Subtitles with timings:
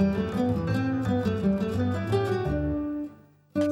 [0.00, 0.49] Thank you.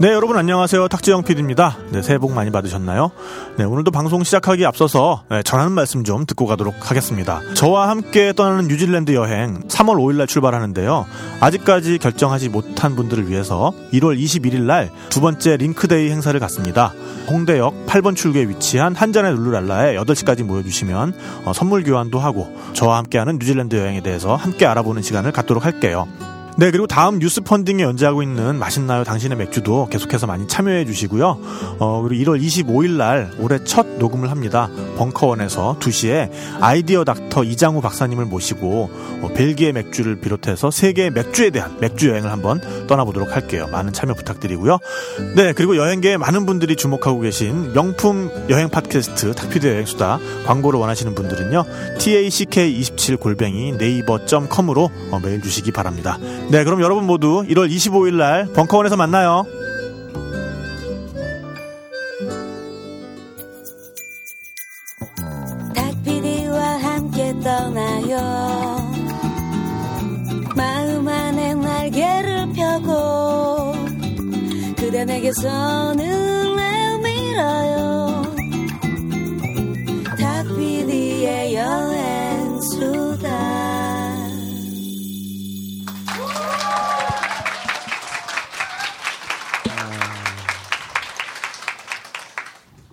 [0.00, 0.86] 네, 여러분 안녕하세요.
[0.86, 1.76] 탁지영 PD입니다.
[1.90, 3.10] 네, 새해 복 많이 받으셨나요?
[3.56, 7.40] 네, 오늘도 방송 시작하기 앞서서 네, 전하는 말씀 좀 듣고 가도록 하겠습니다.
[7.54, 11.04] 저와 함께 떠나는 뉴질랜드 여행 3월 5일 날 출발하는데요.
[11.40, 16.92] 아직까지 결정하지 못한 분들을 위해서 1월 21일 날 두 번째 링크데이 행사를 갖습니다.
[17.28, 21.12] 홍대역 8번 출구에 위치한 한잔의 룰루랄라에 8시까지 모여주시면
[21.44, 26.06] 어, 선물 교환도 하고 저와 함께하는 뉴질랜드 여행에 대해서 함께 알아보는 시간을 갖도록 할게요.
[26.58, 31.38] 네, 그리고 다음 뉴스 펀딩에 연재하고 있는 맛있나요 당신의 맥주도 계속해서 많이 참여해 주시고요.
[31.78, 34.68] 어, 그리고 1월 25일 날 올해 첫 녹음을 합니다.
[34.96, 36.28] 벙커원에서 2시에
[36.60, 38.90] 아이디어 닥터 이장우 박사님을 모시고
[39.22, 43.68] 어, 벨기에 맥주를 비롯해서 세계의 맥주에 대한 맥주 여행을 한번 떠나보도록 할게요.
[43.70, 44.78] 많은 참여 부탁드리고요.
[45.36, 51.64] 네, 그리고 여행계에 많은 분들이 주목하고 계신 명품 여행 팟캐스트 탁피드 여행수다 광고를 원하시는 분들은요.
[51.98, 56.18] tack27 골뱅이 네이버.com으로 어, 메일 주시기 바랍니다.
[56.50, 59.44] 네, 그럼 여러분 모두 1월 25일 날 벙커원에서 만나요.
[65.74, 68.18] 닭피디와 함께 떠나요.
[70.56, 73.74] 마음 안에 날개를 펴고
[74.76, 78.22] 그대 내게 손을 내밀어요.
[80.18, 83.57] 닭피디의 여행 수다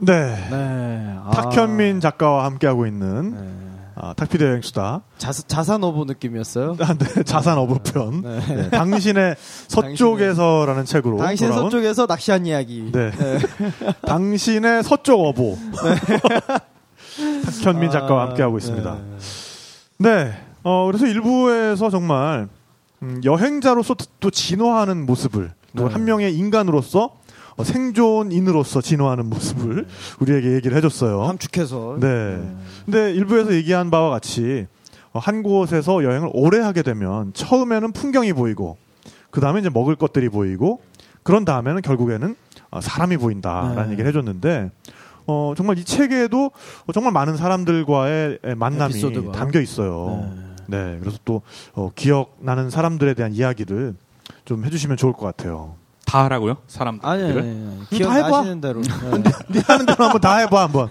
[0.05, 0.47] 네.
[0.49, 1.15] 네.
[1.23, 3.65] 아, 탁현민 작가와 함께하고 있는 네.
[3.95, 5.01] 아, 탁피드 여행수다.
[5.17, 6.75] 자, 자산 어부 느낌이었어요.
[6.81, 8.21] 아, 네, 자산 어부 편.
[8.21, 8.55] 네.
[8.55, 9.35] 네, 당신의
[9.67, 11.17] 서쪽에서라는 책으로.
[11.17, 12.91] 당신 돌아온 서쪽에서 낚시한 이야기.
[12.91, 13.11] 네.
[14.05, 15.57] 당신의 서쪽 어보.
[17.63, 18.97] 탁현민 작가와 아, 함께하고 있습니다.
[19.97, 20.09] 네.
[20.09, 20.33] 네.
[20.63, 22.49] 어, 그래서 일부에서 정말
[23.01, 25.93] 음, 여행자로서 또 진화하는 모습을 또 네.
[25.93, 27.19] 한 명의 인간으로서 어,
[27.63, 29.87] 생존인으로서 진화하는 모습을
[30.19, 31.23] 우리에게 얘기를 해줬어요.
[31.23, 31.97] 함축해서.
[31.99, 32.41] 네.
[32.85, 34.67] 근데 일부에서 얘기한 바와 같이
[35.13, 38.77] 어, 한 곳에서 여행을 오래 하게 되면 처음에는 풍경이 보이고
[39.31, 40.81] 그 다음에 이제 먹을 것들이 보이고
[41.23, 42.35] 그런 다음에는 결국에는
[42.71, 43.91] 어, 사람이 보인다라는 네.
[43.93, 44.71] 얘기를 해줬는데
[45.27, 46.51] 어, 정말 이 책에도
[46.85, 49.31] 어, 정말 많은 사람들과의 에, 만남이 에피소드가.
[49.31, 50.29] 담겨 있어요.
[50.67, 50.97] 네.
[50.99, 51.41] 그래서 또
[51.73, 53.95] 어, 기억나는 사람들에 대한 이야기를
[54.43, 55.75] 좀 해주시면 좋을 것 같아요.
[56.05, 56.57] 다 하라고요?
[56.67, 57.09] 사람들을?
[57.09, 57.99] 아니, 아니, 아니.
[57.99, 58.27] 다 해봐.
[58.29, 58.81] 기억나시는 대로.
[59.23, 59.31] 네.
[59.49, 60.89] 네 하는 대로 한번 다 해봐 한번.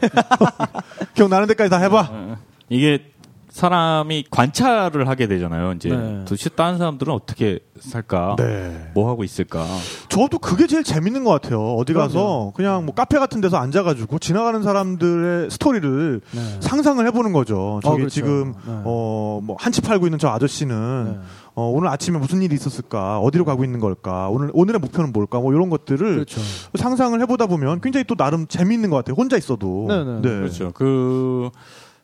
[1.15, 2.09] 기억나는 데까지 다 해봐.
[2.11, 2.37] 어,
[2.69, 3.15] 이게
[3.55, 5.75] 사람이 관찰을 하게 되잖아요.
[5.75, 6.25] 이제 네.
[6.25, 8.35] 도대체 다른 사람들은 어떻게 살까?
[8.37, 8.91] 네.
[8.95, 9.65] 뭐 하고 있을까?
[10.09, 11.75] 저도 그게 제일 재밌는 것 같아요.
[11.77, 16.57] 어디 가서 그냥 뭐 카페 같은 데서 앉아가지고 지나가는 사람들의 스토리를 네.
[16.59, 17.79] 상상을 해보는 거죠.
[17.85, 18.13] 저기 그렇죠.
[18.13, 18.73] 지금 네.
[18.83, 21.27] 어뭐 한치 팔고 있는 저 아저씨는 네.
[21.57, 23.21] 어 오늘 아침에 무슨 일이 있었을까?
[23.21, 24.29] 어디로 가고 있는 걸까?
[24.29, 25.39] 오늘 오늘의 목표는 뭘까?
[25.39, 26.41] 뭐 이런 것들을 그렇죠.
[26.75, 29.15] 상상을 해보다 보면 굉장히 또 나름 재미있는 것 같아요.
[29.17, 29.87] 혼자 있어도.
[29.89, 30.21] 네, 네.
[30.21, 30.73] 그렇죠.
[30.75, 31.51] 그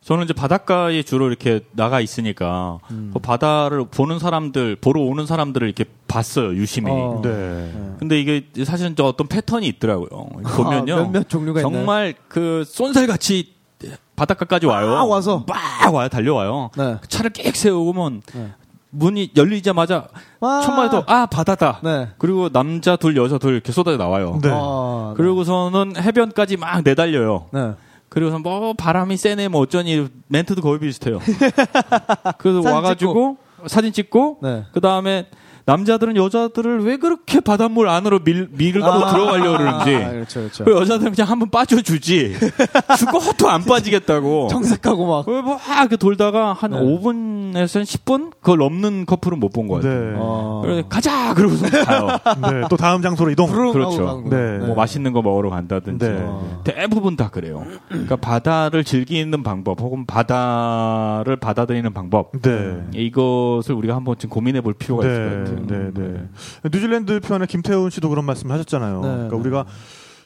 [0.02, 3.10] 저는 이제 바닷가에 주로 이렇게 나가 있으니까 음.
[3.12, 6.54] 그 바다를 보는 사람들, 보러 오는 사람들을 이렇게 봤어요.
[6.54, 6.90] 유심히.
[6.90, 7.20] 어.
[7.22, 7.72] 네.
[7.98, 10.08] 근데 이게 사실은 저 어떤 패턴이 있더라고요.
[10.44, 10.94] 보면요.
[10.94, 11.74] 아, 몇몇 종류가 있나요?
[11.74, 13.54] 정말 그 쏜살같이
[14.16, 14.90] 바닷가까지 와요.
[14.90, 15.44] 막 와서.
[15.46, 16.08] 막 와요.
[16.08, 16.70] 달려와요.
[16.76, 16.96] 네.
[17.08, 18.52] 차를 꽥 세우면 네.
[18.90, 20.08] 문이 열리자마자
[20.40, 20.62] 와.
[20.62, 21.80] 첫마디도 아 바다다.
[21.82, 22.08] 네.
[22.18, 24.38] 그리고 남자 둘 여자 둘 이렇게 쏟아져 나와요.
[24.42, 24.50] 네.
[24.52, 27.46] 아, 그리고서는 해변까지 막 내달려요.
[27.52, 27.72] 네.
[28.08, 31.20] 그리고서 뭐 바람이 세네 뭐 어쩌니 멘트도 거의 비슷해요.
[32.38, 33.36] 그래서 사진 와가지고
[33.66, 34.64] 사진 찍고 네.
[34.72, 35.26] 그 다음에
[35.70, 40.64] 남자들은 여자들을 왜 그렇게 바닷물 안으로 밀, 밀고 들어가려고 그러는지 아, 그렇죠, 그렇죠.
[40.64, 42.34] 그 여자들은 그냥 한번 빠져주지
[42.98, 45.26] 죽어도 안 빠지겠다고 정색하고 막.
[45.26, 46.76] 그막 이렇게 돌다가 한 네.
[46.78, 49.82] 5분에서 10분 그걸 넘는 커플은 못 본 거예요.
[49.82, 50.14] 네.
[50.16, 50.60] 어.
[50.62, 52.06] 그래서 가자 그러고서 가요.
[52.52, 52.66] 네.
[52.70, 53.50] 또 다음 장소로 이동.
[53.50, 54.22] 그렇죠.
[54.30, 54.58] 네.
[54.58, 56.26] 뭐 맛있는 거 먹으러 간다든지 네.
[56.62, 57.64] 대부분 다 그래요.
[57.88, 62.80] 그러니까 바다를 즐기는 방법 혹은 바다를 받아들이는 방법 네.
[62.94, 65.59] 이것을 우리가 한번 좀 고민해 볼 필요가 있을 것 네, 같아요.
[65.66, 66.28] 네, 네.
[66.64, 69.00] 뉴질랜드 편에 김태훈 씨도 그런 말씀 하셨잖아요.
[69.00, 69.40] 네, 그러니까 네.
[69.40, 69.66] 우리가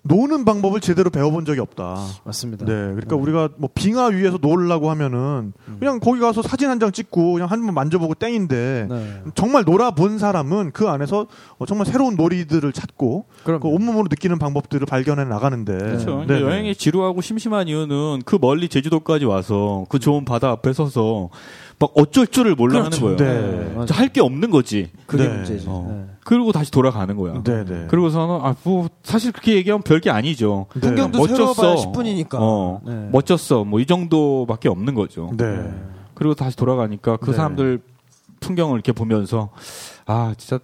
[0.07, 1.97] 노는 방법을 제대로 배워본 적이 없다.
[2.25, 2.67] 맞습니다.
[2.67, 7.33] 네, 그러니까 우리가 뭐 빙하 위에서 놀라고 하면은 그냥 거기 가서 사진 한 장 찍고
[7.35, 9.23] 그냥 한 번 만져보고 땡인데 네.
[9.35, 14.85] 정말 놀아본 사람은 그 안에서 어, 정말 새로운 놀이들을 찾고 그럼 그 온몸으로 느끼는 방법들을
[14.87, 16.25] 발견해 나가는데 그렇죠.
[16.29, 16.41] 네, 네.
[16.43, 21.31] 여행이 지루하고 심심한 이유는 그 멀리 제주도까지 와서 그 좋은 바다 앞에 서서
[21.79, 23.07] 막 어쩔 줄을 몰라 그렇죠.
[23.09, 23.33] 하는 거예요.
[23.71, 23.75] 네.
[23.75, 23.95] 맞아.
[23.95, 24.91] 할게 없는 거지.
[25.07, 25.35] 그게 네.
[25.35, 25.65] 문제지.
[25.69, 26.14] 어.
[26.25, 26.31] 네.
[26.37, 27.43] 그리고 다시 돌아가는 거야.
[27.45, 27.87] 네, 네.
[27.89, 30.67] 그리고서는 아 뭐 사실 그렇게 얘기하면 별게 아니죠.
[30.75, 30.81] 네.
[30.81, 31.19] 풍경도
[31.55, 32.35] 봐야 10분이니까.
[32.41, 33.09] 어, 네.
[33.13, 33.65] 멋졌어.
[33.65, 35.31] 뭐 이 정도밖에 없는 거죠.
[35.37, 35.71] 네.
[36.15, 37.37] 그리고 다시 돌아가니까 그 네.
[37.37, 37.81] 사람들
[38.41, 39.51] 풍경을 이렇게 보면서
[40.07, 40.59] 아 진짜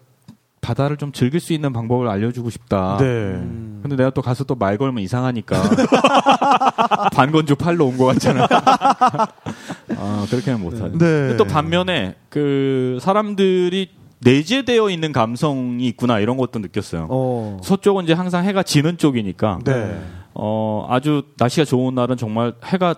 [0.62, 2.96] 바다를 좀 즐길 수 있는 방법을 알려주고 싶다.
[2.98, 3.04] 네.
[3.04, 3.80] 음.
[3.82, 5.56] 근데 내가 또 가서 또 말 걸면 이상하니까
[7.12, 8.46] 반건조 팔로 온 것 같잖아.
[9.96, 10.96] 아 그렇게는 못하죠.
[10.98, 11.36] 네.
[11.36, 13.90] 또 반면에 그 사람들이
[14.20, 17.06] 내재되어 있는 감성이 있구나 이런 것도 느꼈어요.
[17.11, 17.58] 어.
[17.62, 20.00] 서쪽은 이제 항상 해가 지는 쪽이니까 네.
[20.34, 22.94] 어 아주 날씨가 좋은 날은 정말 해가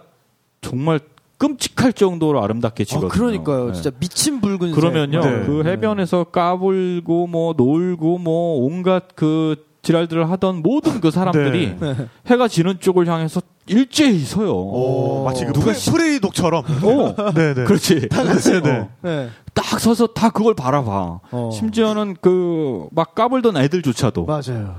[0.60, 1.00] 정말
[1.38, 3.08] 끔찍할 정도로 아름답게 아, 지거든요.
[3.08, 3.66] 그러니까요.
[3.68, 3.72] 네.
[3.72, 4.74] 진짜 미친 붉은색.
[4.74, 5.46] 그러면요 네.
[5.46, 11.96] 그 해변에서 까불고 뭐 놀고 뭐 온갖 그 지랄들을 하던 모든 그 사람들이 네.
[12.26, 14.52] 해가 지는 쪽을 향해서 일제히 서요.
[14.54, 16.64] 오, 마치 그 누가 프레, 프레이독처럼.
[16.84, 17.64] 어, 네네.
[17.64, 18.08] 그렇지.
[18.08, 18.88] 네, 네.
[19.02, 19.28] 네.
[19.54, 21.20] 딱 서서 다 그걸 바라봐.
[21.30, 21.50] 어.
[21.52, 24.74] 심지어는 그 막 까불던 애들조차도 맞아요.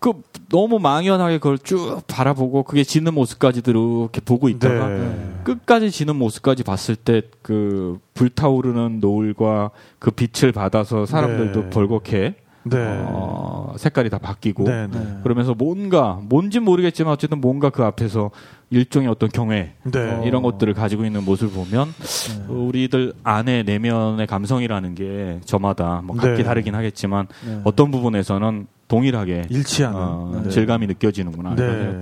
[0.00, 0.12] 그
[0.48, 5.34] 너무 망연하게 그걸 쭉 바라보고 그게 지는 모습까지도 이렇게 보고 있다가 네.
[5.44, 11.70] 끝까지 지는 모습까지 봤을 때 그 불타오르는 노을과 그 빛을 받아서 사람들도 네.
[11.70, 12.34] 벌겋게
[12.64, 12.76] 네.
[13.08, 14.86] 어, 색깔이 다 바뀌고 네.
[14.86, 14.98] 네.
[14.98, 15.16] 네.
[15.22, 18.30] 그러면서 뭔가 뭔진 모르겠지만 어쨌든 뭔가 그 앞에서
[18.70, 19.98] 일종의 어떤 경외 네.
[19.98, 20.22] 어.
[20.24, 22.52] 이런 것들을 가지고 있는 모습을 보면 네.
[22.52, 26.44] 우리들 안에 내면의 감성이라는 게 저마다 뭐 각기 네.
[26.44, 27.60] 다르긴 하겠지만 네.
[27.64, 29.98] 어떤 부분에서는 동일하게 일치하는.
[30.00, 30.50] 어, 네.
[30.50, 31.98] 질감이 느껴지는구나 네.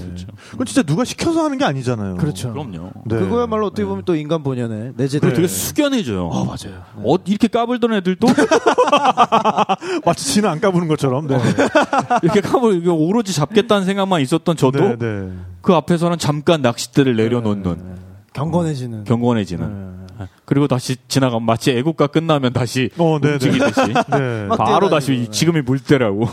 [0.53, 2.17] 그건 진짜 누가 시켜서 하는 게 아니잖아요.
[2.17, 2.53] 그렇죠.
[2.53, 2.91] 그럼요.
[3.05, 3.19] 네.
[3.19, 5.35] 그거야말로 어떻게 보면 또 인간 본연의 내재된.
[5.35, 6.31] 되게 숙연해져요.
[6.33, 6.83] 아, 맞아요.
[6.95, 8.29] 어, 이렇게 까불던 애들도
[10.07, 11.27] 마치 지는 안 까부는 것처럼.
[11.27, 11.37] 네.
[12.23, 15.33] 이렇게 까불 이게 오로지 잡겠다는 생각만 있었던 저도 네, 네.
[15.63, 17.95] 그 앞에서는 잠깐 낚싯대를 내려놓는 네.
[18.33, 19.05] 경건해지는.
[19.05, 20.06] 경건해지는.
[20.19, 20.27] 네.
[20.45, 23.33] 그리고 다시 지나가면 마치 애국가 끝나면 다시 어, 네, 네.
[23.35, 23.81] 움직이듯이
[24.11, 24.47] 네.
[24.49, 25.31] 막 바로 다시 네.
[25.31, 26.27] 지금이 물때라고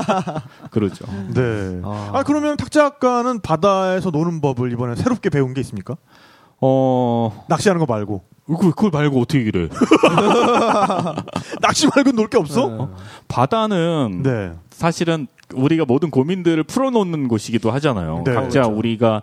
[0.70, 1.04] 그러죠.
[1.34, 1.80] 네.
[1.84, 2.10] 아.
[2.14, 5.96] 아, 그러면 탁작가는 바다에서 노는 법을 이번에 새롭게 배운 게 있습니까?
[6.60, 8.22] 어 낚시하는 거 말고.
[8.46, 9.68] 그걸, 그걸 말고 어떻게 이래?
[11.60, 12.68] 낚시 말고 놀 게 없어?
[12.68, 12.86] 네.
[13.28, 14.52] 바다는 네.
[14.70, 18.22] 사실은 우리가 모든 고민들을 풀어놓는 곳이기도 하잖아요.
[18.24, 18.76] 네, 각자 그렇죠.
[18.76, 19.22] 우리가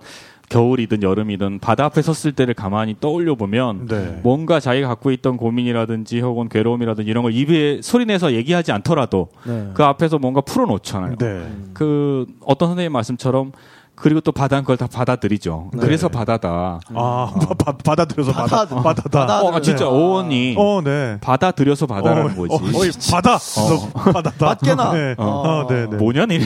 [0.50, 4.20] 겨울이든 여름이든 바다 앞에 섰을 때를 가만히 떠올려 보면 네.
[4.24, 9.70] 뭔가 자기가 갖고 있던 고민이라든지 혹은 괴로움이라든지 이런 걸 입에 소리내서 얘기하지 않더라도 네.
[9.74, 11.16] 그 앞에서 뭔가 풀어놓잖아요.
[11.18, 11.48] 네.
[11.74, 13.52] 그 어떤 선생님 말씀처럼
[13.96, 15.70] 그리고 또 바다는 그걸 다 받아들이죠.
[15.74, 15.80] 네.
[15.80, 16.80] 그래서 바다다.
[16.94, 19.10] 아, 바, 받아들여서 바다, 바다- 바다다.
[19.10, 19.90] 바다- 어, 진짜 네.
[19.90, 21.18] 어원이 어, 네.
[21.22, 22.54] 받아들여서 바다라는 어, 거지.
[22.54, 23.38] 어, 어이, 바다.
[23.38, 24.46] 너 바다다.
[24.46, 24.92] 맞게나.
[24.94, 25.16] 네.
[25.18, 25.26] 어.
[25.26, 25.96] 어, 네, 네.
[25.98, 26.40] 뭐냐 니?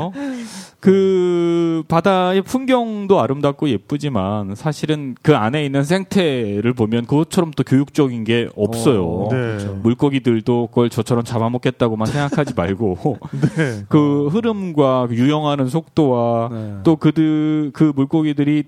[0.00, 0.12] 어?
[0.80, 8.48] 그 바다의 풍경도 아름답고 예쁘지만 사실은 그 안에 있는 생태를 보면 그것처럼 또 교육적인 게
[8.56, 9.04] 없어요.
[9.06, 9.36] 어, 네.
[9.36, 9.74] 그렇죠.
[9.82, 13.18] 물고기들도 그걸 저처럼 잡아먹겠다고만 생각하지 말고
[13.56, 13.82] 네.
[13.88, 14.79] 그 흐름과
[15.10, 16.74] 유영하는 속도와 네.
[16.84, 18.64] 또 그들 그 물고기들이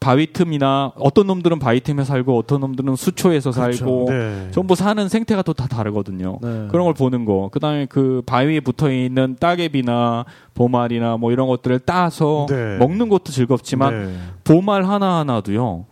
[0.00, 4.48] 바위 틈이나 어떤 놈들은 바위 틈에 살고 어떤 놈들은 수초에서 살고 네.
[4.50, 6.38] 전부 사는 생태가 또 다 다르거든요.
[6.40, 6.68] 네.
[6.70, 7.50] 그런 걸 보는 거.
[7.52, 10.24] 그다음에 그 바위에 붙어 있는 따개비나
[10.54, 12.78] 보말이나 뭐 이런 것들을 따서 네.
[12.78, 14.14] 먹는 것도 즐겁지만 네.
[14.42, 15.84] 보말 하나 하나도요.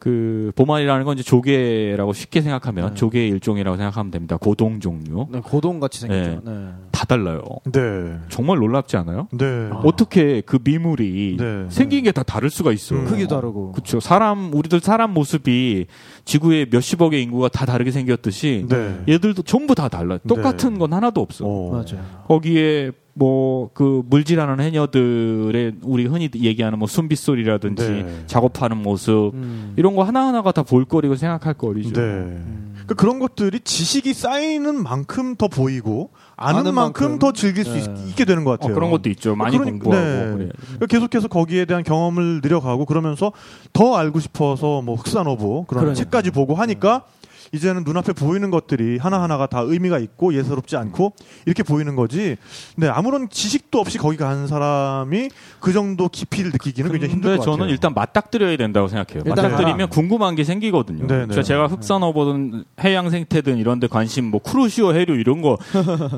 [0.00, 0.10] 네.
[0.10, 2.94] 그 보말이라는 건 이제 조개라고 쉽게 생각하면 네.
[2.94, 4.38] 조개의 일종이라고 생각하면 됩니다.
[4.38, 6.40] 고동 종류 네, 고동 같이 생겼죠.
[6.44, 6.68] 네.
[6.90, 7.42] 다 달라요.
[7.70, 8.18] 네.
[8.30, 9.28] 정말 놀랍지 않아요?
[9.32, 9.68] 네.
[9.84, 11.66] 어떻게 그 미물이 네.
[11.68, 12.96] 생긴 게 다 다를 수가 있어.
[12.96, 13.04] 음.
[13.04, 13.72] 크기도 다르고.
[13.72, 14.00] 그렇죠.
[14.00, 15.86] 사람 우리들 사람 모습이
[16.24, 19.00] 지구의 몇십억의 인구가 다 다르게 생겼듯이 네.
[19.08, 20.14] 얘들도 전부 다 달라.
[20.14, 20.28] 요 네.
[20.34, 21.44] 똑같은 건 하나도 없어.
[21.46, 21.70] 어.
[21.72, 22.04] 맞아요.
[22.26, 28.22] 거기에 뭐 그 물질하는 해녀들의 우리 흔히 얘기하는 뭐 숨빗소리라든지 네.
[28.26, 29.74] 작업하는 모습 음.
[29.76, 31.92] 이런 거 하나 하나가 다 볼거리고 생각할 거리죠.
[31.92, 32.00] 네.
[32.00, 32.70] 음.
[32.74, 37.18] 그러니까 그런 것들이 지식이 쌓이는 만큼 더 보이고 아는, 아는 만큼, 만큼.
[37.18, 38.08] 더 즐길 수 네.
[38.08, 38.74] 있, 게 되는 것 어, 같아요.
[38.74, 39.36] 그런 것도 있죠.
[39.36, 40.32] 많이 그러니- 공부하고 네.
[40.36, 40.48] 그래.
[40.76, 43.32] 그러니까 계속해서 거기에 대한 경험을 늘려가고 그러면서
[43.72, 45.94] 더 알고 싶어서 뭐 흑산어부 그런 그러니까.
[45.94, 47.04] 책까지 보고 하니까
[47.52, 51.14] 이제는 눈앞에 보이는 것들이 하나하나가 다 의미가 있고 예사롭지 않고
[51.46, 52.36] 이렇게 보이는 거지.
[52.74, 57.56] 근데 아무런 지식도 없이 거기 간 사람이 그 정도 깊이를 느끼기는 굉장히 힘들 것 같아요.
[57.56, 59.24] 저는 일단 맞닥뜨려야 된다고 생각해요.
[59.26, 59.86] 맞닥뜨리면 가라.
[59.88, 61.06] 궁금한 게 생기거든요.
[61.06, 61.24] 네, 네.
[61.24, 65.58] 그래서 제가 흑산어보든 해양 생태든 이런 데 관심 뭐 크루시오 해류 이런 거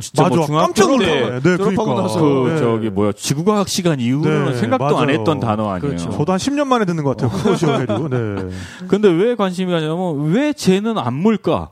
[0.00, 0.36] 진짜 맞아.
[0.36, 1.40] 뭐 깜짝 중학교 놀랐네.
[1.40, 2.02] 때 네, 졸업하고 그러니까.
[2.02, 2.58] 나서 그 네.
[2.58, 5.18] 저기 뭐야 지구과학 시간 이후로는 네, 생각도 안 맞아요.
[5.18, 5.80] 했던 단어 아니에요.
[5.80, 6.10] 그렇죠.
[6.10, 7.30] 저도 한 10년 만에 듣는 것 같아요.
[7.42, 8.08] 크로시오 해류.
[8.10, 8.86] 네.
[8.88, 11.70] 근데 왜 관심이 가냐면 왜 쟤는 안 물까?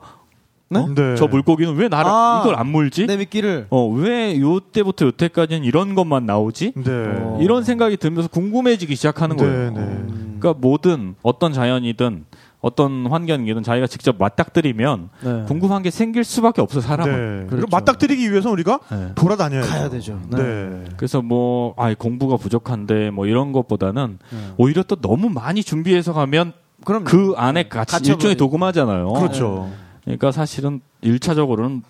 [0.69, 0.85] 네?
[0.95, 1.15] 네.
[1.17, 3.05] 저 물고기는 왜 나를 아, 이걸 안 물지?
[3.05, 3.67] 내 미끼를.
[3.69, 6.73] 어, 왜 요때부터 요때까지는 이런 것만 나오지?
[6.75, 6.83] 네.
[6.87, 7.39] 어.
[7.41, 9.71] 이런 생각이 들면서 궁금해지기 시작하는 네, 거예요.
[9.71, 9.79] 네.
[9.79, 10.37] 음.
[10.39, 12.23] 그러니까 뭐든 어떤 자연이든
[12.61, 15.43] 어떤 환경이든 자기가 직접 맞닥뜨리면 네.
[15.47, 17.41] 궁금한 게 생길 수밖에 없어 사람은.
[17.41, 17.47] 네.
[17.47, 17.67] 그렇죠.
[17.69, 19.11] 맞닥뜨리기 위해서 우리가 네.
[19.15, 20.21] 돌아다녀야 가야 되죠.
[20.29, 20.37] 네.
[20.37, 20.83] 네.
[20.95, 24.37] 그래서 뭐, 아, 공부가 부족한데 뭐 이런 것보다는 네.
[24.57, 26.53] 오히려 또 너무 많이 준비해서 가면
[26.85, 29.07] 그럼 그 안에 같이 갇혀버리- 일종의 도구마잖아요.
[29.13, 29.69] 그렇죠.
[30.03, 31.83] 그러니까 사실은 일차적으로는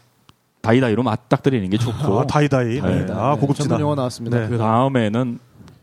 [0.62, 2.82] 다이다이로 맞닥뜨리는 게 좋고 아, 다이다이.
[2.82, 3.06] 네.
[3.06, 3.14] 네.
[3.14, 3.70] 아, 고급지다.
[3.70, 4.40] 전문 용어 나왔습니다.
[4.42, 4.48] 네.
[4.48, 5.40] 그 다음에는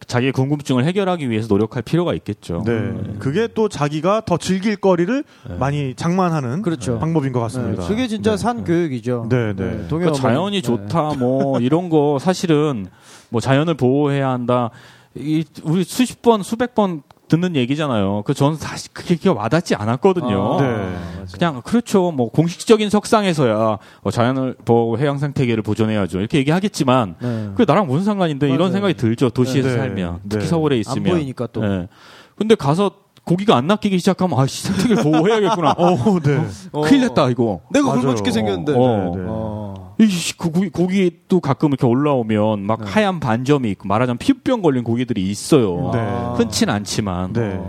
[0.07, 2.63] 자기의 궁금증을 해결하기 위해서 노력할 필요가 있겠죠.
[2.65, 2.95] 네.
[3.19, 5.57] 그게 또 자기가 더 즐길 거리를 네.
[5.57, 6.99] 많이 장만하는 그렇죠.
[6.99, 7.87] 방법인 것 네, 같습니다.
[7.89, 8.37] 그게 진짜 네.
[8.37, 9.27] 산 교육이죠.
[9.29, 9.85] 네, 네.
[9.89, 10.57] 그러니까 자연이 어머니.
[10.59, 10.63] 네.
[10.63, 12.87] 좋다, 뭐 이런 거 사실은
[13.31, 14.71] 뭐 자연을 보호해야 한다.
[15.17, 18.23] 이 우리 수십 번, 수백 번 듣는 얘기잖아요.
[18.25, 20.59] 그 저는 사실 그게 그게 와닿지 않았거든요.
[20.59, 20.97] 아, 네.
[21.33, 22.11] 그냥 그렇죠.
[22.11, 26.21] 뭐 공식적인 석상에서야 어, 자연을 보호, 해양 생태계를 보존해야죠.
[26.21, 27.49] 이렇게 얘기하겠지만 네.
[27.51, 28.55] 그게 나랑 무슨 상관인데 맞아요.
[28.55, 29.31] 이런 생각이 들죠.
[29.31, 29.77] 도시에서 네.
[29.77, 30.49] 살면 특히 네.
[30.49, 31.61] 서울에 안 있으면 보이니까 또.
[31.61, 31.89] 네.
[32.37, 32.91] 근데 가서
[33.25, 35.73] 고기가 안 낚이기 시작하면 아씨 생태계를 보호해야겠구나.
[35.77, 36.41] 어, 네.
[36.73, 36.81] 어.
[36.81, 37.61] 큰일 났다 이거.
[37.71, 37.93] 내가.
[37.93, 38.73] 굶어 죽게 생겼는데.
[38.75, 39.88] 어.
[39.99, 40.05] 네, 네.
[40.05, 40.07] 어.
[40.07, 42.91] 이그 고기, 고기 도 가끔 이렇게 올라오면 막 네.
[42.91, 45.91] 하얀 반점이 있고 말하자면 피부병 걸린 고기들이 있어요.
[45.93, 45.99] 네.
[46.01, 46.35] 아.
[46.39, 47.33] 흔치는 않지만.
[47.33, 47.61] 네.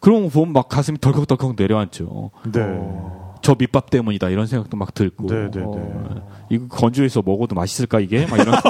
[0.00, 2.30] 그런 거 보면 막 가슴이 덜컥덜컥 내려앉죠.
[2.52, 2.60] 네.
[3.48, 5.26] 저 밑밥 때문이다 이런 생각도 막 들고.
[5.26, 5.62] 네, 네, 네.
[5.64, 6.44] 어.
[6.50, 8.26] 이거 건조해서 먹어도 맛있을까 이게?
[8.26, 8.54] 막 이런.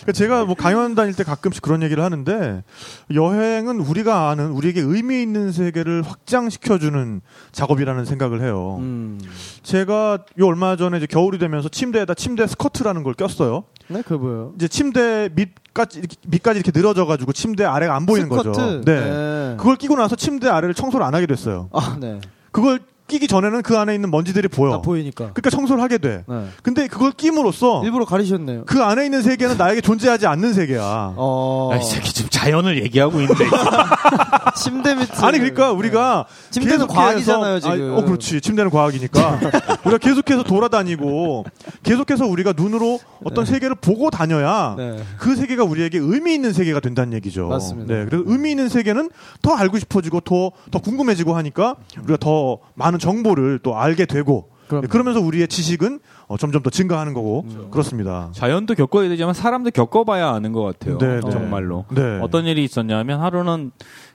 [0.00, 2.64] 그러니까 제가 뭐 강연 다닐 때 가끔씩 그런 얘기를 하는데
[3.12, 7.20] 여행은 우리가 아는 우리에게 의미 있는 세계를 확장시켜주는
[7.52, 8.78] 작업이라는 생각을 해요.
[8.80, 9.20] 음.
[9.62, 13.64] 제가 요 얼마 전에 이제 겨울이 되면서 침대에다 침대 스커트라는 걸 꼈어요.
[13.88, 14.52] 네, 그 뭐요?
[14.56, 18.54] 이제 침대 밑까지 이렇게, 밑까지 이렇게 늘어져가지고 침대 아래가 안 보이는 거죠.
[18.54, 18.84] 스커트?
[18.86, 19.00] 네.
[19.00, 19.56] 네.
[19.58, 21.68] 그걸 끼고 나서 침대 아래를 청소를 안 하게 됐어요.
[21.74, 22.18] 아, 네.
[22.52, 24.74] 그걸 끼기 전에는 그 안에 있는 먼지들이 보여.
[24.74, 25.32] 아, 보이니까.
[25.32, 26.24] 그러니까 청소를 하게 돼.
[26.28, 26.44] 네.
[26.62, 28.64] 근데 그걸 끼므로써 일부러 가리셨네요.
[28.66, 31.14] 그 안에 있는 세계는 나에게 존재하지 않는 세계야.
[31.16, 31.70] 어.
[31.80, 33.46] 이 새끼 지금 자연을 얘기하고 있는데.
[34.54, 37.72] 침대 밑 아니 그러니까 우리가 침대는 계속해서- 과학이잖아요, 지금.
[37.72, 39.38] 아니, 어 그렇지 침대는 과학이니까
[39.84, 41.44] 우리가 계속해서 돌아다니고
[41.82, 44.98] 계속해서 우리가 눈으로 어떤 세계를 보고 다녀야 네.
[45.18, 47.48] 그 세계가 우리에게 의미 있는 세계가 된다는 얘기죠.
[47.48, 47.94] 맞습니다.
[47.94, 49.10] 네, 그래서 의미 있는 세계는
[49.42, 54.82] 더 알고 싶어지고 더, 더 궁금해지고 하니까 우리가 더 많은 정보를 또 알게 되고 그럼요.
[54.82, 57.68] 네, 그러면서 우리의 지식은 어, 점점 더 증가하는 거고 음.
[57.70, 58.28] 그렇습니다.
[58.32, 60.98] 자연도 겪어야 되지만 사람도 겪어봐야 아는 것 같아요.
[60.98, 61.30] 네, 네.
[61.30, 61.86] 정말로.
[61.90, 62.18] 네.
[62.20, 63.70] 어떤 일이 있었냐면 하루는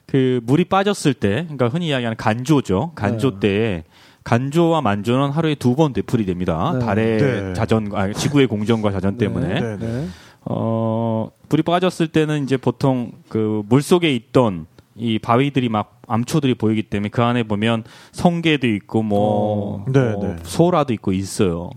[0.05, 2.91] 그 물이 빠졌을 때, 그러니까 흔히 이야기하는 간조죠.
[2.95, 3.47] 간조 네.
[3.47, 3.83] 때에
[4.23, 6.71] 간조와 만조는 하루에 두 번 되풀이 됩니다.
[6.79, 6.85] 네.
[6.85, 7.53] 달의 네.
[7.53, 9.47] 자전, 아, 지구의 공전과 자전 때문에.
[9.47, 9.59] 네.
[9.59, 9.85] 네, 네.
[9.87, 10.07] 네.
[10.45, 16.83] 어, 불이 빠졌을 때는 이제 보통 그 물 속에 있던 이 바위들이 막 암초들이 보이기
[16.83, 19.85] 때문에 그 안에 보면 성게도 있고 뭐, 어.
[19.91, 20.35] 네, 뭐 네.
[20.43, 21.69] 소라도 있고 있어요.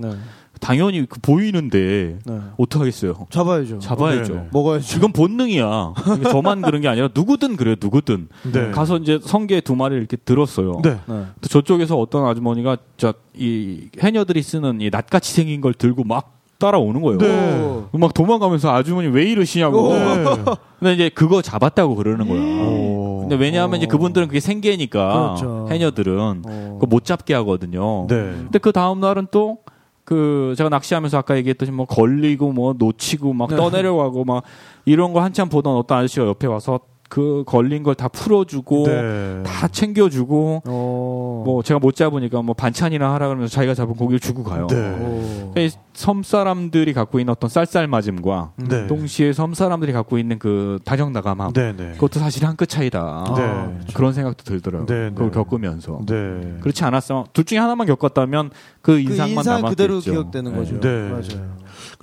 [0.56, 0.66] 네.
[0.66, 2.38] 당연히 그 보이는데 네.
[2.56, 3.26] 어떡하겠어요?
[3.30, 3.78] 잡아야죠.
[3.78, 4.34] 잡아야죠.
[4.34, 4.48] 네, 네.
[4.52, 4.96] 먹어야죠.
[4.98, 5.94] 이건 본능이야.
[6.30, 7.76] 저만 그런 게 아니라 누구든 그래요.
[7.80, 8.28] 누구든.
[8.52, 8.70] 네.
[8.70, 10.80] 가서 이제 성게 두 마리를 이렇게 들었어요.
[10.82, 10.98] 네.
[11.06, 11.24] 네.
[11.40, 17.18] 또 저쪽에서 어떤 아주머니가 저이 해녀들이 쓰는 이 낫같이 생긴 걸 들고 막 따라오는 거예요.
[17.18, 17.86] 네.
[17.92, 17.98] 오.
[17.98, 19.92] 막 도망가면서 아주머니 왜 이러시냐고.
[19.92, 20.24] 네.
[20.78, 22.40] 근데 이제 그거 잡았다고 그러는 거야.
[22.40, 23.20] 오.
[23.20, 25.66] 근데 왜냐하면 이제 그분들은 그게 생계니까 그렇죠.
[25.70, 26.70] 해녀들은 어.
[26.80, 28.06] 그거 못 잡게 하거든요.
[28.08, 28.14] 네.
[28.14, 29.58] 근데 그 다음 날은 또
[30.06, 33.56] 그 제가 낚시하면서 아까 얘기했듯이 뭐 걸리고 뭐 놓치고 막 네.
[33.56, 34.44] 떠내려가고 막
[34.84, 39.42] 이런 거 한참 보던 어떤 아저씨가 옆에 와서 그 걸린 걸 다 풀어주고 네.
[39.44, 41.42] 다 챙겨주고 어.
[41.46, 44.66] 뭐 제가 못 잡으니까 뭐 반찬이나 하라 그러면서 자기가 잡은 고기를 주고 가요.
[44.66, 44.76] 네.
[45.00, 45.52] 오.
[45.54, 45.60] 그러니까
[45.94, 48.86] 이섬 사람들이 갖고 있는 어떤 쌀쌀맞음과 네.
[48.86, 51.92] 동시에 섬 사람들이 갖고 있는 그 다정다감함 네, 네.
[51.92, 53.34] 그것도 사실 한 끗 차이다.
[53.36, 53.78] 네.
[53.94, 54.86] 그런 생각도 들더라고요.
[54.86, 56.00] 그걸 겪으면서.
[56.06, 56.56] 네.
[56.60, 58.50] 그렇지 않았으면 둘 중에 하나만 겪었다면
[58.82, 59.70] 그그 인상만 인상 남았겠죠.
[59.70, 60.58] 그대로 기억되는 네.
[60.58, 60.80] 거죠.
[60.80, 61.08] 네.
[61.10, 61.56] 맞아요.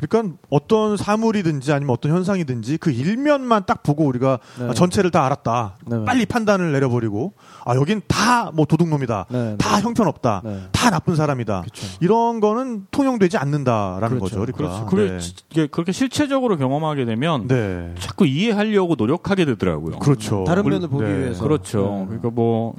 [0.07, 4.67] 그러니까 어떤 사물이든지 아니면 어떤 현상이든지 그 일면만 딱 보고 우리가 네.
[4.69, 5.77] 아, 전체를 다 알았다.
[5.87, 6.05] 네.
[6.05, 7.33] 빨리 판단을 내려버리고
[7.65, 9.25] 아 여긴 다 뭐 도둑놈이다.
[9.29, 9.81] 네, 다 네.
[9.83, 10.41] 형편없다.
[10.43, 10.59] 네.
[10.71, 11.61] 다 나쁜 사람이다.
[11.61, 11.87] 그쵸.
[12.01, 14.19] 이런 거는 통용되지 않는다라는 그렇죠.
[14.19, 14.53] 거죠.
[14.53, 14.85] 그러니까.
[14.85, 14.85] 그렇죠.
[14.87, 15.19] 그래,
[15.55, 15.67] 네.
[15.67, 17.93] 그렇게 실체적으로 경험하게 되면 네.
[17.99, 19.99] 자꾸 이해하려고 노력하게 되더라고요.
[19.99, 20.43] 그렇죠.
[20.45, 21.17] 다른 물- 면을 보기 네.
[21.19, 21.43] 위해서.
[21.43, 21.79] 그렇죠.
[22.01, 22.05] 네.
[22.17, 22.75] 그러니까 뭐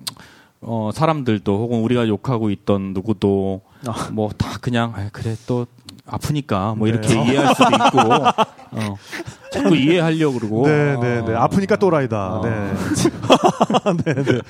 [0.60, 4.08] 어, 사람들도 혹은 우리가 욕하고 있던 누구도 아.
[4.12, 5.66] 뭐다 그냥 아, 그래 또
[6.06, 6.92] 아프니까 뭐 네.
[6.94, 7.98] 이렇게 이해할 수도 있고
[8.72, 8.96] 어,
[9.50, 11.34] 자꾸 이해하려고 그러고 네, 네, 네.
[11.34, 12.16] 아프니까 또라이다.
[12.16, 12.40] 아.
[14.04, 14.14] 네.
[14.14, 14.40] 네, 네.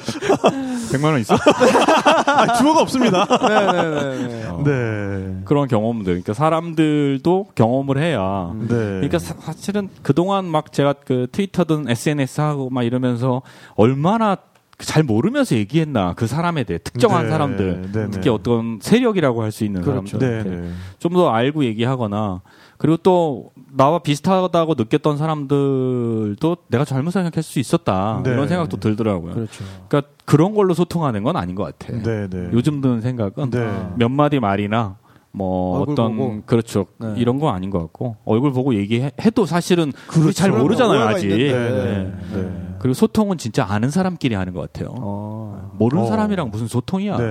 [0.93, 1.35] 100만 원 있어?
[1.35, 3.27] 아, 주어가 없습니다.
[3.27, 4.45] 네네네.
[4.47, 5.41] 어, 네.
[5.45, 6.05] 그런 경험들.
[6.05, 8.67] 그러니까 사람들도 경험을 해야 네.
[8.69, 13.43] 그러니까 사, 사실은 그동안 막 제가 그 트위터든 SNS 하고 막 이러면서
[13.77, 14.37] 얼마나
[14.79, 18.31] 잘 모르면서 얘기했나 그 사람에 대해 특정한 네, 사람들 네, 특히 네.
[18.31, 20.19] 어떤 세력이라고 할 수 있는 그렇죠.
[20.19, 20.71] 네, 사람들 네.
[20.99, 22.41] 좀더 알고 얘기하거나
[22.77, 28.33] 그리고 또 나와 비슷하다고 느꼈던 사람들도 내가 잘못 생각할 수 있었다 네.
[28.33, 29.35] 이런 생각도 들더라고요.
[29.35, 29.65] 그렇죠.
[29.89, 31.93] 그러니까 그런 걸로 소통하는 건 아닌 것 같아.
[31.97, 32.49] 네, 네.
[32.53, 33.89] 요즘 드는 생각은 네.
[33.97, 34.97] 몇 마디 말이나
[35.35, 36.43] 뭐 어떤 보고?
[36.47, 37.15] 그렇죠 네.
[37.17, 41.29] 이런 거 아닌 것 같고 얼굴 보고 얘기해도 사실은 우리 잘 모르잖아요 아직.
[41.29, 41.53] 있는데.
[41.53, 42.41] 네.
[42.41, 42.65] 네.
[42.85, 44.95] 그리고 소통은 진짜 아는 사람끼리 하는 것 같아요.
[44.99, 45.71] 어.
[45.79, 46.07] 모르는 어.
[46.07, 47.17] 사람이랑 무슨 소통이야?
[47.17, 47.25] 네.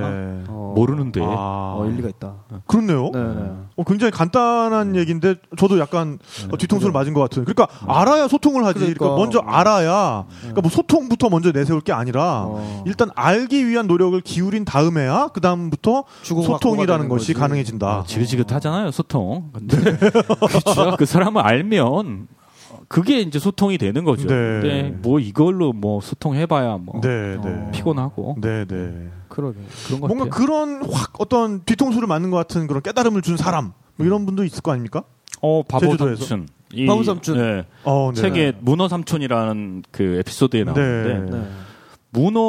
[0.48, 0.74] 어.
[0.76, 1.22] 모르는데.
[1.22, 2.34] 아, 어, 일리가 있다.
[2.66, 3.12] 그렇네요.
[3.14, 3.52] 네, 네.
[3.76, 6.18] 어, 굉장히 간단한 얘기인데 저도 약간
[6.52, 7.46] 어, 뒤통수를 맞은 것 같은.
[7.46, 8.80] 그러니까 알아야 소통을 하지.
[8.80, 9.20] 그러니까, 그러니까.
[9.20, 10.26] 먼저 알아야.
[10.40, 12.84] 그러니까 뭐 소통부터 먼저 내세울 게 아니라 어.
[12.88, 17.40] 일단 알기 위한 노력을 기울인 다음에야 그 다음부터 소통이라는 것이 거지.
[17.40, 17.93] 가능해진다.
[18.00, 19.50] 아, 지긋지긋하잖아요 소통.
[19.54, 20.96] 근데 그렇죠.
[20.98, 22.28] 그 사람을 알면
[22.88, 24.28] 그게 이제 소통이 되는 거죠.
[24.28, 24.36] 네.
[24.36, 27.50] 근데 뭐 이걸로 뭐 소통해봐야 뭐 네, 네.
[27.50, 27.72] 어.
[27.74, 29.10] 피곤하고 네, 네.
[29.30, 29.60] 그러게.
[29.88, 30.46] 그런 것 뭔가 같아요.
[30.46, 34.62] 그런 확 어떤 뒤통수를 맞는 것 같은 그런 깨달음을 준 사람 뭐 이런 분도 있을
[34.62, 35.04] 거 아닙니까?
[35.42, 36.26] 어 바보 제주도에서?
[36.26, 36.48] 삼촌.
[36.74, 37.38] 이- 바보 삼촌.
[37.38, 37.66] 네.
[37.84, 38.22] 어, 네.
[38.22, 41.38] 책에 문어 삼촌이라는 그 에피소드에 나오는데 네.
[41.38, 41.48] 네.
[42.14, 42.40] 문어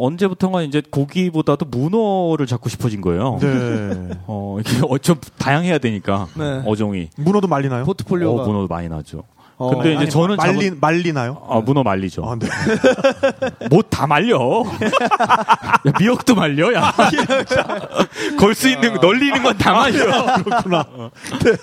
[0.00, 3.38] 언제부턴가 이제 고기보다도 문어를 잡고 싶어진 거예요.
[3.40, 4.10] 네.
[4.26, 6.62] 어 이게 어쩜 다양해야 되니까 네.
[6.66, 7.08] 어종이.
[7.16, 7.84] 문어도 말리나요?
[7.84, 9.22] 포트폴리오가 어 문어도 많이 나죠.
[9.58, 9.70] 어.
[9.70, 11.42] 근데 이제 아니, 저는 말리 잡은- 말리나요?
[11.48, 12.22] 아 문어 말리죠.
[12.28, 12.46] 아, 네.
[13.70, 14.62] 뭐다 말려.
[15.86, 16.74] 야, 미역도 말려.
[16.74, 16.92] 야.
[18.38, 20.36] 걸 수 있는 거, 널리는 건 다 말려.
[20.44, 20.84] 그렇구나.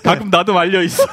[0.02, 1.04] 가끔 나도 말려 있어.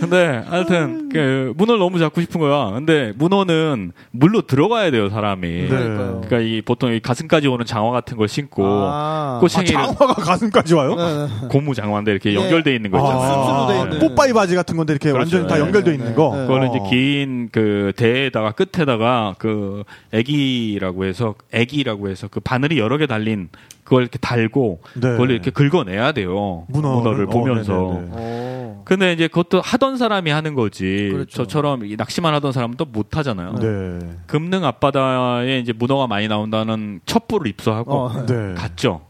[0.00, 2.70] 근데 하여튼 그 문어를 너무 잡고 싶은 거야.
[2.72, 5.48] 근데 문어는 물로 들어가야 돼요 사람이.
[5.48, 5.68] 네.
[5.68, 9.36] 그러니까 이 보통 이 가슴까지 오는 장화 같은 걸 신고 아.
[9.36, 10.94] 아, 꼬챙이를 장화가 가슴까지 와요?
[10.94, 11.48] 네, 네.
[11.48, 12.36] 고무 장화인데 이렇게 네.
[12.36, 13.20] 연결돼 있는 거 있잖아요.
[13.20, 13.98] 아, 돼 있는.
[14.08, 15.36] 뽀빠이 바지 같은 건데 이렇게 그렇죠.
[15.36, 16.14] 완전히 다 네, 연결돼 네, 있는 네.
[16.14, 16.32] 거.
[16.36, 16.42] 네.
[16.46, 16.70] 그거는 어.
[16.70, 23.48] 이제 긴 그 대에다가 끝에다가 그 애기라고 해서 애기라고 해서 그 바늘이 여러 개 달린
[23.84, 25.00] 그걸 이렇게 달고 네.
[25.00, 26.66] 그걸 이렇게 긁어내야 돼요.
[26.68, 27.18] 문어를?
[27.20, 27.72] 를 어, 보면서.
[28.10, 28.82] 어.
[28.84, 31.08] 근데 이제 그것도 하던 사람이 하는 거지.
[31.10, 31.44] 그렇죠.
[31.44, 33.54] 저처럼 이 낚시만 하던 사람은 또 못 하잖아요.
[33.60, 33.98] 네.
[34.26, 38.26] 금능 앞바다에 이제 문어가 많이 나온다는 첩보를 입수하고 어.
[38.26, 38.54] 네.
[38.54, 39.02] 갔죠.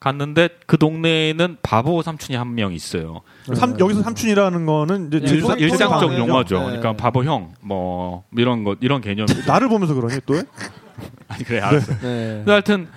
[0.00, 3.22] 갔는데 그 동네에는 바보 삼촌이 한 명 있어요.
[3.54, 6.18] 삼, 여기서 삼촌이라는 거는 이제 네, 질- 통- 일상적 통상이죠.
[6.28, 6.58] 용어죠.
[6.58, 6.64] 네.
[6.66, 9.26] 그러니까 바보 형, 뭐 이런 거 이런 개념.
[9.46, 10.34] 나를 보면서 그러니 또?
[11.28, 11.92] 아니 그래 알았어.
[11.94, 11.98] 네.
[12.38, 12.88] 근데 하여튼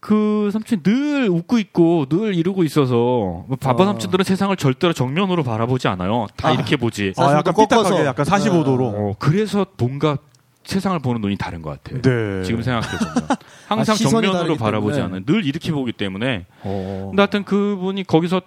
[0.00, 3.86] 그 삼촌이 늘 웃고 있고 늘 이러고 있어서 뭐 바보 어.
[3.86, 6.26] 삼촌들은 세상을 절대로 정면으로 바라보지 않아요.
[6.36, 6.52] 다 아.
[6.52, 7.12] 이렇게 보지.
[7.16, 7.82] 아, 약간 45도 꺾어서.
[7.90, 8.80] 삐딱하게 약간 45도로.
[8.80, 10.16] 어, 그래서 뭔가
[10.64, 12.02] 세상을 보는 눈이 다른 것 같아요.
[12.02, 12.42] 네.
[12.44, 13.28] 지금 생각해 보면
[13.66, 15.00] 항상 아, 정면으로 바라보지.
[15.00, 15.24] 않아요.
[15.24, 16.46] 늘 이렇게 보기 때문에.
[16.62, 17.06] 어.
[17.10, 18.42] 근데 하여튼 그분이 거기서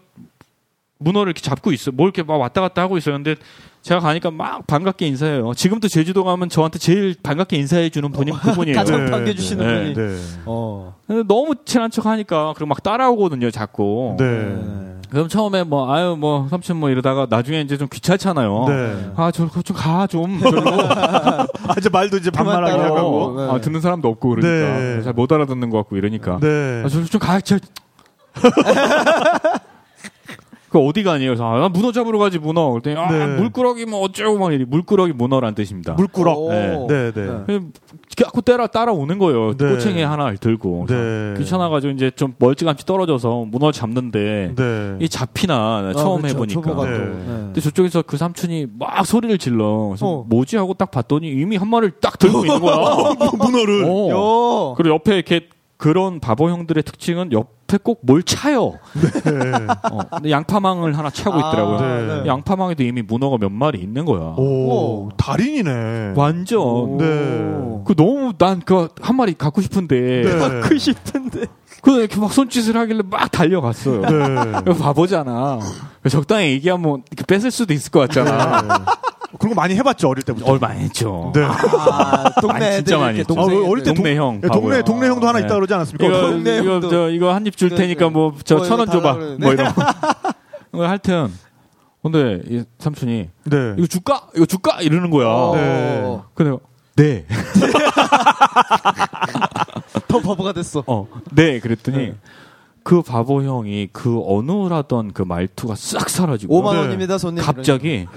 [1.04, 1.92] 문어를 이렇게 잡고 있어.
[1.92, 3.16] 뭐 이렇게 막 왔다 갔다 하고 있어요.
[3.16, 3.36] 근데
[3.82, 5.54] 제가 가니까 막 반갑게 인사해요.
[5.56, 8.78] 지금도 제주도 가면 저한테 제일 반갑게 인사해 주는 분이 그분이에요.
[8.78, 9.12] 가장 네.
[9.12, 9.94] 반겨 주시는 네.
[9.94, 10.08] 분이.
[10.08, 10.18] 네.
[10.46, 10.96] 어.
[11.06, 14.16] 근데 너무 친한 척 하니까 그리고 막 따라오거든요, 자꾸.
[14.18, 14.56] 네.
[15.10, 18.66] 그럼 처음에 뭐 아유 뭐 삼촌 뭐 이러다가 나중에 이제 좀 귀찮잖아요.
[18.68, 19.12] 네.
[19.16, 20.40] 아, 저 좀 가 좀.
[20.40, 20.62] 저로.
[20.82, 21.46] 아,
[21.78, 22.80] 이제 말도 이제 반말하기.
[22.80, 23.36] 하고.
[23.38, 23.48] 네.
[23.52, 25.02] 아, 듣는 사람도 없고 그러니까 네.
[25.04, 26.40] 잘못 알아듣는 것 같고 이러니까.
[26.42, 26.82] 네.
[26.86, 27.40] 아, 저좀 가.
[27.42, 27.60] 저...
[30.74, 31.24] 그 어디 가니?
[31.28, 32.72] 그래서 아, 나 문어 잡으러 가지 문어.
[32.72, 33.28] 그랬더니 아, 네.
[33.38, 34.66] 물꾸러기 뭐 어쩌고 막 이래.
[34.68, 35.94] 물꾸러기 문어란 뜻입니다.
[35.94, 36.36] 물꾸럭.
[36.36, 36.50] 오.
[36.50, 36.88] 네.
[36.88, 37.28] 네, 네.
[37.46, 37.72] 그냥
[38.16, 39.56] 자꾸 따라 따라오는 거예요.
[39.56, 39.70] 네.
[39.70, 40.88] 꼬챙이 하나를 들고.
[40.90, 41.36] 네.
[41.38, 44.96] 귀찮아가지고 이제 좀 멀찌감치 떨어져서 문어 잡는데 네.
[45.00, 46.38] 이 잡히나 아, 처음 그렇죠.
[46.40, 46.86] 해보니까.
[46.88, 46.98] 네.
[46.98, 47.04] 또.
[47.28, 49.90] 근데 저쪽에서 그 삼촌이 막 소리를 질러.
[49.90, 50.26] 그래서 어.
[50.28, 53.14] 뭐지 하고 딱 봤더니 이미 한 마리를 딱 들고 있는 거야.
[53.38, 53.84] 문어를.
[53.86, 54.10] 어.
[54.10, 54.74] 요.
[54.76, 55.42] 그리고 옆에 이렇게
[55.84, 58.74] 그런 바보 형들의 특징은 옆에 꼭 뭘 차요.
[58.94, 59.52] 네.
[59.92, 61.80] 어, 근데 양파망을 하나 차고 있더라고요.
[61.82, 62.22] 네.
[62.22, 62.28] 네.
[62.30, 64.34] 양파망에도 이미 문어가 몇 마리 있는 거야.
[64.38, 64.42] 오,
[65.08, 65.10] 오.
[65.18, 66.14] 달인이네.
[66.16, 66.98] 완전.
[66.98, 67.84] 네.
[67.86, 70.38] 그 너무 난 그 한 마리 갖고 싶은데 네.
[70.40, 71.48] 갖고 싶은데.
[71.82, 74.02] 그 이렇게 막 손짓을 하길래 막 달려갔어요.
[74.04, 74.64] 네.
[74.80, 75.60] 바보잖아.
[76.10, 78.86] 적당히 얘기하면 뺏을 수도 있을 것 같잖아.
[79.34, 79.38] 네.
[79.40, 80.52] 그런 거 많이 해봤죠 어릴 때부터.
[80.52, 81.32] 얼마 했죠.
[81.34, 81.42] 네.
[81.44, 83.34] 아, 동네 많이, 진짜 많이 했죠.
[83.34, 84.42] 아, 동생 어릴 때 동네 형.
[84.42, 84.82] 네, 동네.
[84.84, 85.46] 동네 형도 하나 네.
[85.46, 86.06] 있다 그러지 않았습니까?
[86.06, 86.90] 이거 동네 이거 형도.
[86.90, 88.12] 저 이거 한 입줄 네, 테니까 네.
[88.12, 89.14] 뭐저뭐천원 이거 줘봐.
[89.40, 89.74] 뭐 이런.
[89.74, 89.82] 거.
[90.74, 91.32] 어, 하여튼
[92.02, 93.74] 근데 이 삼촌이 네.
[93.78, 94.28] 이거 줄까?
[94.36, 94.82] 이거 줄까?
[94.82, 95.28] 이러는 거야.
[95.28, 95.56] 어.
[95.56, 96.20] 네.
[96.36, 96.58] 근데
[96.96, 97.26] 네.
[100.08, 100.84] 더 바보가 됐어.
[100.86, 101.60] 어, 네.
[101.60, 102.16] 그랬더니 네.
[102.84, 106.80] 그 바보 형이 그 어눌하던 그 말투가 싹 사라지고 5만 네.
[106.80, 107.44] 원입니다, 손님.
[107.44, 108.08] 갑자기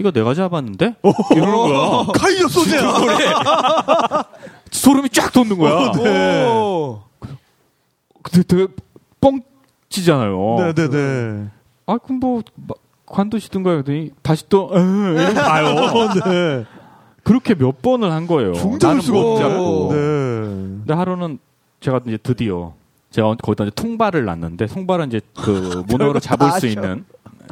[0.00, 0.96] 이거 내가 잡았는데?
[1.36, 2.06] 이러는 거야.
[2.16, 2.82] 카이저 소재야.
[4.72, 5.92] 소름이 쫙 돋는 거야.
[5.92, 6.46] 네.
[6.48, 7.02] 오.
[8.22, 8.66] 근데 되게
[9.20, 10.56] 뻥치잖아요.
[10.58, 11.48] 네, 네, 네.
[11.84, 15.74] 아, 그럼 뭐 마- 관두시든가 그랬더니 다시 또 에, 이러고 가요.
[16.24, 16.64] 네.
[17.22, 18.52] 그렇게 몇 번을 한 거예요.
[18.80, 19.38] 나는 수가 못.
[19.38, 19.88] 잡고.
[19.92, 19.96] 네.
[19.98, 21.38] 근데 하루는
[21.80, 22.72] 제가 이제 드디어
[23.10, 26.66] 제가 거기다 이제 통발을 놨는데 통발은 이제 그 문어로 잡을 다 수.
[26.68, 27.04] 있는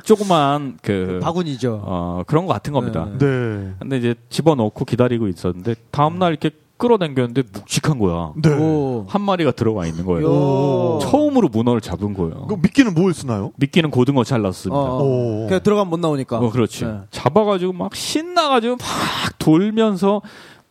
[0.05, 1.83] 조그만 그 바구니죠.
[1.85, 3.09] 어, 그런 거 같은 겁니다.
[3.19, 3.27] 네.
[3.27, 3.75] 네.
[3.79, 8.33] 근데 이제 집어넣고 기다리고 있었는데 다음 날 이렇게 끌어당겼는데 묵직한 거야.
[8.41, 8.51] 네.
[8.55, 9.05] 오.
[9.09, 10.27] 한 마리가 들어가 있는 거예요.
[10.27, 10.99] 요.
[11.03, 12.47] 처음으로 문어를 잡은 거예요.
[12.47, 13.53] 그 미끼는 뭘 쓰나요?
[13.57, 14.81] 미끼는 고등어 잘랐습니다.
[14.81, 15.03] 어.
[15.03, 15.47] 오.
[15.47, 16.39] 그냥 들어가면 못 나오니까.
[16.39, 16.85] 어, 그렇지.
[16.85, 17.01] 네.
[17.11, 20.23] 잡아가지고 막 신나가지고 막 돌면서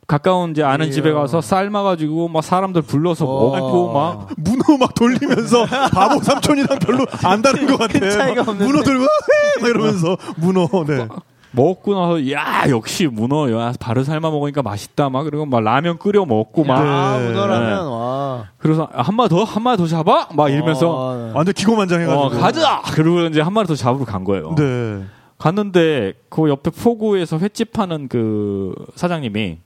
[0.07, 0.91] 가까운 이제 아는 이야.
[0.93, 3.59] 집에 가서 삶아가지고 막 사람들 불러서 와.
[3.59, 7.99] 먹고 막 문어 막 돌리면서 바보 삼촌이랑 별로 안 다른 것 같아.
[7.99, 8.65] 큰 차이가 막 없는데.
[8.71, 9.61] 문어 들고 헤!
[9.61, 10.67] 막 이러면서 문어.
[10.87, 11.07] 네.
[11.51, 16.23] 먹고 나서 야 역시 문어 야 바로 삶아 먹으니까 맛있다 막 그리고 막 라면 끓여
[16.25, 17.27] 먹고 막 아, 네.
[17.27, 18.45] 문어라면 와.
[18.59, 22.21] 그래서 한 마리 더 한 마리 더 잡아 막 이러면서 어, 완전 기고만장해가지고.
[22.21, 24.55] 어, 가자 그리고 이제 한 마리 더 잡으러 간 거예요.
[24.55, 25.03] 네.
[25.37, 29.57] 갔는데 그 옆에 포구에서 횟집 하는 그 사장님이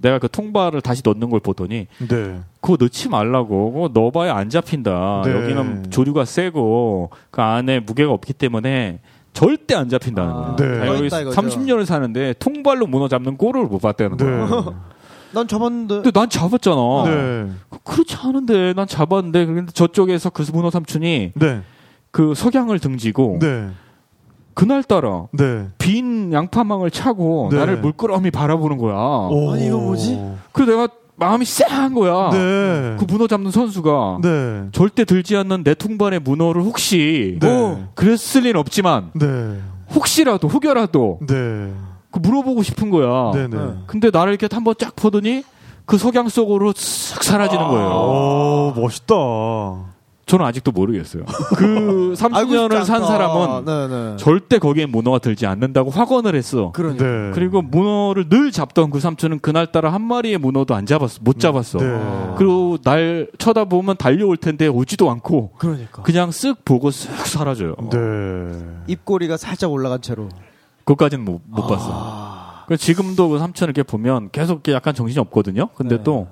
[0.00, 2.40] 내가 그 통발을 다시 넣는 걸 보더니 네.
[2.60, 3.72] 그거 넣지 말라고.
[3.72, 5.22] 그거 넣어봐야 안 잡힌다.
[5.24, 5.32] 네.
[5.32, 9.00] 여기는 조류가 세고 그 안에 무게가 없기 때문에
[9.32, 10.56] 절대 안 잡힌다는 아, 거예요.
[10.56, 10.78] 네.
[10.78, 11.40] 자, 여기 떠있다 이거죠.
[11.40, 14.24] 30년을 사는데 통발로 문어 잡는 꼴을 못 봤다는 네.
[14.24, 14.74] 거예요.
[15.32, 15.94] 난 잡았는데.
[15.96, 17.04] 근데 난 잡았잖아.
[17.04, 17.50] 네.
[17.68, 21.60] 그- 그렇지 않은데 난 잡았는데 그런데 저쪽에서 그 문어 삼촌이 네.
[22.10, 23.68] 그 석양을 등지고 네.
[24.58, 25.68] 그날따라 네.
[25.78, 27.58] 빈 양파망을 차고 네.
[27.58, 28.96] 나를 물끄러미 바라보는 거야.
[28.96, 29.52] 오.
[29.52, 30.20] 아니, 이거 뭐지?
[30.50, 32.30] 그래서 내가 마음이 쎄한 거야.
[32.32, 32.96] 네.
[32.98, 34.64] 그 문어 잡는 선수가 네.
[34.72, 37.48] 절대 들지 않는 내 통발의 문어를 혹시 네.
[37.48, 39.60] 어, 그랬을 리는 없지만 네.
[39.94, 41.72] 혹시라도 혹여라도 네.
[42.10, 43.30] 그 물어보고 싶은 거야.
[43.34, 43.46] 네.
[43.46, 43.74] 네.
[43.86, 45.44] 근데 나를 이렇게 한번 쫙 보더니
[45.86, 47.68] 그 석양 속으로 쓱 사라지는 아.
[47.68, 47.88] 거예요.
[47.90, 49.14] 오, 멋있다.
[50.28, 51.24] 저는 아직도 모르겠어요.
[51.56, 53.04] 그 알고 싶지 30년을 산.
[53.04, 54.16] 사람은 네, 네.
[54.18, 56.70] 절대 거기에 문어가 들지 않는다고 확언을 했어.
[56.72, 57.04] 그러니까.
[57.04, 57.30] 네.
[57.34, 61.20] 그리고 문어를 늘 잡던 그 삼촌은 그날따라 한 마리의 문어도 안 잡았어.
[61.22, 61.78] 못 잡았어.
[61.78, 62.34] 네.
[62.36, 66.02] 그리고 날 쳐다보면 달려올 텐데 오지도 않고 그러니까.
[66.02, 67.74] 그냥 쓱 보고 쓱 사라져요.
[67.90, 68.66] 네.
[68.86, 70.28] 입꼬리가 살짝 올라간 채로.
[70.84, 71.90] 그것까지는 못, 못 봤어.
[71.90, 72.64] 아.
[72.66, 75.68] 그래서 지금도 그 삼촌 이렇게 보면 계속 이렇게 약간 정신이 없거든요.
[75.74, 76.02] 근데 네.
[76.02, 76.28] 또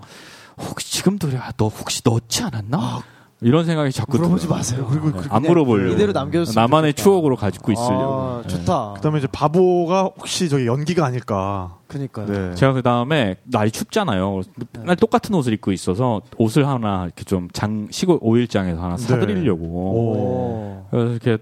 [0.59, 3.03] 혹시 지금도 그래, 아, 너 혹시 넣지 않았나?
[3.43, 4.57] 이런 생각이 자꾸 물어보지 들어요.
[4.59, 4.87] 마세요.
[4.91, 5.27] 그리고 네.
[5.29, 5.93] 안 물어보려고.
[5.93, 7.03] 이대로 남겨줬으면 나만의 좋겠다.
[7.03, 8.15] 추억으로 가지고 있으려고.
[8.15, 8.95] 아, 좋다.
[8.97, 11.77] 그다음에 이제 바보가 혹시 저기 연기가 아닐까.
[11.87, 12.27] 그니까요.
[12.27, 12.55] 네.
[12.55, 14.41] 제가 그 다음에 날이 춥잖아요.
[14.79, 19.65] 맨날 똑같은 옷을 입고 있어서 옷을 하나 이렇게 좀 장 시골 오일장에서 하나 사드리려고.
[19.65, 20.87] 오.
[20.91, 21.39] 그래서 이렇게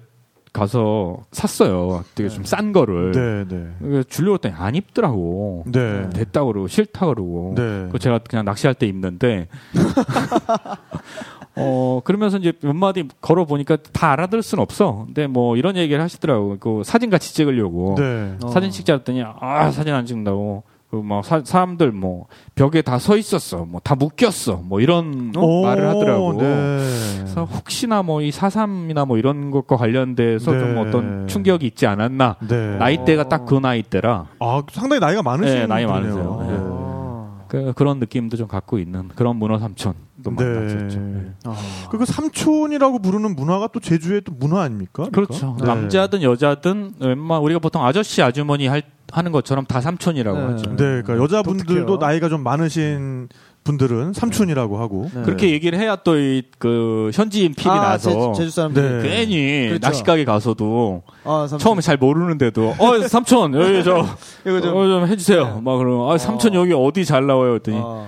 [0.52, 2.04] 가서 샀어요.
[2.14, 3.10] 되게 좀 싼 거를.
[3.12, 3.68] 네, 네.
[3.80, 5.64] 그래서 주려고 했더니 안 입더라고.
[5.66, 6.08] 네.
[6.10, 7.54] 됐다 그러고 싫다 그러고.
[7.56, 7.88] 네.
[7.90, 9.48] 그 제가 그냥 낚시할 때 입는데.
[11.56, 15.04] 어 그러면서 이제 몇 마디 걸어 보니까 다 알아들 수는 없어.
[15.06, 16.56] 근데 뭐 이런 얘기를 하시더라고.
[16.58, 17.94] 그 사진 같이 찍으려고.
[17.98, 18.36] 네.
[18.42, 18.48] 어.
[18.48, 20.64] 사진 찍자 했더니 아 사진 안 찍는다고.
[20.90, 23.64] 그막 사람들 뭐 벽에 다 서 있었어.
[23.64, 24.60] 뭐 다 묶였어.
[24.64, 26.34] 뭐 이런 오, 말을 하더라고.
[26.34, 26.78] 네.
[27.18, 30.58] 그래서 혹시나 뭐 이 사삼이나 뭐 이런 것과 관련돼서 네.
[30.60, 32.36] 좀 어떤 충격이 있지 않았나.
[32.48, 32.76] 네.
[32.78, 34.26] 나이대가 딱 그 나이대라.
[34.38, 36.14] 아, 상당히 나이가 많으신 네, 나이 분이네요.
[36.14, 36.46] 많으세요.
[36.48, 36.56] 네.
[36.60, 37.44] 아.
[37.48, 40.44] 그, 그런 느낌도 좀 갖고 있는 그런 문어 삼촌 도 네.
[40.44, 40.98] 만났었죠.
[40.98, 41.32] 네.
[41.44, 41.54] 아.
[41.90, 45.08] 그, 그 삼촌이라고 부르는 문화가 또 제주의 또 문화 아닙니까?
[45.12, 45.56] 그렇죠.
[45.60, 45.66] 네.
[45.66, 48.82] 남자든 여자든 웬만 우리가 보통 아저씨 아주머니 할,
[49.12, 50.44] 하는 것처럼 다 삼촌이라고 네.
[50.44, 50.70] 하죠.
[50.70, 51.96] 네, 그러니까 여자분들도 독특해요.
[51.98, 53.28] 나이가 좀 많으신
[53.64, 55.10] 분들은 삼촌이라고 하고.
[55.14, 55.22] 네.
[55.22, 59.02] 그렇게 얘기를 해야 또그 현지인 필이 아, 나서 제주, 제주 사람들.
[59.02, 59.08] 네.
[59.08, 59.80] 괜히 그렇죠.
[59.80, 61.46] 낚시 가게 가서도 아.
[61.58, 64.04] 처음에 잘 모르는데도 어 삼촌 여기 저
[64.46, 64.76] 이거 좀.
[64.76, 65.60] 어, 좀 해주세요.
[65.62, 66.60] 막 그러면 아 삼촌 어.
[66.60, 67.54] 여기 어디 잘 나와요?
[67.54, 68.06] 했더니 아.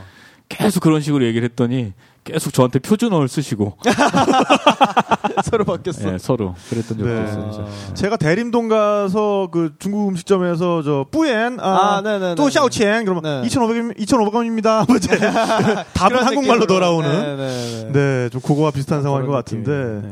[0.49, 1.93] 계속 그런 식으로 얘기를 했더니
[2.25, 3.77] 계속 저한테 표준어를 쓰시고
[5.45, 6.15] 서로 바뀌었어.
[6.15, 7.25] 예, 서로 그랬던 적도 네.
[7.25, 7.69] 있어요.
[7.95, 12.35] 제가 대림동 가서 그 중국 음식점에서 저 뿌엔 아, 아.
[12.37, 13.49] 또 샤오첸 그러면 네.
[13.49, 14.87] 2,500원 2,500원입니다.
[14.89, 15.17] 뭐 이제
[15.93, 17.93] 답은 한국말로 돌아오는 네네네.
[17.93, 20.03] 네, 좀 그거와 비슷한 상황인 것 같은데.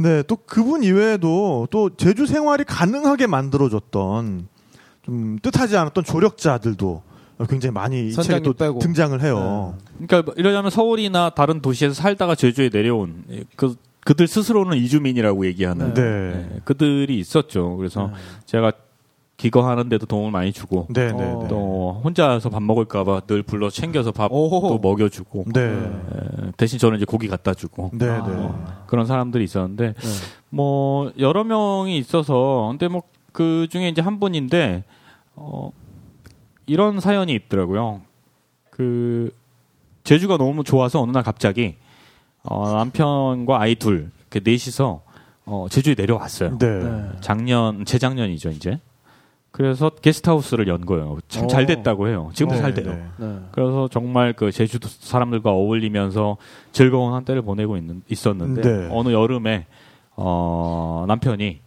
[0.00, 4.48] 네, 또 그분 이외에도 또 제주 생활이 가능하게 만들어줬던
[5.04, 7.02] 좀 뜻하지 않았던 조력자들도
[7.46, 8.78] 굉장히 많이 이 책에 또 빼고.
[8.80, 9.74] 등장을 해요.
[9.98, 15.94] 그러니까 뭐 이러자면 서울이나 다른 도시에서 살다가 제주에 내려온 예, 그 그들 스스로는 이주민이라고 얘기하는
[15.94, 16.02] 네.
[16.02, 17.76] 예, 그들이 있었죠.
[17.76, 18.10] 그래서
[18.46, 18.72] 제가
[19.36, 21.38] 기거하는데도 도움을 많이 주고 네, 네, 어.
[21.42, 21.48] 네.
[21.48, 24.78] 또 혼자서 밥 먹을까봐 늘 불러 챙겨서 밥도 오호.
[24.78, 25.60] 먹여주고 네.
[25.60, 28.26] 예, 대신 저는 이제 고기 갖다 주고 네, 아.
[28.26, 28.48] 네.
[28.86, 30.08] 그런 사람들이 있었는데 네.
[30.50, 33.02] 뭐 여러 명이 있어서 근데 뭐
[33.38, 34.82] 그 중에 이제 한 분인데
[35.36, 35.70] 어
[36.68, 38.02] 이런 사연이 있더라고요.
[38.70, 39.34] 그
[40.04, 41.76] 제주가 너무 좋아서 어느 날 갑자기
[42.42, 45.02] 어 남편과 아이 둘 이렇게 넷이서
[45.46, 46.58] 어 제주에 내려왔어요.
[46.58, 46.66] 네.
[46.66, 47.08] 네.
[47.20, 48.78] 작년 재작년이죠 이제.
[49.50, 51.18] 그래서 게스트하우스를 연 거예요.
[51.28, 51.66] 참잘 오.
[51.66, 52.30] 됐다고 해요.
[52.34, 52.92] 지금도 네, 잘 돼요.
[52.92, 53.26] 네.
[53.26, 53.38] 네.
[53.50, 56.36] 그래서 정말 그 제주도 사람들과 어울리면서
[56.70, 58.88] 즐거운 한때를 보내고 있는, 있었는데 네.
[58.92, 59.66] 어느 여름에
[60.14, 61.60] 어, 남편이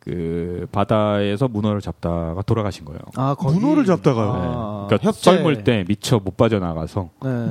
[0.00, 3.00] 그 바다에서 문어를 잡다가 돌아가신 거예요.
[3.16, 4.32] 아, 거기- 문어를 잡다가요?
[4.32, 4.38] 네.
[4.42, 5.20] 아, 그러니까 협재.
[5.30, 7.50] 썰물 때 미처 못 빠져나가서 네.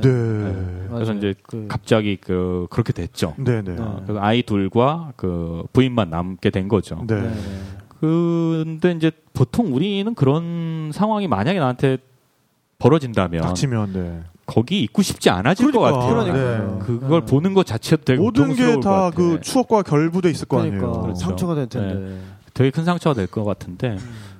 [0.90, 1.18] 그래서 맞아요.
[1.18, 3.34] 이제 그- 갑자기 그 그렇게 됐죠.
[3.38, 3.76] 네, 네.
[3.76, 3.80] 네.
[3.80, 7.04] 어, 그래서 아이 둘과 그 부인만 남게 된 거죠.
[7.06, 7.14] 네.
[7.14, 7.34] 네, 네.
[8.00, 11.98] 근데 이제 보통 우리는 그런 상황이 만약에 나한테
[12.78, 14.20] 벌어진다면 닥치면 네.
[14.46, 16.00] 거기 있고 싶지 않아질 것 그러니까.
[16.00, 16.24] 같아요.
[16.24, 16.78] 그러니까요.
[16.80, 17.26] 그걸 네.
[17.26, 19.10] 보는 것 자체도 되게 모든 게것 다.
[19.14, 21.02] 그 추억과 결부돼 있을 거 그러니까 아니에요.
[21.02, 21.20] 그렇죠.
[21.20, 22.16] 상처가 될 텐데.
[22.54, 23.96] 되게 큰 상처가 될 것 같은데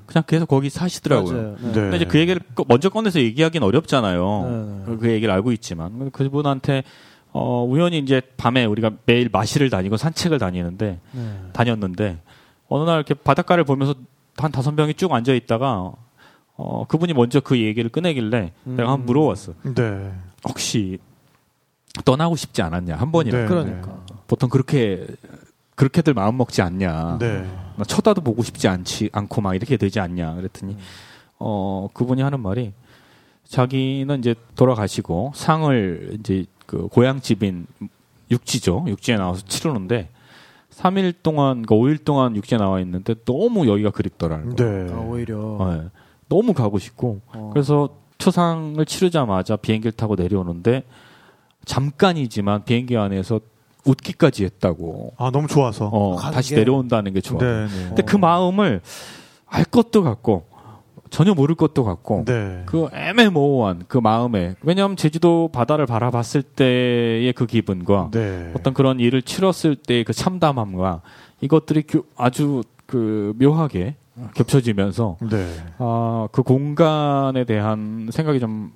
[0.06, 1.32] 그냥 계속 거기 사시더라고요.
[1.36, 1.56] 맞아요.
[1.60, 1.66] 네.
[1.68, 1.72] 네.
[1.72, 4.82] 근데 이제 그 얘기를 꺼- 먼저 꺼내서 얘기하기는 어렵잖아요.
[4.86, 4.96] 네, 네.
[4.98, 6.82] 그 얘기를 알고 있지만 그분한테
[7.32, 11.36] 어, 우연히 이제 밤에 우리가 매일 마실을 다니고 산책을 다니는데 네.
[11.52, 12.18] 다녔는데
[12.68, 13.94] 어느 날 이렇게 바닷가를 보면서
[14.36, 15.92] 한 다섯 명이 쭉 앉아 있다가
[16.56, 18.76] 어, 그분이 먼저 그 얘기를 꺼내길래 음.
[18.76, 19.52] 내가 한번 물어봤어.
[19.74, 20.12] 네.
[20.48, 20.98] 혹시
[22.04, 23.46] 떠나고 싶지 않았냐 한 번이나 네.
[23.46, 24.00] 그러니까.
[24.26, 25.06] 보통 그렇게
[25.80, 27.16] 그렇게들 마음 먹지 않냐.
[27.18, 27.42] 네.
[27.76, 30.76] 나 쳐다도 보고 싶지 않지 않고 막 이렇게 되지 않냐 그랬더니
[31.38, 32.74] 어 그분이 하는 말이
[33.48, 37.66] 자기는 이제 돌아가시고 상을 이제 그 고향 집인
[38.30, 40.10] 육지죠 육지에 나와서 치르는데
[40.70, 44.86] 3일 동안 그 5일 동안 육지에 나와 있는데 너무 여기가 그립더라는 거예요.
[44.86, 44.92] 네.
[44.92, 45.38] 아, 오히려.
[45.60, 45.88] 네.
[46.28, 47.50] 너무 가고 싶고 어.
[47.54, 47.88] 그래서
[48.18, 50.84] 초상을 치르자마자 비행기를 타고 내려오는데
[51.64, 53.40] 잠깐이지만 비행기 안에서
[53.84, 55.14] 웃기까지 했다고.
[55.16, 55.86] 아, 너무 좋아서.
[55.86, 57.38] 어, 가는 다시 게- 내려온다는 게 좋아.
[57.38, 57.84] 네, 네.
[57.88, 58.80] 근데 그 마음을
[59.46, 60.44] 알 것도 같고
[61.10, 62.62] 전혀 모를 것도 같고 네.
[62.66, 68.52] 그 애매모호한 그 마음에 왜냐하면 제주도 바다를 바라봤을 때의 그 기분과 네.
[68.54, 71.00] 어떤 그런 일을 치렀을 때의 그 참담함과
[71.40, 73.96] 이것들이 교- 아주 그 묘하게
[74.34, 75.46] 겹쳐지면서 네.
[75.78, 78.72] 아, 그 공간에 대한 생각이 좀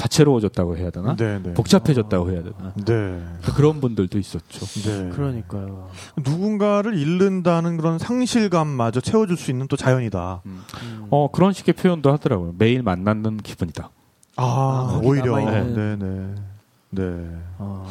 [0.00, 1.14] 다채로워졌다고 해야 되나?
[1.14, 1.52] 네, 네.
[1.52, 2.72] 복잡해졌다고 해야 되나?
[2.86, 3.22] 네.
[3.54, 4.64] 그런 분들도 있었죠.
[4.88, 5.10] 네.
[5.10, 5.90] 그러니까요.
[6.16, 10.42] 누군가를 잃는다는 그런 상실감마저 채워줄 수 있는 또 자연이다.
[10.46, 10.62] 음.
[11.10, 12.54] 어, 그런 식의 표현도 하더라고요.
[12.56, 13.90] 매일 만나는 기분이다.
[14.36, 15.36] 아, 아, 오히려.
[15.36, 15.98] 네, 남아있는.
[16.34, 16.42] 네.
[16.92, 17.02] 네.
[17.58, 17.86] 아.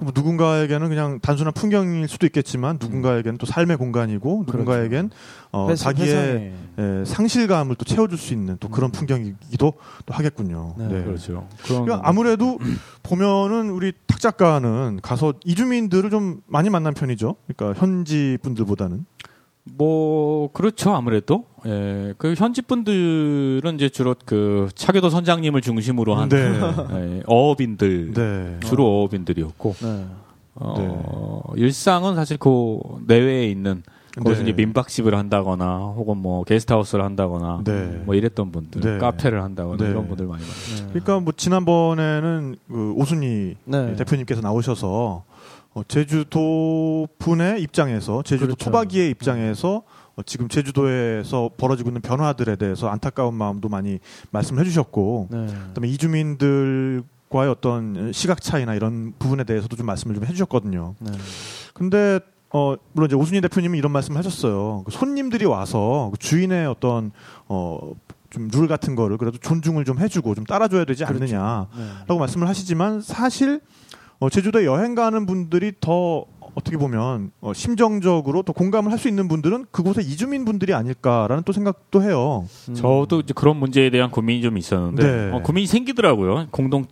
[0.00, 5.10] 뭐 누군가에게는 그냥 단순한 풍경일 수도 있겠지만 누군가에게는 또 삶의 공간이고 누군가에겐
[5.50, 6.52] 어, 회- 자기의.
[6.78, 8.92] 예, 상실감을 또 채워줄 수 있는 또 그런 음.
[8.92, 9.72] 풍경이기도
[10.06, 10.74] 또 하겠군요.
[10.78, 11.04] 네, 네.
[11.04, 11.48] 그렇죠.
[11.64, 12.58] 그러니까 아무래도
[13.02, 17.36] 보면은 우리 탁 작가는 가서 이주민들을 좀 많이 만난 편이죠.
[17.46, 19.04] 그러니까 현지 분들보다는.
[19.64, 26.60] 뭐 그렇죠 아무래도 예, 그 현지 분들은 이제 주로 그 차교도 선장님을 중심으로 한 네.
[26.92, 28.60] 예, 어업인들 네.
[28.66, 30.06] 주로 어업인들이었고 네.
[30.54, 33.82] 어, 일상은 사실 그 내외에 있는
[34.16, 34.50] 거기서 네.
[34.50, 38.00] 이제 민박집을 한다거나 혹은 뭐 게스트하우스를 한다거나 네.
[38.04, 38.98] 뭐 이랬던 분들 네.
[38.98, 39.90] 카페를 한다거나 네.
[39.90, 40.76] 이런 분들 많이 많아요.
[40.76, 40.86] 네.
[40.90, 43.96] 그러니까 뭐 지난번에는 그 오순희 네.
[43.96, 45.24] 대표님께서 나오셔서
[45.74, 48.66] 어, 제주도 분의 입장에서 제주도 그렇죠.
[48.66, 49.82] 토박이의 입장에서 어,
[50.26, 53.98] 지금 제주도에서 벌어지고 있는 변화들에 대해서 안타까운 마음도 많이
[54.30, 55.46] 말씀을 해주셨고 네.
[55.46, 60.94] 그다음에 이주민들과의 어떤 시각 차이나 이런 부분에 대해서도 좀 말씀을 좀 해주셨거든요.
[60.98, 61.12] 네.
[61.72, 64.82] 근데 어 물론 이제 오순희 대표님이 이런 말씀을 하셨어요.
[64.84, 67.10] 그 손님들이 와서 그 주인의 어떤
[67.48, 67.92] 어
[68.34, 71.24] 좀 룰 같은 거를 그래도 존중을 좀 해주고 좀 따라줘야 되지 그렇죠.
[71.24, 71.68] 않느냐.
[71.76, 71.84] 네.
[72.08, 73.60] 라고 말씀을 하시지만 사실
[74.20, 76.24] 어, 제주도에 여행 가는 분들이 더
[76.54, 81.52] 어떻게 보면 어, 심정적으로 또 공감을 할 수 있는 분들은 그곳의 이주민 분들이 아닐까라는 또
[81.52, 82.46] 생각도 해요.
[82.68, 82.74] 음.
[82.74, 85.30] 저도 이제 그런 문제에 대한 고민이 좀 있었는데 네.
[85.32, 86.46] 어, 고민이 생기더라고요.
[86.52, 86.84] 공동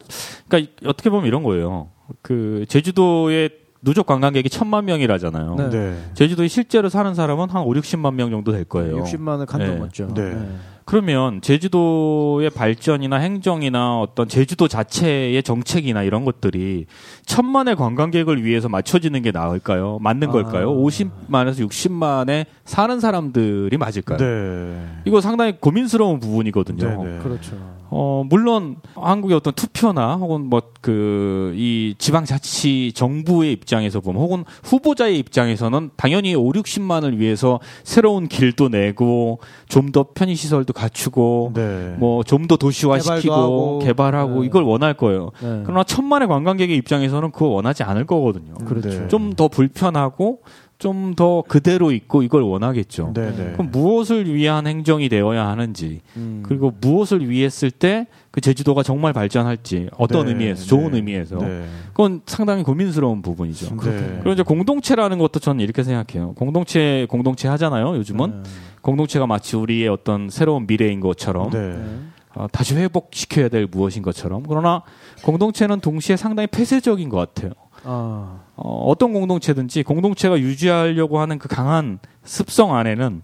[0.49, 1.89] 그러니까 어떻게 보면 이런 거예요.
[2.23, 3.51] 그 제주도에
[3.83, 5.57] 누적 관광객이 천만 명이라잖아요.
[5.71, 5.97] 네.
[6.15, 9.03] 제주도에 실제로 사는 사람은 한 5, 60만 명 정도 될 거예요.
[9.05, 9.69] 60만을 간 네.
[9.69, 10.13] 넘었죠.
[10.15, 10.37] 네.
[10.85, 16.87] 그러면 제주도의 발전이나 행정이나 어떤 제주도 자체의 정책이나 이런 것들이
[17.27, 19.99] 천만의 관광객을 위해서 맞춰지는 게 나을까요?
[20.01, 20.33] 맞는 아.
[20.33, 20.73] 걸까요?
[20.77, 24.19] 50만에서 60만에 사는 사람들이 맞을까요?
[24.19, 24.87] 네.
[25.05, 27.05] 이거 상당히 고민스러운 부분이거든요.
[27.05, 27.19] 네, 네.
[27.23, 27.57] 그렇죠.
[27.95, 35.19] 어, 물론 한국의 어떤 투표나 혹은 뭐 그 이 지방자치 정부의 입장에서 보면 혹은 후보자의
[35.19, 41.95] 입장에서는 당연히 5, 60만을 위해서 새로운 길도 내고 좀 더 편의 시설도 갖추고 네.
[41.99, 43.79] 뭐좀 더 도시화시키고 개발도 하고.
[43.81, 44.47] 개발하고 네.
[44.47, 45.31] 이걸 원할 거예요.
[45.43, 45.61] 네.
[45.65, 48.55] 그러나 천만의 관광객의 입장에서는 그거 원하지 않을 거거든요.
[48.55, 48.89] 그렇죠.
[48.89, 49.09] 네.
[49.09, 50.41] 좀더 불편하고
[50.79, 53.13] 좀 더 그대로 있고 이걸 원하겠죠.
[53.15, 53.53] 네, 네.
[53.53, 56.43] 그럼 무엇을 위한 행정이 되어야 하는지 음.
[56.45, 60.97] 그리고 무엇을 위했을 때 그 제주도가 정말 발전할지 어떤 네, 의미에서 좋은 네.
[60.97, 61.67] 의미에서 네.
[61.89, 63.77] 그건 상당히 고민스러운 부분이죠.
[63.77, 64.17] 네.
[64.21, 66.33] 그리고 이제 공동체라는 것도 저는 이렇게 생각해요.
[66.33, 67.95] 공동체 공동체 하잖아요.
[67.97, 68.51] 요즘은 네.
[68.81, 71.59] 공동체가 마치 우리의 어떤 새로운 미래인 것처럼 네.
[71.59, 71.85] 네.
[72.35, 74.83] 어, 다시 회복시켜야 될 무엇인 것처럼 그러나
[75.25, 77.53] 공동체는 동시에 상당히 폐쇄적인 것 같아요.
[77.85, 78.41] 아.
[78.57, 83.23] 어, 어떤 공동체든지 공동체가 유지하려고 하는 그 강한 습성 안에는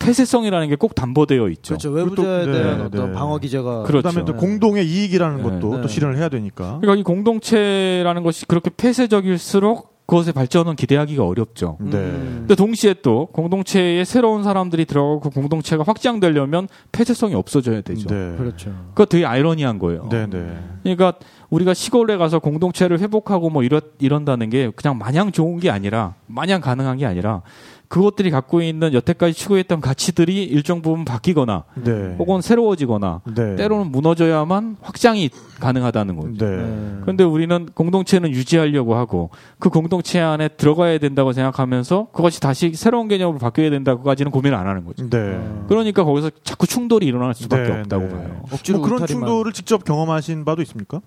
[0.00, 1.74] 폐쇄성이라는 게 꼭 담보되어 있죠.
[1.76, 1.90] 그렇죠.
[1.90, 2.84] 외부자에 네, 대한 네.
[2.84, 4.08] 어떤 방어 기제가 그렇죠.
[4.08, 4.38] 그다음에 또 네.
[4.38, 5.42] 공동의 이익이라는 네.
[5.42, 5.82] 것도 네.
[5.82, 6.78] 또 실현을 해야 되니까.
[6.80, 11.76] 그러니까 이 공동체라는 것이 그렇게 폐쇄적일수록 그것의 발전은 기대하기가 어렵죠.
[11.78, 11.96] 네.
[11.96, 12.36] 음.
[12.40, 18.08] 근데 동시에 또 공동체에 새로운 사람들이 들어가고 그 공동체가 확장되려면 폐쇄성이 없어져야 되죠.
[18.08, 18.34] 네.
[18.36, 18.74] 그렇죠.
[18.88, 20.08] 그거 되게 아이러니한 거예요.
[20.10, 20.58] 네, 네.
[20.82, 21.12] 그러니까
[21.48, 26.60] 우리가 시골에 가서 공동체를 회복하고 뭐 이런 이런다는 게 그냥 마냥 좋은 게 아니라 마냥
[26.60, 27.42] 가능한 게 아니라
[27.90, 32.14] 그것들이 갖고 있는 여태까지 추구했던 가치들이 일정 부분 바뀌거나 네.
[32.20, 33.56] 혹은 새로워지거나 네.
[33.56, 36.46] 때로는 무너져야만 확장이 가능하다는 거죠.
[36.46, 36.56] 네.
[36.56, 36.98] 네.
[37.00, 43.40] 그런데 우리는 공동체는 유지하려고 하고 그 공동체 안에 들어가야 된다고 생각하면서 그것이 다시 새로운 개념으로
[43.40, 45.10] 바뀌어야 된다고까지는 고민을 안 하는 거죠.
[45.10, 45.18] 네.
[45.18, 45.66] 어.
[45.68, 48.08] 그러니까 거기서 자꾸 충돌이 일어날 수밖에 네, 없다고 네.
[48.10, 48.42] 봐요.
[48.52, 51.00] 억지로 뭐 그런 충돌을 직접 경험하신 바도 있습니까?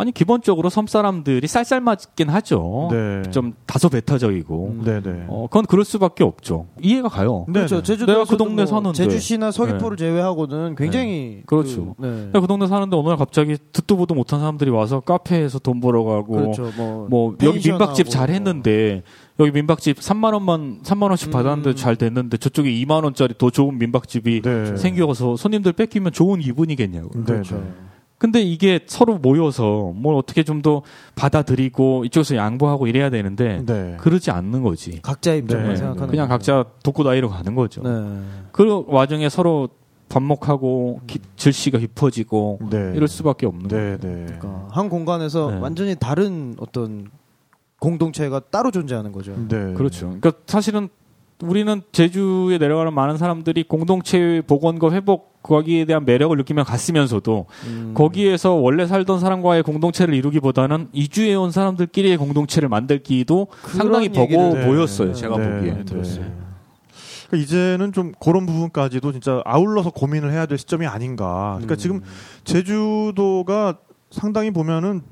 [0.00, 2.88] 아니 기본적으로 섬 사람들이 쌀쌀맞긴 하죠.
[2.90, 3.22] 네.
[3.30, 4.66] 좀 다소 배타적이고.
[4.78, 4.82] 음.
[4.82, 5.26] 네, 네.
[5.28, 6.68] 어, 그건 그럴 수밖에 없죠.
[6.80, 7.44] 이해가 가요.
[7.48, 7.76] 네, 그렇죠.
[7.76, 7.82] 네.
[7.82, 8.96] 제주도 내가 그 동네 사는데.
[8.96, 11.96] 제주시나 서귀포를 제외하고는 굉장히 그렇죠.
[12.00, 12.26] 그, 네.
[12.28, 16.02] 내가 그 동네 사는데 어느 날 갑자기 듣도 보도 못한 사람들이 와서 카페에서 돈 벌어
[16.04, 16.72] 가고 그렇죠.
[16.78, 19.02] 뭐, 뭐 여기 민박집 잘 했는데
[19.38, 21.32] 여기 민박집 3만 원만 3만 원씩 음.
[21.32, 24.76] 받았는데 잘 됐는데 저쪽에 2만 원짜리 더 좋은 민박집이 네.
[24.76, 27.10] 생겨서 손님들 뺏기면 좋은 기분이겠냐고.
[27.18, 27.62] 네, 그렇죠.
[28.20, 28.26] 네.
[28.26, 30.82] 근데 이게 서로 모여서 뭘 어떻게 좀 더
[31.14, 33.96] 받아들이고 이쪽에서 양보하고 이래야 되는데 네.
[33.98, 35.00] 그러지 않는 거지.
[35.00, 35.76] 각자 입장만 네.
[35.76, 36.28] 생각하는 그냥.
[36.28, 37.82] 각자 독고다이로 가는 거죠.
[37.82, 38.20] 네.
[38.52, 39.70] 그 와중에 서로
[40.10, 42.92] 반목하고 기- 질시가 깊어지고 네.
[42.94, 43.96] 이럴 수밖에 없는 거예요.
[43.98, 44.24] 네, 네.
[44.26, 45.58] 그러니까 한 공간에서 네.
[45.60, 47.06] 완전히 다른 어떤
[47.78, 49.32] 공동체가 따로 존재하는 거죠.
[49.48, 49.72] 네.
[49.72, 50.06] 그렇죠.
[50.20, 50.90] 그러니까 사실은
[51.42, 57.92] 우리는 제주에 내려가는 많은 사람들이 공동체 복원과 회복 거기에 대한 매력을 느끼며 갔으면서도 음.
[57.94, 64.66] 거기에서 원래 살던 사람과의 공동체를 이루기보다는 이주해 온 사람들끼리의 공동체를 만들기도 상당히 버거 얘기를- 네.
[64.66, 65.14] 보였어요.
[65.14, 65.72] 제가 네, 보기에.
[65.72, 65.84] 네.
[65.84, 66.24] 들었어요.
[67.28, 71.52] 그러니까 이제는 좀 그런 부분까지도 진짜 아울러서 고민을 해야 될 시점이 아닌가.
[71.60, 71.78] 그러니까 음.
[71.78, 72.00] 지금
[72.44, 73.78] 제주도가
[74.10, 75.02] 상당히 보면은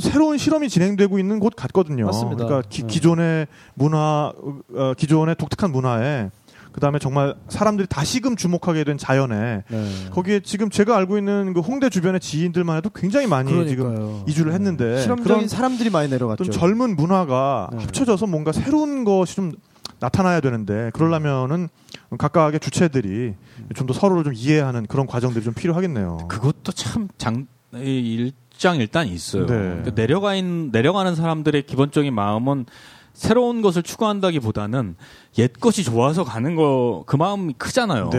[0.00, 2.06] 새로운 실험이 진행되고 있는 곳 같거든요.
[2.06, 2.44] 맞습니다.
[2.46, 2.86] 그러니까 기, 네.
[2.88, 4.32] 기존의 문화,
[4.74, 6.30] 어, 기존의 독특한 문화에
[6.72, 9.90] 그다음에 정말 사람들이 다시금 주목하게 된 자연에 네.
[10.12, 14.24] 거기에 지금 제가 알고 있는 그 홍대 주변의 지인들만 해도 굉장히 많이 지금 그러니까요.
[14.28, 16.44] 이주를 했는데 실험적인 그런 사람들이 많이 내려갔죠.
[16.44, 17.78] 좀 젊은 문화가 네.
[17.80, 19.52] 합쳐져서 뭔가 새로운 것이 좀
[19.98, 21.68] 나타나야 되는데 그러려면은
[22.16, 23.34] 각각의 주체들이
[23.74, 26.28] 좀 더 서로를 좀 이해하는 그런 과정들이 좀 필요하겠네요.
[26.28, 29.46] 그것도 참 장, 이 일장 일단 있어요.
[29.46, 29.54] 네.
[29.54, 32.66] 그러니까 내려가 있, 내려가는 사람들의 기본적인 마음은
[33.12, 34.94] 새로운 것을 추구한다기보다는
[35.38, 38.10] 옛 것이 좋아서 가는 거 그 마음이 크잖아요.
[38.10, 38.18] 네.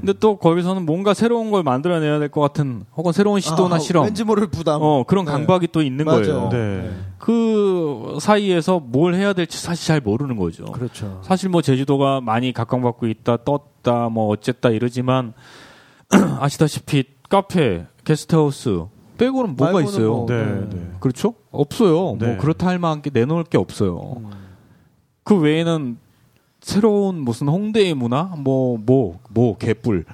[0.00, 4.04] 근데 또 거기서는 뭔가 새로운 걸 만들어내야 될 것 같은 혹은 새로운 시도나 아, 실험
[4.04, 4.80] 왠지 모를 부담.
[4.80, 5.32] 어 그런 네.
[5.32, 6.22] 강박이 또 있는 맞아요.
[6.22, 6.48] 거예요.
[6.50, 6.90] 네.
[7.18, 10.64] 그 사이에서 뭘 해야 될지 사실 잘 모르는 거죠.
[10.66, 11.20] 그렇죠.
[11.24, 15.32] 사실 뭐 제주도가 많이 각광받고 있다, 떴다, 뭐 어쨌다 이러지만
[16.40, 18.84] 아시다시피 카페, 게스트하우스
[19.18, 20.10] 빼고는 뭐가 있어요?
[20.14, 20.68] 뭐, 네, 네.
[20.70, 20.90] 네.
[21.00, 21.34] 그렇죠?
[21.50, 22.16] 없어요.
[22.18, 22.26] 네.
[22.28, 24.14] 뭐 그렇다 할 만한 게 내놓을 게 없어요.
[24.18, 24.30] 음.
[25.24, 25.98] 그 외에는
[26.62, 30.04] 새로운 무슨 홍대의 문화, 뭐 뭐 뭐 개뿔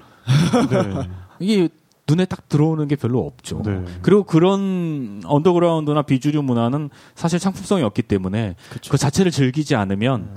[0.70, 1.09] 네.
[1.38, 1.68] 이게
[2.09, 3.62] 눈에 딱 들어오는 게 별로 없죠.
[3.64, 3.83] 네.
[4.02, 8.90] 그리고 그런 언더그라운드나 비주류 문화는 사실 상품성이 없기 때문에 그쵸.
[8.90, 10.28] 그 자체를 즐기지 않으면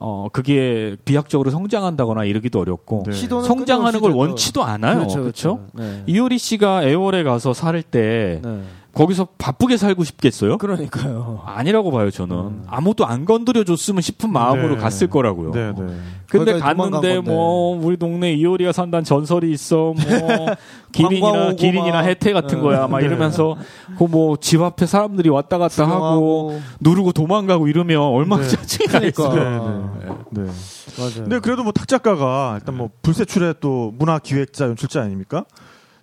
[0.00, 3.12] 어 그게 비약적으로 성장한다거나 이러기도 어렵고 네.
[3.12, 4.98] 시도는 성장하는 걸 원치도 않아요.
[4.98, 5.66] 그렇죠, 그렇죠?
[5.74, 5.90] 그렇죠.
[5.90, 6.02] 네.
[6.06, 8.62] 이효리 씨가 애월에 가서 살때 네.
[8.98, 10.58] 거기서 바쁘게 살고 싶겠어요?
[10.58, 11.40] 그러니까요.
[11.46, 12.62] 아니라고 봐요, 저는.
[12.66, 14.80] 아무도 안 건드려 줬으면 싶은 마음으로 네.
[14.80, 15.52] 갔을 거라고요.
[15.52, 15.86] 네, 네.
[16.28, 17.20] 근데 갔는데.
[17.20, 19.94] 뭐 우리 동네 이효리가 산다는 전설이 있어.
[19.94, 19.94] 뭐
[20.92, 22.06] 기린이나 기린이나 막.
[22.06, 22.62] 혜태 같은 네.
[22.64, 22.88] 거야.
[22.88, 23.06] 막 네.
[23.06, 23.56] 이러면서
[23.98, 26.60] 그뭐집 앞에 사람들이 왔다 갔다 하고 구경하고.
[26.80, 28.48] 누르고 도망가고 이러면 얼마나 네.
[28.48, 29.28] 짜증이 그러니까.
[29.32, 30.42] 네, 네.
[30.42, 30.50] 네.
[30.98, 31.14] 맞아요.
[31.14, 35.44] 근데 그래도 뭐 탁 작가가 일단 뭐 불세출의 또 문화 기획자 연출자 아닙니까?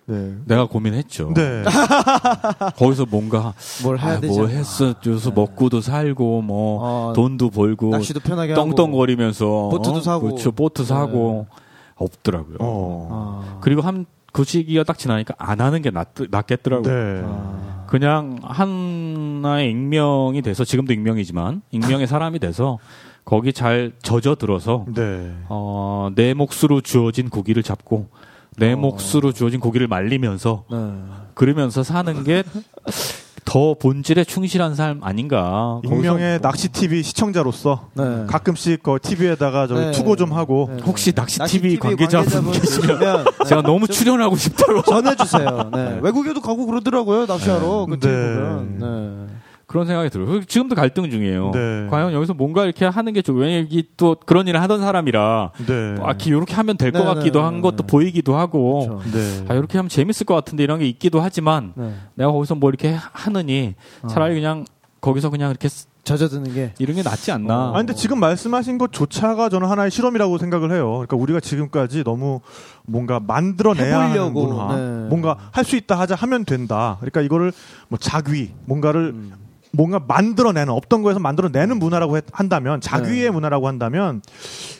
[0.06, 0.34] 네.
[0.44, 1.32] 내가 고민했죠.
[1.34, 1.64] 네.
[2.76, 4.38] 거기서 뭔가 뭘 해야 아, 되지?
[4.38, 5.00] 뭐 했어.
[5.00, 8.54] 줘서 먹고도 살고 뭐 어, 돈도 벌고 낚시도 편하게.
[8.54, 10.00] 떵떵거리면서 보트도 어?
[10.00, 10.22] 사고.
[10.26, 10.52] 그렇죠.
[10.52, 11.46] 보트 사고
[11.96, 12.58] 없더라고요.
[12.60, 13.08] 어.
[13.44, 13.58] 아.
[13.60, 16.92] 그리고 한 그 시기가 딱 지나니까 안 하는 게 낫, 낫겠더라고요.
[16.94, 17.22] 네.
[17.24, 17.84] 아.
[17.86, 22.78] 그냥 하나의 익명이 돼서 지금도 익명이지만 익명의 사람이 돼서
[23.24, 25.32] 거기 잘 젖어 들어서 네.
[25.48, 28.08] 어, 내 몫으로 주어진 고기를 잡고
[28.58, 28.76] 내 어.
[28.76, 30.78] 몫으로 주어진 고기를 말리면서 네.
[31.34, 32.42] 그러면서 사는 게
[33.46, 35.80] 더 본질에 충실한 삶 아닌가.
[35.84, 38.24] 익명의 낚시 TV 시청자로서 네.
[38.26, 39.90] 가끔씩 그 TV에다가 저기 네.
[39.92, 40.82] 투고 좀 하고 네.
[40.84, 44.82] 혹시 낚시 낚시 TV 관계자분 계시면 제가 너무 출연하고 싶다고.
[44.82, 45.70] 전해주세요.
[45.72, 45.98] 네.
[46.02, 49.25] 외국에도 가고 그러더라고요 낚시하러 그 네.
[49.66, 49.72] 네.
[49.72, 50.44] 그런 생각이 들어요.
[50.44, 51.50] 지금도 갈등 중이에요.
[51.52, 51.86] 네.
[51.90, 55.96] 과연 여기서 뭔가 이렇게 하는 게 좋, 왜냐면 이게 또 그런 일을 하던 사람이라, 네.
[56.02, 57.86] 아, 이렇게 하면 될것 네, 같기도 네, 한 네, 것도 네.
[57.86, 59.10] 보이기도 하고, 그렇죠.
[59.12, 59.44] 네.
[59.48, 61.94] 아, 이렇게 하면 재밌을 것 같은데 이런 게 있기도 하지만, 네.
[62.14, 64.06] 내가 거기서 뭐 이렇게 하- 하느니, 어.
[64.06, 64.64] 차라리 그냥
[65.00, 67.70] 거기서 그냥 이렇게 쓰- 젖어드는 게 이런 게 낫지 않나.
[67.70, 67.74] 어.
[67.74, 70.88] 아 근데 지금 말씀하신 것조차가 저는 하나의 실험이라고 생각을 해요.
[70.92, 72.38] 그러니까 우리가 지금까지 너무
[72.84, 75.08] 뭔가 만들어내야 하는 해보려고, 문화, 네.
[75.08, 76.96] 뭔가 할 수 있다 하자 하면 된다.
[77.00, 77.50] 그러니까 이거를
[77.88, 79.32] 뭐 자귀, 뭔가를 음.
[79.76, 83.30] 뭔가 만들어내는 없던 거에서 만들어내는 문화라고 했- 한다면 자귀의 네.
[83.30, 84.22] 문화라고 한다면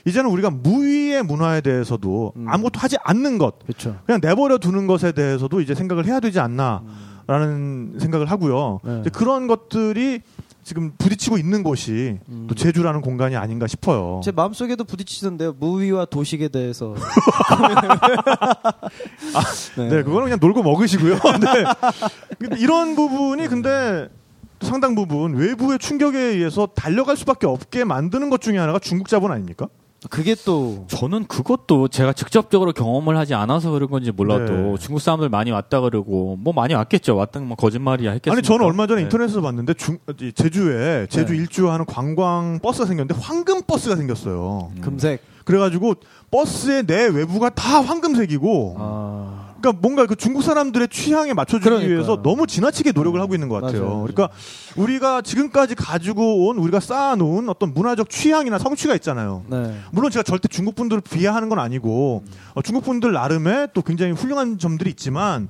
[0.06, 2.46] 이제는 우리가 무위의 문화에 대해서도 음.
[2.48, 3.96] 아무것도 하지 않는 것, 그렇죠.
[4.06, 8.80] 그냥 내버려 두는 것에 대해서도 이제 생각을 해야 되지 않나라는 생각을 하고요.
[8.84, 9.02] 네.
[9.12, 10.22] 그런 것들이
[10.64, 12.46] 지금 부딪히고 있는 곳이 음.
[12.48, 14.20] 또 제주라는 공간이 아닌가 싶어요.
[14.24, 15.54] 제 마음속에도 부딪히던데요.
[15.60, 16.94] 무위와 도식에 대해서.
[19.76, 21.14] 네, 그거는 그냥 놀고 먹으시고요.
[21.40, 21.64] 네.
[22.58, 24.08] 이런 부분이 근데
[24.60, 29.68] 상당 부분 외부의 충격에 의해서 달려갈 수밖에 없게 만드는 것 중에 하나가 중국 자본 아닙니까?
[30.10, 34.74] 그게 또 저는 그것도 제가 직접적으로 경험을 하지 않아서 그런 건지 몰라도 네.
[34.78, 37.16] 중국 사람들 많이 왔다 그러고 뭐 많이 왔겠죠.
[37.16, 38.38] 왔던 뭐 거짓말이야 했겠습니까?
[38.38, 39.04] 아니 저는 얼마 전에 네.
[39.04, 41.38] 인터넷에서 봤는데 중, 이 제주에 제주 네.
[41.38, 44.70] 일주하는 관광 버스가 생겼는데 황금 버스가 생겼어요.
[44.76, 44.80] 음.
[44.80, 45.22] 금색.
[45.44, 45.94] 그래가지고
[46.30, 49.45] 버스의 내 외부가 다 황금색이고 아.
[49.66, 51.94] 그러니까 뭔가 그 중국 사람들의 취향에 맞춰주기 그러니까요.
[51.94, 53.80] 위해서 너무 지나치게 노력을 하고 있는 것 같아요.
[53.82, 54.06] 맞아요, 맞아요.
[54.06, 54.28] 그러니까
[54.76, 59.44] 우리가 지금까지 가지고 온 우리가 쌓아놓은 어떤 문화적 취향이나 성취가 있잖아요.
[59.48, 59.74] 네.
[59.90, 62.22] 물론 제가 절대 중국 분들을 비하하는 건 아니고
[62.54, 65.48] 어, 중국 분들 나름의 또 굉장히 훌륭한 점들이 있지만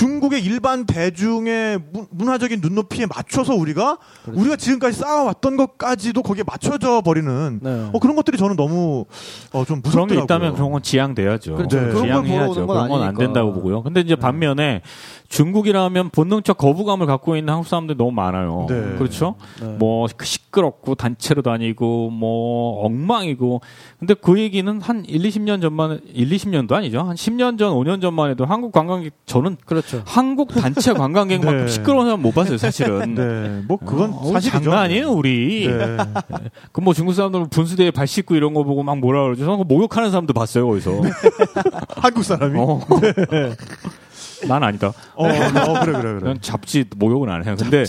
[0.00, 4.40] 중국의 일반 대중의 문- 문화적인 눈높이에 맞춰서 우리가 그렇죠.
[4.40, 7.88] 우리가 지금까지 쌓아왔던 것까지도 거기에 맞춰져 버리는 네.
[7.94, 9.06] 어, 그런 것들이 저는 너무
[9.54, 10.18] 어, 좀 무섭더라고요.
[10.18, 11.54] 게 있다면 그런 건 지양돼야죠.
[11.54, 11.80] 그렇죠.
[11.80, 11.94] 네.
[11.94, 12.26] 지양해야죠.
[12.26, 13.14] 보러 오는 건 그런 건 안.
[13.16, 13.82] 된다고 보고요.
[13.82, 14.82] 근데 이제 반면에
[15.30, 18.66] 중국이라면 본능적 거부감을 갖고 있는 한국 사람들이 너무 많아요.
[18.68, 18.96] 네.
[18.98, 19.36] 그렇죠?
[19.62, 19.76] 네.
[19.78, 23.62] 뭐 시끄럽고 단체로 다니고 뭐 엉망이고
[23.98, 27.00] 근데 그 얘기는 한 1, 20년 전만 1, 20년도 아니죠.
[27.00, 29.85] 한 10년 전, 5년 전만 해도 한국 관광객 저는 그렇죠.
[30.04, 31.68] 한국 단체 관광객만큼 네.
[31.68, 33.14] 시끄러운 사람 못 봤어요, 사실은.
[33.16, 34.64] 네, 뭐 그건 어, 사실이죠.
[34.64, 35.68] 장난 아니에요, 우리.
[35.68, 35.96] 네.
[36.72, 39.44] 그뭐 중국 사람들 분수대에 발 씻고 이런 거 보고 막 뭐라 그러죠.
[39.44, 41.00] 저는 목욕하는 사람도 봤어요, 거기서.
[41.96, 42.58] 한국 사람이.
[42.58, 42.82] 어, 어.
[44.48, 44.92] 난 아니다.
[45.14, 46.18] 어, 그래 그래 그래.
[46.20, 47.56] 그냥 잡지 목욕은 안 해요.
[47.58, 47.84] 근데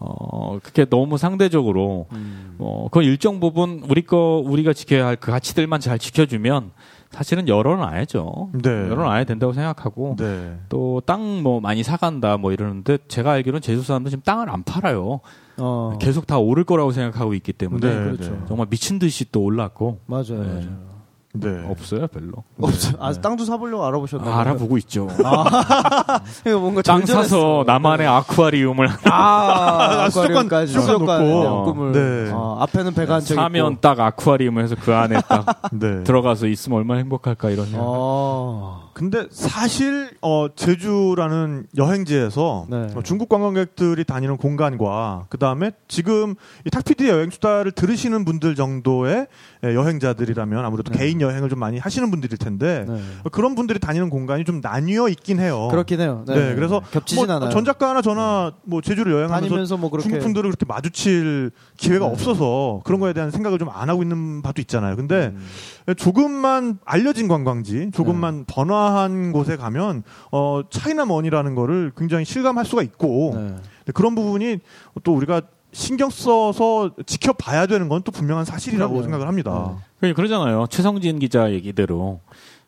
[0.00, 2.54] 어 그게 너무 상대적으로 음.
[2.58, 6.70] 어 그건 일정 부분 우리 거 우리가 지켜야 할 그 가치들만 잘 지켜주면
[7.10, 8.50] 사실은 열어는 안 해죠.
[8.52, 8.70] 네.
[8.70, 10.58] 열어는 안 해야 된다고 생각하고 네.
[10.68, 15.20] 또땅 뭐 많이 사간다 뭐 이러는데 제가 알기로는 제주 사람들 지금 땅을 안 팔아요.
[15.56, 15.98] 어.
[16.00, 18.30] 계속 다 오를 거라고 생각하고 있기 때문에 네, 그렇죠.
[18.30, 18.40] 네.
[18.46, 20.42] 정말 미친 듯이 또 올랐고 맞아요.
[20.42, 20.48] 네.
[20.54, 20.97] 맞아요.
[21.40, 21.64] 네.
[21.70, 22.32] 없어요 별로.
[22.60, 22.96] 없어.
[23.00, 24.34] 아, 땅도 사보려고 알아보셨나 봐요.
[24.34, 25.08] 알아보고 있죠.
[26.46, 27.04] 이거 뭔가 땅.
[27.06, 31.64] 사서 나만의 아쿠아리움을 아, 아, 수족관, 수족관 놓고.
[31.72, 31.92] 꿈을.
[31.92, 32.30] 네.
[32.32, 33.80] 어, 앞에는 배가 한척 사면 있고.
[33.80, 36.02] 딱 아쿠아리움을 해서 그 안에 딱 네.
[36.04, 37.82] 들어가서 있으면 얼마나 행복할까 이런 생각.
[37.86, 38.87] 어.
[38.98, 42.88] 근데 사실 어 제주라는 여행지에서 네.
[42.96, 46.34] 어, 중국 관광객들이 다니는 공간과 그 다음에 지금
[46.66, 49.28] 이 탁피디의 여행 수다를 들으시는 분들 정도의
[49.64, 50.98] 예, 여행자들이라면 아무래도 네.
[50.98, 52.94] 개인 여행을 좀 많이 하시는 분들일 텐데 네.
[53.24, 55.68] 어, 그런 분들이 다니는 공간이 좀 나뉘어 있긴 해요.
[55.70, 56.24] 그렇긴 해요.
[56.26, 56.34] 네.
[56.34, 57.50] 네, 그래서 겹치진 뭐 않아요.
[57.50, 62.12] 전 작가나 저나 뭐 제주를 여행하면서 뭐 그렇게 중국 분들을 그렇게 마주칠 기회가 네.
[62.12, 64.96] 없어서 그런 거에 대한 생각을 좀 안 하고 있는 바도 있잖아요.
[64.96, 65.46] 근데 음.
[65.94, 68.44] 조금만 알려진 관광지, 조금만 네.
[68.46, 73.92] 번화한 곳에 가면 어 차이나 머니라는 거를 굉장히 실감할 수가 있고 네.
[73.94, 74.58] 그런 부분이
[75.02, 79.02] 또 우리가 신경 써서 지켜봐야 되는 건 또 분명한 사실이라고 그럼요.
[79.02, 79.76] 생각을 합니다.
[79.98, 80.66] 그러니까 그러잖아요.
[80.70, 82.20] 최성진 기자 얘기대로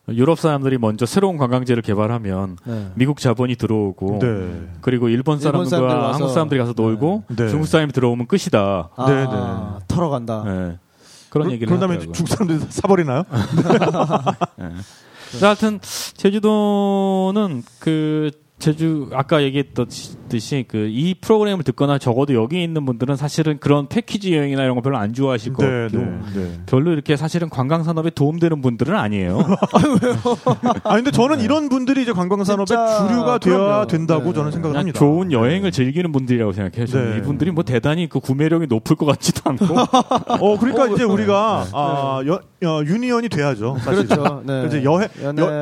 [0.09, 2.91] 유럽 사람들이 먼저 새로운 관광지를 개발하면 네.
[2.97, 4.69] 미국 자본이 들어오고 네.
[4.81, 7.49] 그리고 일본 일본 사람들 한국 사람들이 가서 놀고 네.
[7.49, 8.91] 중국 사람이 들어오면 끝이다.
[8.97, 10.45] 아, 네, 털어간다.
[11.31, 11.33] 네.
[11.33, 12.15] 그런 그, 얘기를 그런 다음에 하더라고요.
[12.15, 13.25] 중국 사람들이 사버리나요?
[15.31, 18.31] 그래서 하여튼 제주도는 그
[18.61, 24.63] 제주 아까 얘기했듯이 그 이 프로그램을 듣거나 적어도 여기 있는 분들은 사실은 그런 패키지 여행이나
[24.63, 26.61] 이런 거 별로 안 좋아하실 것 네, 같고 네, 네.
[26.67, 29.39] 별로 이렇게 사실은 관광 산업에 도움되는 분들은 아니에요.
[30.85, 33.87] 아 근데 저는 이런 분들이 이제 관광 산업의 주류가 돼야 그럼요.
[33.87, 34.33] 된다고 네.
[34.35, 34.99] 저는 생각을 합니다.
[34.99, 36.87] 좋은 여행을 즐기는 분들이라고 생각해요.
[36.87, 37.19] 저는 네.
[37.19, 39.65] 이분들이 뭐 대단히 그 구매력이 높을 것 같지도 않고
[40.41, 41.71] 어 그러니까 이제 우리가 네.
[41.75, 43.77] 아 여, 여- 유니언이 돼야죠.
[43.81, 44.07] 사실은.
[44.07, 44.43] 그렇죠.
[44.47, 44.65] 네.
[44.67, 45.09] 이제 여행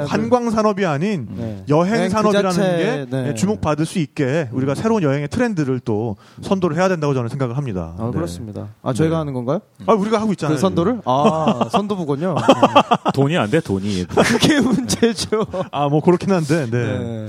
[0.07, 1.63] 관광 산업이 아닌 네.
[1.69, 3.35] 여행 그 산업이라는 자체, 게 네.
[3.35, 7.95] 주목받을 수 있게 우리가 새로운 여행의 트렌드를 또 선도를 해야 된다고 저는 생각을 합니다.
[7.99, 8.11] 아, 네.
[8.13, 8.69] 그렇습니다.
[8.83, 9.19] 아, 저희가 네.
[9.19, 9.61] 하는 건가요?
[9.87, 10.57] 아 우리가 하고 있잖아요.
[10.57, 11.01] 그 선도를?
[11.05, 12.35] 아, 선도부군요.
[13.15, 14.05] 돈이 안 돼 돈이.
[14.07, 15.47] 그게 문제죠.
[15.73, 16.99] 아 뭐 그렇긴 한데, 네.
[16.99, 17.29] 네.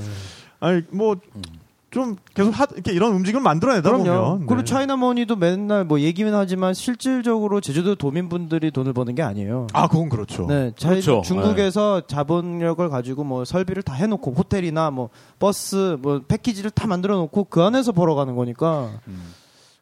[0.59, 1.15] 아니 뭐
[1.91, 4.03] 좀 계속 하, 이렇게 이런 움직임을 만들어내다 그럼요.
[4.05, 4.63] 보면 그리고 네.
[4.63, 9.67] 차이나머니도 맨날 뭐 얘기는 하지만 실질적으로 제주도 도민분들이 돈을 버는 게 아니에요.
[9.73, 10.45] 아 그건 그렇죠.
[10.45, 11.21] 네, 차이, 그렇죠.
[11.25, 15.09] 중국에서 자본력을 가지고 뭐 설비를 다 해놓고 호텔이나 뭐
[15.39, 18.91] 버스 뭐 패키지를 다 만들어 놓고 그 안에서 벌어가는 거니까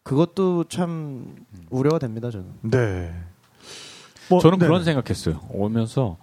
[0.04, 1.36] 그것도 참
[1.70, 2.46] 우려가 됩니다 저는.
[2.62, 3.14] 네.
[4.30, 4.66] 뭐, 저는 네.
[4.66, 5.42] 그런 생각했어요.
[5.50, 6.18] 오면서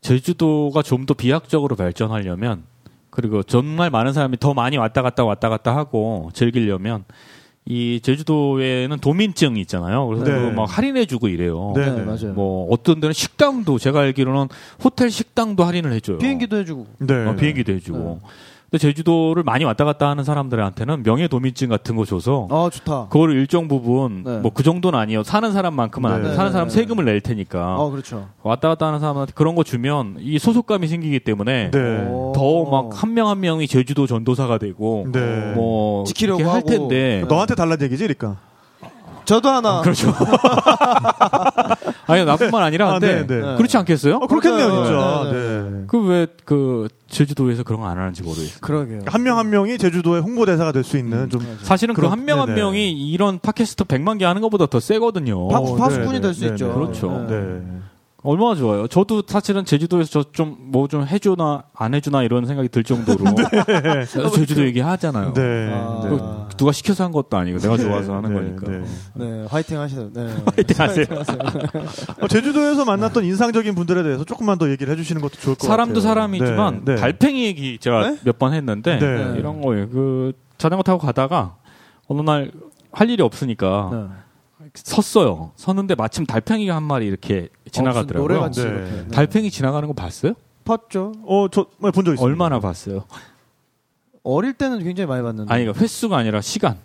[0.00, 2.64] 제주도가 좀 더 비약적으로 발전하려면
[3.12, 7.04] 그리고 정말 많은 사람이 더 많이 왔다 갔다 왔다 갔다 하고 즐기려면
[7.66, 10.06] 이 제주도에는 도민증이 있잖아요.
[10.06, 10.32] 그래서 네.
[10.32, 11.74] 그거 막 할인해주고 이래요.
[11.76, 12.02] 네, 네, 네.
[12.04, 12.32] 맞아요.
[12.32, 14.48] 뭐 어떤 데는 식당도 제가 알기로는
[14.82, 16.18] 호텔 식당도 할인을 해줘요.
[16.18, 16.86] 비행기도 해주고.
[17.00, 17.26] 네.
[17.26, 18.20] 어, 비행기도 해주고.
[18.72, 23.08] 근데 제주도를 많이 왔다 갔다 하는 사람들한테는 명예 도민증 같은 거 줘서 아 좋다.
[23.10, 24.38] 그거를 일정 부분 네.
[24.38, 25.22] 뭐그 정도는 아니에요.
[25.24, 26.30] 사는 사람만큼은 안 네.
[26.30, 26.34] 돼.
[26.34, 26.74] 사는 사람 네.
[26.74, 28.30] 세금을 낼 테니까 어 그렇죠.
[28.42, 31.78] 왔다 갔다 하는 사람한테 그런 거 주면 이 소속감이 생기기 때문에 네.
[32.08, 32.32] 오.
[32.34, 35.52] 더막 한 명 한 명이 제주도 전도사가 되고 네.
[35.54, 36.62] 뭐 지키려고 이렇게 할.
[36.64, 38.38] 텐데 너한테 달란 얘기지, 그러니까.
[39.26, 39.82] 저도 하나.
[39.82, 40.08] 그렇죠.
[42.06, 43.56] 아니 나뿐만 아니라 아, 근데 네, 네.
[43.56, 44.16] 그렇지 않겠어요?
[44.16, 44.84] 어, 그렇겠네요, 맞아요.
[44.84, 45.32] 진짜.
[45.32, 45.84] 네, 네.
[45.86, 48.58] 그왜 그 제주도에서 그런 거 안 하는지 모르겠어요.
[48.60, 49.00] 그러게요.
[49.06, 52.54] 한 명한 명이 제주도의 홍보대사가 될 수 있는 좀 사실은 그 한 명 한.
[52.54, 55.48] 명이 이런 팟캐스트 100만 개 하는 것보다 더 세거든요.
[55.48, 56.68] 파, 어, 파수꾼이 네, 될수 네, 있죠.
[56.68, 56.74] 네.
[56.74, 57.26] 그렇죠.
[57.28, 57.60] 네.
[58.24, 58.86] 얼마나 좋아요.
[58.86, 63.18] 저도 사실은 제주도에서 저 좀 뭐 좀 해주나 안 해주나 이런 생각이 들 정도로
[63.66, 65.32] 그래서 제주도 얘기 하잖아요.
[65.34, 65.70] 네.
[65.72, 66.00] 아.
[66.04, 66.08] 네.
[66.10, 68.70] 그 누가 시켜서 한 것도 아니고 내가 좋아서 하는 네, 거니까.
[68.70, 68.84] 네.
[69.14, 70.12] 네, 화이팅 하셔도.
[70.12, 70.34] 네.
[70.54, 71.06] 화이팅 하세요.
[72.22, 76.08] 어, 제주도에서 만났던 인상적인 분들에 대해서 조금만 더 얘기를 해주시는 것도 좋을 것 사람도 같아요.
[76.08, 77.00] 사람이지만 네, 네.
[77.00, 78.18] 달팽이 얘기 제가 네?
[78.24, 79.34] 몇번 했는데 네.
[79.38, 79.88] 이런 거예요.
[79.88, 81.56] 그 자전거 타고 가다가
[82.06, 82.52] 어느 날
[82.94, 84.68] 할 일이 없으니까 네.
[84.74, 85.52] 섰어요.
[85.56, 88.22] 섰는데 마침 달팽이가 한 마리 이렇게 지나가더라고요.
[88.28, 88.68] 노래 같이 네.
[88.68, 88.90] 이렇게.
[88.90, 89.08] 네.
[89.08, 90.34] 달팽이 지나가는 거 봤어요?
[90.64, 91.14] 팠죠.
[91.26, 92.24] 어, 저, 본적 있어요.
[92.24, 93.04] 얼마나 봤어요?
[94.22, 95.52] 어릴 때는 굉장히 많이 봤는데.
[95.52, 96.76] 아니, 그러니까 횟수가 아니라 시간.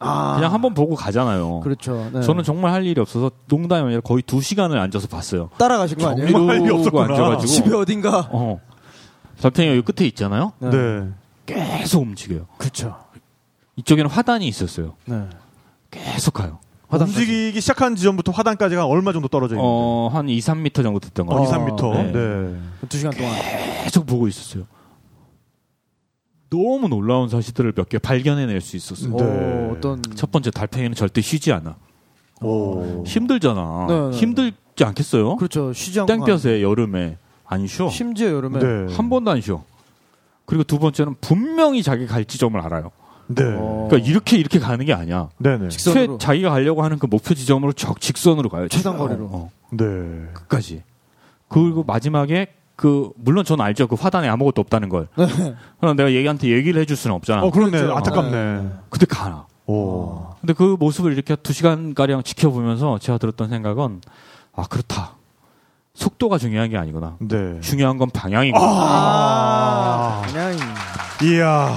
[0.00, 1.58] 아, 그냥 한번 보고 가잖아요.
[1.60, 2.08] 그렇죠.
[2.12, 2.22] 네.
[2.22, 5.50] 저는 정말 할 일이 없어서 농담이 아니라 거의 두 시간을 앉아서 봤어요.
[5.58, 6.30] 따라가신 거 아니에요?
[6.30, 7.02] 정말 할 일이 없었구나.
[7.04, 7.46] 앉아가지고.
[7.48, 8.28] 집에 어딘가.
[8.30, 8.60] 어.
[9.40, 10.52] 달팽이가 여기 끝에 있잖아요.
[10.60, 10.70] 네.
[10.70, 11.08] 네.
[11.46, 12.46] 계속 움직여요.
[12.58, 12.96] 그렇죠.
[13.74, 14.94] 이쪽에는 화단이 있었어요.
[15.06, 15.24] 네.
[15.90, 16.60] 계속 가요.
[16.88, 17.18] 화단까지.
[17.20, 19.68] 움직이기 시작한 지점부터 화단까지가 얼마 정도 떨어져 있는데?
[19.70, 21.66] 어, 한 2, 3미터 정도 됐던 것 어, 2, 같아요.
[21.76, 21.92] 3미터.
[21.92, 22.12] 네.
[22.12, 22.60] 네.
[22.88, 23.34] 두 시간 동안.
[23.84, 24.64] 계속 보고 있었어요.
[26.50, 29.14] 너무 놀라운 사실들을 몇 개 발견해낼 수 있었어요.
[29.16, 29.22] 네.
[29.24, 30.02] 오, 어떤.
[30.14, 31.76] 첫 번째 달팽이는 절대 쉬지 않아.
[32.40, 33.04] 오.
[33.06, 33.86] 힘들잖아.
[33.88, 34.16] 네, 네.
[34.16, 35.36] 힘들지 않겠어요?
[35.36, 35.72] 그렇죠.
[35.74, 36.12] 쉬지 않고.
[36.24, 37.86] 땡볕에 여름에 안 쉬어.
[37.86, 38.58] 가- 심지어 여름에.
[38.60, 38.94] 네.
[38.94, 39.62] 한 번도 안 쉬어.
[40.46, 42.90] 그리고 두 번째는 분명히 자기 갈 지점을 알아요.
[43.28, 43.44] 네.
[43.44, 43.86] 어.
[43.88, 45.28] 그러니까 이렇게 이렇게 가는 게 아니야.
[45.38, 45.68] 네네.
[45.68, 46.18] 직선으로.
[46.18, 48.68] 최, 자기가 가려고 하는 그 목표 지점으로 적 직선으로 가요.
[48.68, 49.24] 최단 거리로.
[49.30, 49.84] 어, 네.
[50.32, 50.82] 끝까지.
[51.48, 53.86] 그리고 마지막에 그 물론 저는 알죠.
[53.88, 55.08] 그 화단에 아무것도 없다는 걸.
[55.80, 57.42] 그럼 내가 얘기한테 얘기를 해줄 수는 없잖아.
[57.42, 57.72] 어, 그렇네.
[57.72, 57.94] 그렇죠.
[57.96, 58.30] 안타깝네.
[58.30, 58.68] 네.
[58.88, 59.46] 근데 가나.
[59.66, 60.28] 오.
[60.40, 64.00] 근데 그 모습을 이렇게 두 시간 가량 지켜보면서 제가 들었던 생각은
[64.54, 65.16] 아 그렇다.
[65.94, 67.16] 속도가 중요한 게 아니구나.
[67.18, 67.60] 네.
[67.60, 68.64] 중요한 건 방향이구나.
[68.64, 70.56] 아, 그냥.
[71.24, 71.74] 이야.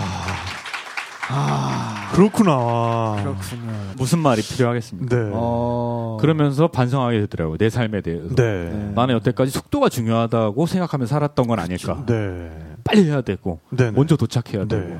[1.33, 3.15] 아, 그렇구나.
[3.21, 3.71] 그렇군요.
[3.97, 5.15] 무슨 말이 필요하겠습니까?
[5.15, 5.29] 네.
[5.33, 6.17] 어.
[6.19, 7.57] 그러면서 반성하게 되더라고요.
[7.57, 8.35] 내 삶에 대해서.
[8.35, 8.69] 네.
[8.69, 8.91] 네.
[8.95, 12.03] 나는 여태까지 속도가 중요하다고 생각하며 살았던 건 아닐까.
[12.05, 12.51] 네.
[12.83, 13.91] 빨리 해야 되고 네.
[13.91, 14.67] 먼저 도착해야 네.
[14.67, 14.99] 되고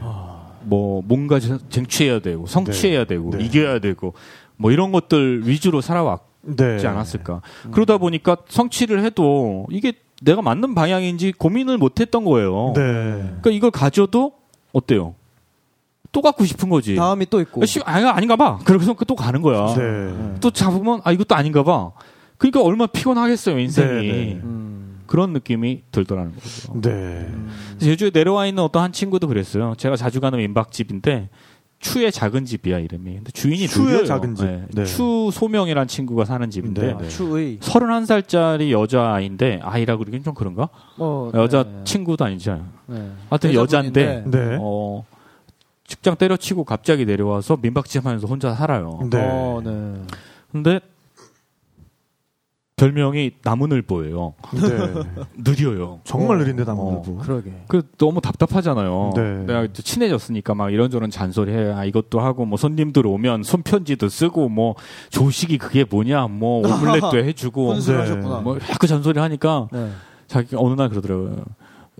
[0.63, 3.43] 뭐 뭔가 쟁- 쟁취해야 되고 성취해야 되고 네.
[3.43, 4.13] 이겨야 되고
[4.57, 6.21] 뭐 이런 것들 위주로 살아왔지
[6.55, 6.85] 네.
[6.87, 7.41] 않았을까.
[7.71, 12.73] 그러다 보니까 성취를 해도 이게 내가 맞는 방향인지 고민을 못 했던 거예요.
[12.75, 12.81] 네.
[12.81, 14.33] 그러니까 이걸 가져도
[14.71, 15.15] 어때요?
[16.11, 16.95] 또 갖고 싶은 거지.
[16.95, 17.61] 다음이 또 있고.
[17.85, 18.59] 아, 아닌가 봐.
[18.65, 19.73] 그러고서 또 가는 거야.
[19.75, 20.35] 네.
[20.41, 21.91] 또 잡으면 아 이것도 아닌가 봐.
[22.37, 23.87] 그러니까 얼마나 피곤하겠어요 인생이.
[23.87, 24.39] 네, 네.
[24.43, 25.01] 음.
[25.05, 26.81] 그런 느낌이 들더라는 거죠.
[26.81, 27.29] 네.
[27.79, 29.73] 제주에 내려와 있는 어떤 한 친구도 그랬어요.
[29.77, 31.29] 제가 자주 가는 민박집인데
[31.79, 33.15] 추의 작은 집이야 이름이.
[33.15, 34.05] 근데 주인이 추의 누구예요?
[34.05, 34.45] 작은 집.
[34.45, 34.65] 네.
[34.73, 34.85] 네.
[34.85, 37.07] 추 소명이란 친구가 사는 집인데 네.
[37.09, 37.57] 추의.
[37.59, 40.69] 31살짜리 여자 아이인데 아이라 그러긴 좀 그런가?
[40.97, 41.83] 뭐, 여자 네.
[41.83, 42.65] 친구도 아니잖아요.
[42.87, 43.11] 네.
[43.29, 44.23] 하여튼 여자인데.
[44.27, 44.57] 네.
[44.59, 45.03] 어
[45.91, 49.01] 직장 때려치고 갑자기 내려와서 민박집 하면서 혼자 살아요.
[49.11, 49.17] 네.
[49.21, 50.01] 어, 네.
[50.49, 50.79] 근데
[52.77, 54.33] 별명이 나무늘보예요.
[54.53, 55.23] 네.
[55.43, 55.99] 느려요.
[56.05, 56.39] 정말 어.
[56.39, 56.65] 느린데 어.
[56.65, 57.17] 나무늘보.
[57.17, 57.51] 그러게.
[57.67, 59.11] 그 너무 답답하잖아요.
[59.17, 59.43] 네.
[59.43, 61.73] 내가 이제 친해졌으니까 막 이런저런 잔소리 해.
[61.73, 64.75] 아, 이것도 하고 뭐 손님들 오면 손편지도 쓰고 뭐
[65.09, 67.93] 조식이 그게 뭐냐 뭐 오믈렛도 해주고 네.
[67.95, 68.39] 하셨구나.
[68.39, 69.89] 뭐 자꾸 잔소리 하니까 네.
[70.27, 71.43] 자기 어느 날 그러더라고요.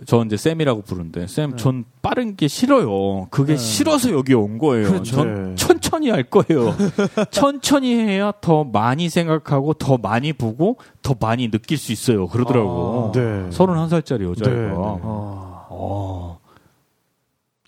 [0.06, 1.56] 저 이제 쌤이라고 부르는데 쌤 네.
[1.56, 3.28] 전 빠른 게 싫어요.
[3.30, 3.58] 그게 네.
[3.58, 4.88] 싫어서 여기 온 거예요.
[4.88, 5.16] 그렇죠.
[5.16, 5.54] 전 네.
[5.54, 6.74] 천천히 할 거예요.
[7.30, 12.26] 천천히 해야 더 많이 생각하고 더 많이 보고 더 많이 느낄 수 있어요.
[12.28, 13.12] 그러더라고.
[13.14, 13.18] 아.
[13.18, 13.48] 네.
[13.50, 14.60] 31살짜리 여자애가.
[14.60, 14.72] 네, 네.
[14.74, 16.41] 어.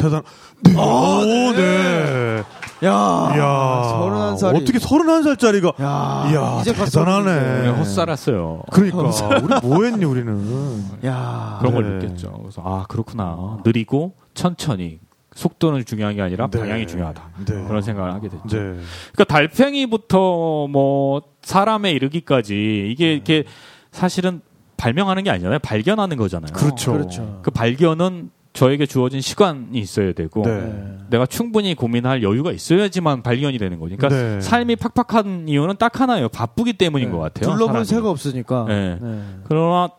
[0.05, 0.09] 어.
[0.09, 0.23] 대단.
[0.63, 0.75] 네.
[0.77, 2.43] 오, 네.
[2.85, 4.37] 야, 이야.
[4.37, 4.57] 31살이.
[4.63, 5.81] 어떻게 31살짜리가.
[5.83, 7.61] 야, 이야, 이제 대단하네.
[7.61, 8.63] 그냥 헛살았어요.
[8.73, 8.99] 그러니까.
[9.43, 10.85] 우리 뭐 했니, 우리는.
[11.07, 11.57] 야.
[11.61, 12.07] 그런 걸 네.
[12.07, 12.33] 느꼈죠.
[12.43, 13.59] 그래서 아 그렇구나.
[13.65, 14.99] 느리고 천천히
[15.35, 16.61] 속도는 중요한 게 아니라 네.
[16.61, 17.23] 방향이 중요하다.
[17.47, 17.65] 네.
[17.67, 18.47] 그런 생각을 하게 됐죠.
[18.49, 18.79] 네.
[19.13, 23.45] 그러니까 달팽이부터 뭐 사람에 이르기까지 이게 이렇게
[23.91, 24.41] 사실은
[24.77, 25.59] 발명하는 게 아니잖아요.
[25.61, 26.53] 발견하는 거잖아요.
[26.53, 26.93] 그렇죠.
[26.93, 27.41] 그렇죠.
[27.43, 30.97] 그 발견은 저에게 주어진 시간이 있어야 되고 네.
[31.11, 34.41] 내가 충분히 고민할 여유가 있어야지만 발견이 되는 거니까 네.
[34.41, 36.29] 삶이 팍팍한 이유는 딱 하나예요.
[36.29, 37.53] 바쁘기 때문인 것 같아요.
[37.53, 37.85] 둘러볼.
[37.85, 38.65] 새가 없으니까.
[38.69, 38.99] 네.
[39.01, 39.23] 네.
[39.45, 39.91] 그러나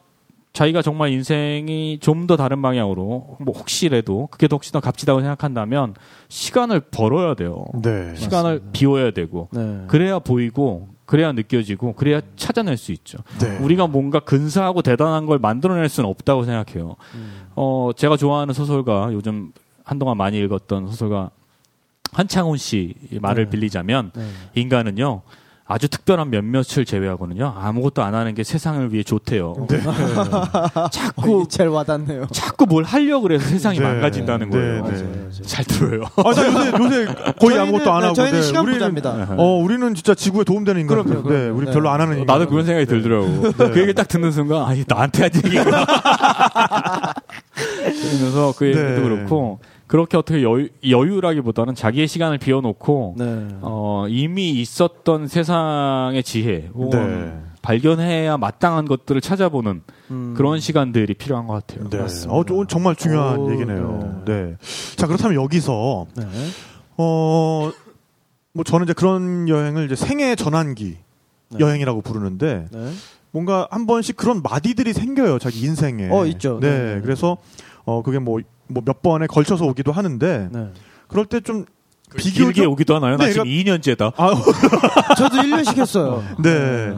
[0.54, 5.94] 자기가 정말 인생이 좀 더 다른 방향으로 뭐 혹시라도 그게 더 혹시 더 값지다고 생각한다면
[6.30, 7.66] 시간을 벌어야 돼요.
[7.84, 8.16] 네.
[8.16, 9.82] 시간을 비워야 되고 네.
[9.88, 13.20] 그래야 보이고 그래야 느껴지고 그래야 찾아낼 수 있죠.
[13.40, 13.58] 네.
[13.60, 16.96] 우리가 뭔가 근사하고 대단한 걸 만들어낼 수는 없다고 생각해요.
[17.14, 17.45] 음.
[17.56, 19.52] 어 제가 좋아하는 소설가 요즘
[19.84, 21.30] 한동안 많이 읽었던 소설가
[22.12, 23.50] 한창훈 씨 말을 네.
[23.50, 24.28] 빌리자면 네.
[24.56, 25.22] 인간은요
[25.68, 29.66] 아주 특별한 몇몇을 제외하고는요 아무것도 안 하는 게 세상을 위해 좋대요.
[29.68, 29.82] 네.
[30.92, 32.28] 자꾸 어, 제일 와닿네요.
[32.32, 33.84] 자꾸 뭘 하려고 그래서 세상이 네.
[33.84, 34.74] 망가진다는 네, 거예요.
[34.76, 34.82] 네.
[34.82, 35.32] 맞아요, 맞아요.
[35.44, 36.04] 잘 들어요.
[36.18, 37.06] 아, 나 요새, 요새
[37.40, 38.14] 거의 저희는- 아무것도 안 네, 하고.
[38.14, 39.28] 저희는 네, 시간 우리는- 부자입니다.
[39.38, 41.02] 어, 우리는 진짜 지구에 도움되는 인간.
[41.04, 41.40] 그럼요, 그럼요.
[41.44, 41.72] 네, 우리 네.
[41.72, 42.38] 별로 안 하는 인간.
[42.38, 43.52] 나도 그런 생각이 들더라고.
[43.74, 45.86] 그 얘기 딱 듣는 순간, 아니, 나한테 한 얘기구나.
[47.84, 49.02] 그러면서 그 얘기도 네.
[49.02, 53.48] 그렇고, 그렇게 어떻게 여유, 여유라기보다는 자기의 시간을 비워놓고, 네.
[53.62, 56.90] 어, 이미 있었던 세상의 지혜, 혹은
[57.26, 57.40] 네.
[57.62, 59.82] 발견해야 마땅한 것들을 찾아보는
[60.12, 60.34] 음.
[60.36, 61.90] 그런 시간들이 필요한 것 같아요.
[61.90, 61.98] 네.
[62.00, 62.34] 맞습니다.
[62.34, 64.24] 어, 저- 정말 중요한 오, 얘기네요.
[64.26, 64.56] 네.
[64.96, 66.24] 자, 그렇다면 여기서, 네.
[66.98, 67.72] 어,
[68.54, 70.98] 뭐 저는 이제 그런 여행을 이제 생애 전환기
[71.52, 71.60] 네.
[71.60, 72.92] 여행이라고 부르는데, 네.
[73.32, 76.10] 뭔가 한 번씩 그런 마디들이 생겨요, 자기 인생에.
[76.10, 76.60] 어, 있죠.
[76.60, 76.70] 네.
[76.70, 77.02] 네, 네.
[77.02, 77.38] 그래서,
[77.84, 80.68] 어, 그게 뭐, 뭐 몇 번에 걸쳐서 오기도 하는데, 네.
[81.08, 81.66] 그럴 때 좀,
[82.18, 83.18] 길게 비교적, 오기도 하나요?
[83.18, 84.14] 나 네, 지금 2년째다.
[84.16, 84.30] 아,
[85.18, 86.24] 저도 1년씩 했어요.
[86.42, 86.94] 네.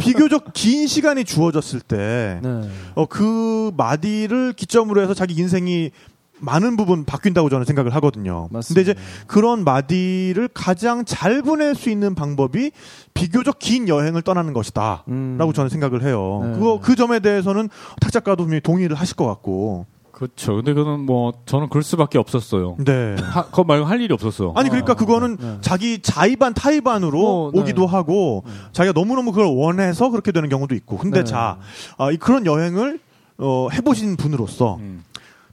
[0.00, 2.68] 비교적 긴 시간이 주어졌을 때, 네.
[2.94, 5.90] 어, 그 마디를 기점으로 해서 자기 인생이
[6.38, 8.48] 많은 부분 바뀐다고 저는 생각을 하거든요.
[8.50, 8.74] 맞습니다.
[8.74, 12.72] 근데 이제 그런 마디를 가장 잘 보낼 수 있는 방법이
[13.14, 15.04] 비교적 긴 여행을 떠나는 것이다.
[15.08, 15.36] 음.
[15.38, 16.42] 라고 저는 생각을 해요.
[16.44, 16.52] 네.
[16.58, 19.86] 그거, 그 점에 대해서는 탁 작가도 분명히 동의를 하실 것 같고.
[20.16, 20.54] 그렇죠.
[20.54, 22.76] 근데 그거는 뭐, 저는 그럴 수밖에 없었어요.
[22.78, 23.16] 네.
[23.20, 24.54] 하, 그거 말고 할 일이 없었어.
[24.56, 25.58] 아니, 그러니까 그거는 네.
[25.60, 27.60] 자기 자의반 타의반으로 어, 네.
[27.60, 28.42] 오기도 하고,
[28.72, 30.96] 자기가 너무너무 그걸 원해서 그렇게 되는 경우도 있고.
[30.96, 31.24] 근데 네.
[31.24, 31.58] 자,
[31.98, 32.98] 아, 이 그런 여행을,
[33.36, 35.04] 어, 해보신 분으로서, 음.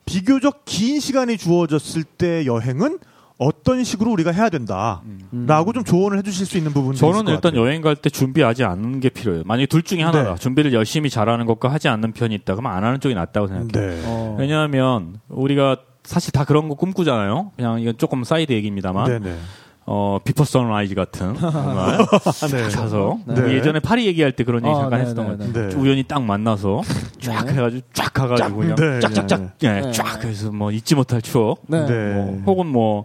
[0.05, 2.99] 비교적 긴 시간이 주어졌을 때 여행은
[3.43, 5.01] 어떤 식으로 우리가 해야 된다.
[5.05, 5.45] 음.
[5.47, 7.61] 라고 좀 조언을 해주실 수 있는 부분이 있을 저는 것 일단 같아요.
[7.65, 9.43] 여행 갈 때 준비하지 않는 게 필요해요.
[9.45, 10.33] 만약에 둘 중에 하나다.
[10.33, 10.39] 네.
[10.39, 12.55] 준비를 열심히 잘하는 것과 하지 않는 편이 있다.
[12.55, 13.89] 그러면 안 하는 쪽이 낫다고 생각해요.
[13.91, 14.01] 네.
[14.05, 14.35] 어.
[14.39, 17.51] 왜냐하면 우리가 사실 다 그런 거 꿈꾸잖아요.
[17.55, 19.37] 그냥 이건 조금 사이드 얘기입니다만, 네네.
[19.85, 22.63] 어 Before Sunrise 같은 정말 아, 네.
[22.69, 23.41] 가서 네.
[23.41, 25.69] 우리 예전에 파리 얘기할 때 그런 얘기 아, 잠깐 네, 했었던 네, 것 같아요.
[25.69, 25.75] 네.
[25.75, 26.81] 우연히 딱 만나서
[27.19, 27.51] 쫙 네.
[27.53, 29.91] 해가지고 쫙 가가지고 그냥 네, 쫙쫙쫙 예, 네.
[29.91, 31.61] 쫙 해서 뭐 잊지 못할 추억.
[31.67, 31.85] 네.
[31.85, 32.13] 네.
[32.13, 33.03] 뭐 혹은 뭐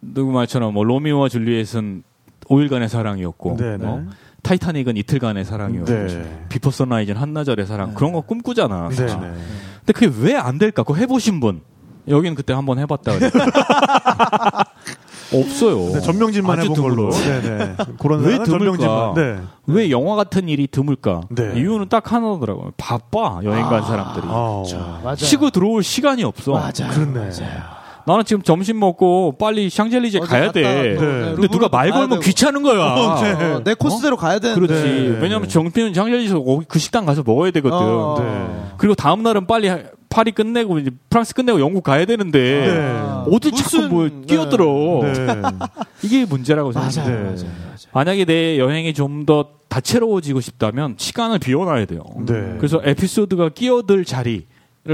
[0.00, 2.02] 누구 말처럼 뭐 로미오와 줄리엣은
[2.46, 4.06] 5일간의 사랑이었고 네, 뭐 네.
[4.42, 6.46] 타이타닉은 이틀간의 사랑이었고 네.
[6.48, 7.94] Before Sunrise는 한나절의 사랑 네.
[7.94, 8.88] 그런 거 꿈꾸잖아.
[8.90, 9.06] 네.
[9.06, 9.06] 네.
[9.80, 10.82] 근데 그게 왜 안 될까?
[10.82, 11.60] 그거 해보신 분
[12.08, 13.12] 여기는 그때 한번 해봤다.
[15.32, 15.92] 없어요.
[15.92, 17.10] 네, 전명진만 해본 걸로.
[17.10, 17.76] 네네.
[18.00, 19.12] 그런 왜 드물까?
[19.14, 19.38] 네.
[19.66, 21.20] 왜 영화 같은 일이 드물까?
[21.30, 21.52] 네.
[21.56, 22.72] 이유는 딱 하나더라고요.
[22.76, 24.64] 바빠 여행 간 사람들이 아,
[25.04, 25.14] 맞아요.
[25.16, 26.52] 쉬고 들어올 시간이 없어.
[26.52, 26.90] 맞아요.
[26.92, 27.30] 그렇네.
[28.10, 30.96] 나는 지금 점심 먹고 빨리 샹젤리제 가야 돼.
[30.96, 31.32] 또, 네.
[31.34, 32.22] 근데 누가 말 걸면 되고.
[32.22, 32.80] 귀찮은 거야.
[32.94, 33.32] 어, 네.
[33.32, 34.66] 어, 내 코스대로 가야 되는데.
[34.66, 34.82] 그렇지.
[34.84, 35.18] 네.
[35.20, 37.76] 왜냐면 정피는 샹젤리제 거기 그 식당 가서 먹어야 되거든.
[37.78, 38.16] 어.
[38.18, 38.70] 네.
[38.78, 43.32] 그리고 다음 날은 빨리 하- 파리 끝내고 이제 프랑스 끝내고 영국 가야 되는데 네.
[43.32, 44.12] 어디 무슨- 자꾸 뭐 네.
[44.26, 45.00] 끼어들어.
[45.04, 45.42] 네.
[46.02, 47.34] 이게 문제라고 생각해요.
[47.36, 47.46] 네.
[47.92, 52.02] 만약에 내 여행이 좀 더 다채로워지고 싶다면 시간을 비워놔야 돼요.
[52.26, 52.54] 네.
[52.58, 54.44] 그래서 에피소드가 끼어들 자리를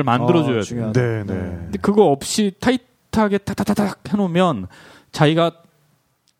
[0.05, 0.63] 만들어줘야 어,
[0.93, 0.93] 돼요.
[0.93, 1.23] 네.
[1.27, 1.35] 네.
[1.35, 2.83] 근데 그거 없이 타이트
[3.23, 4.67] 하게 탁탁탁탁 해놓으면
[5.13, 5.53] 자기가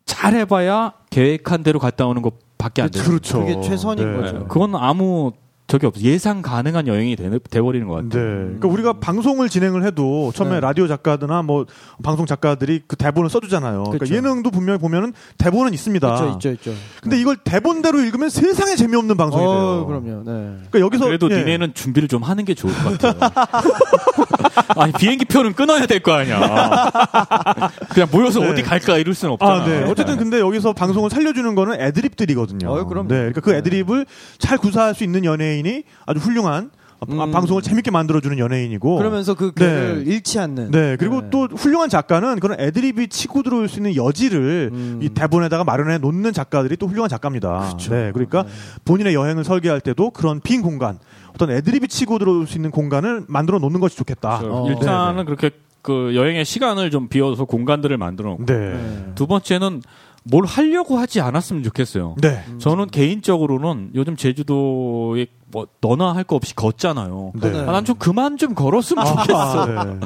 [0.05, 3.03] 잘 해봐야 계획한 대로 갔다 오는 것밖에 안 돼요.
[3.03, 3.39] 그렇죠.
[3.39, 4.17] 그게 최선인 네.
[4.17, 4.47] 거죠.
[4.47, 5.33] 그건 아무
[5.67, 6.01] 적이 없어.
[6.01, 8.03] 예상 가능한 여행이 돼, 돼버리는 것 네.
[8.09, 8.23] 같아요.
[8.23, 10.59] 그러니까 우리가 방송을 진행을 해도 처음에 네.
[10.61, 11.65] 라디오 작가들이나 뭐
[12.01, 13.83] 방송 작가들이 그 대본을 써주잖아요.
[13.83, 14.15] 그러니까 그쵸.
[14.15, 16.13] 예능도 분명히 보면은 대본은 있습니다.
[16.13, 16.71] 있죠, 있죠, 있죠.
[17.01, 19.51] 근데 이걸 대본대로 읽으면 세상에 재미없는 방송이 돼요.
[19.51, 20.23] 어, 그럼요.
[20.23, 20.31] 네.
[20.69, 21.39] 그러니까 여기서 그래도 예.
[21.39, 23.19] 니네는 준비를 좀 하는 게 좋을 것 같아요.
[24.77, 26.39] 아니 비행기 표는 끊어야 될 거 아니야.
[27.89, 28.49] 그냥 모여서 네.
[28.51, 29.63] 어디 갈까 이럴 수는 없잖아.
[29.63, 29.83] 아, 네.
[29.89, 32.69] 어쨌든 근데 여기서 방송을 살려주는 거는 애드립들이거든요.
[32.69, 33.07] 어, 그럼요.
[33.09, 33.15] 네.
[33.15, 34.05] 그러니까 그 애드립을
[34.37, 37.31] 잘 구사할 수 있는 연예인 이 아주 훌륭한 아, 음.
[37.31, 38.97] 방송을 재밌게 만들어주는 연예인이고.
[38.97, 40.11] 그러면서 그 괴를 네.
[40.11, 40.71] 잃지 않는.
[40.71, 41.29] 네, 그리고 네.
[41.29, 44.99] 또 훌륭한 작가는 그런 애드립이 치고 들어올 수 있는 여지를 음.
[45.03, 47.67] 이 대본에다가 마련해 놓는 작가들이 또 훌륭한 작가입니다.
[47.67, 47.93] 그렇죠.
[47.93, 48.45] 네, 그러니까
[48.85, 50.97] 본인의 여행을 설계할 때도 그런 빈 공간,
[51.35, 54.39] 어떤 애드립이 치고 들어올 수 있는 공간을 만들어 놓는 것이 좋겠다.
[54.39, 54.69] 그래서 어.
[54.69, 55.51] 일단은 그렇게
[55.83, 58.57] 그 여행의 시간을 좀 비워서 공간들을 만들어 놓고 네.
[58.57, 59.05] 네.
[59.13, 59.83] 두 번째는
[60.23, 62.15] 뭘 하려고 하지 않았으면 좋겠어요.
[62.21, 62.43] 네.
[62.57, 67.31] 저는 개인적으로는 요즘 제주도에 뭐 너나 할 거 없이 걷잖아요.
[67.35, 67.51] 네.
[67.51, 67.59] 네.
[67.61, 69.61] 아, 난 좀 그만 좀 걸었으면 좋겠어.
[69.63, 69.99] 아, 네.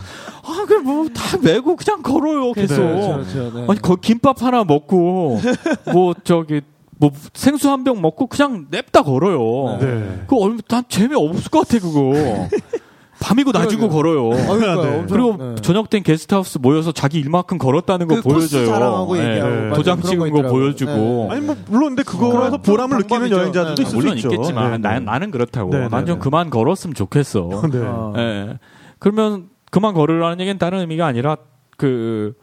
[0.44, 2.76] 아, 그래 뭐다 메고 그냥 걸어요 계속.
[2.76, 3.52] 그렇죠, 그렇죠.
[3.58, 3.66] 네.
[3.70, 5.40] 아니 거, 김밥 하나 먹고
[5.94, 6.62] 뭐 저기
[6.98, 9.78] 뭐 생수 한 병 먹고 그냥 냅다 걸어요.
[9.80, 10.24] 네.
[10.28, 12.12] 그거 얼마 난 재미 없을 것 같아 그거.
[13.22, 14.32] 밤이고 낮이고 걸어요.
[14.34, 14.82] 아, 그러니까요.
[14.82, 14.98] 네.
[15.00, 15.56] 엄청, 그리고 네.
[15.62, 18.66] 저녁 땐 게스트하우스 모여서 자기 일만큼 걸었다는 거 그 보여줘요.
[18.66, 19.30] 자랑하고 예.
[19.30, 19.62] 얘기하고 네.
[19.62, 19.74] 맞아요.
[19.76, 20.52] 도장 찍은 거 있더라고요.
[20.52, 20.92] 보여주고.
[20.92, 21.28] 네.
[21.32, 23.32] 아니 뭐 물론 근데 그거에서 그런 보람을 느끼는.
[23.32, 24.34] 여행자들도 네, 있을 물론 수 있죠.
[24.34, 25.06] 있겠지만 네, 나, 네.
[25.06, 25.70] 나는 그렇다고.
[25.76, 26.20] 난좀 네.
[26.20, 27.50] 그만 걸었으면 좋겠어.
[27.72, 28.58] 네.
[29.00, 31.38] 그러면 그만 걸으라는 얘기는 다른 의미가 아니라
[31.78, 32.34] 그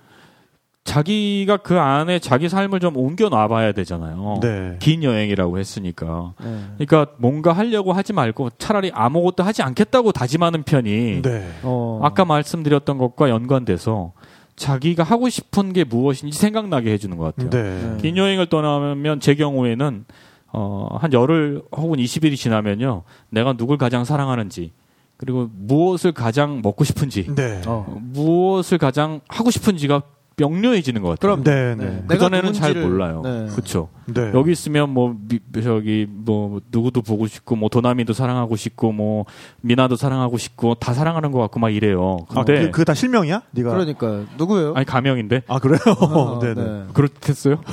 [0.88, 4.40] 자기가 그 안에 자기 삶을 좀 옮겨 놔봐야 되잖아요.
[4.40, 4.76] 네.
[4.78, 6.32] 긴 여행이라고 했으니까.
[6.42, 6.86] 네.
[6.86, 11.46] 그러니까 뭔가 하려고 하지 말고 차라리 아무것도 하지 않겠다고 다짐하는 편이 네.
[11.62, 12.00] 어.
[12.02, 14.12] 아까 말씀드렸던 것과 연관돼서
[14.56, 17.50] 자기가 하고 싶은 게 무엇인지 생각나게 해주는 것 같아요.
[17.50, 17.98] 네.
[18.00, 20.06] 긴 여행을 떠나면 제 경우에는
[20.54, 23.02] 어, 한 열흘 혹은 20일이 지나면요.
[23.28, 24.72] 내가 누굴 가장 사랑하는지
[25.18, 27.60] 그리고 무엇을 가장 먹고 싶은지 네.
[27.66, 27.94] 어.
[28.00, 30.02] 무엇을 가장 하고 싶은지가
[30.38, 31.36] 명료해지는 것 같아요.
[31.36, 31.74] 그럼 네.
[31.74, 32.02] 네.
[32.06, 33.22] 그 전에는 잘 몰라요.
[33.24, 33.46] 네.
[33.50, 33.88] 그렇죠.
[34.12, 34.32] 네.
[34.34, 39.24] 여기 있으면 뭐 미, 저기 뭐 누구도 보고 싶고 뭐 도나미도 사랑하고 싶고 뭐
[39.60, 42.18] 미나도 사랑하고 싶고 다 사랑하는 것 같고 막 이래요.
[42.30, 43.42] 아, 근데 그, 그게 다 실명이야?
[43.50, 44.74] 네가 그러니까 누구예요?
[44.74, 45.78] 아니 가명인데 아 그래요?
[46.00, 46.62] 어, 네, 네.
[46.62, 46.84] 네.
[46.94, 47.60] 그렇겠어요?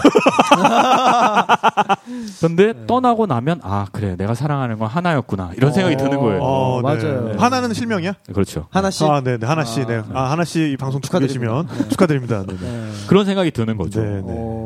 [2.41, 6.41] 근데 떠나고 나면 아 그래 내가 사랑하는 건 하나였구나 이런 생각이 드는 거예요.
[6.41, 6.87] 어, 네.
[6.87, 7.35] 맞아요.
[7.37, 8.13] 하나는 실명이야?
[8.33, 8.67] 그렇죠.
[8.71, 9.07] 하나씩.
[9.07, 9.45] 아, 네, 네.
[9.45, 10.01] 하나 씨, 아, 네.
[10.13, 11.85] 아, 하나 씨이 방송 듣고 계시면 축하드립니다.
[11.85, 11.89] 네.
[11.89, 12.43] 축하드립니다.
[12.47, 12.71] 네, 네.
[12.71, 13.07] 네.
[13.07, 14.01] 그런 생각이 드는 거죠.
[14.01, 14.23] 네, 네.
[14.25, 14.64] 어.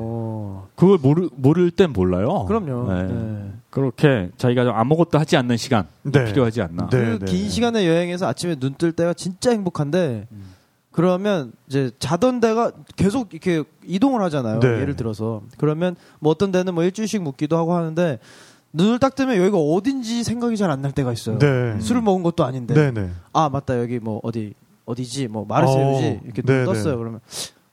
[0.80, 2.46] 그걸 모르 모를 땐 몰라요.
[2.48, 2.94] 그럼요.
[2.94, 3.04] 네.
[3.04, 3.52] 네.
[3.70, 6.24] 그렇게 자기가 좀 아무것도 하지 않는 시간 네.
[6.26, 6.90] 필요하지 않나.
[6.90, 7.18] 네.
[7.20, 10.44] 그긴 시간의 여행에서 아침에 눈 뜰 때가 진짜 행복한데 음.
[10.92, 14.60] 그러면 이제 자던 데가 계속 이렇게 이동을 하잖아요.
[14.62, 14.68] 네.
[14.68, 18.18] 예를 들어서 그러면 뭐 어떤 데는 뭐 일주일씩 묵기도 하고 하는데
[18.72, 21.40] 눈을 딱 뜨면 여기가 어딘지 생각이 잘 안 날 때가 있어요.
[21.40, 21.80] 네.
[21.82, 23.10] 술을 먹은 것도 아닌데 네, 네.
[23.34, 24.54] 아 맞다 여기 뭐 어디
[24.86, 26.94] 어디지 뭐 마르세유지 어, 이렇게 네, 눈 떴어요.
[26.94, 26.98] 네.
[26.98, 27.20] 그러면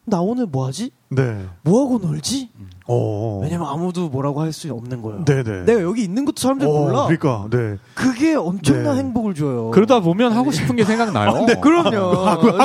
[0.09, 0.91] 나 오늘 뭐 하지?
[1.09, 1.45] 네.
[1.63, 2.49] 뭐 하고 놀지?
[2.89, 3.41] 어.
[3.43, 5.25] 왜냐면 아무도 뭐라고 할 수 없는 거예요.
[5.25, 5.65] 네, 네.
[5.65, 7.07] 내가 여기 있는 것도 사람들이 어, 몰라.
[7.09, 7.49] 그러니까.
[7.51, 7.77] 네.
[7.95, 9.03] 그게 엄청난 네.
[9.03, 9.71] 행복을 줘요.
[9.73, 11.45] 그러다 보면 하고 싶은 게 생각나요.
[11.47, 12.13] 네, 그럼요.
[12.25, 12.65] 하고 하고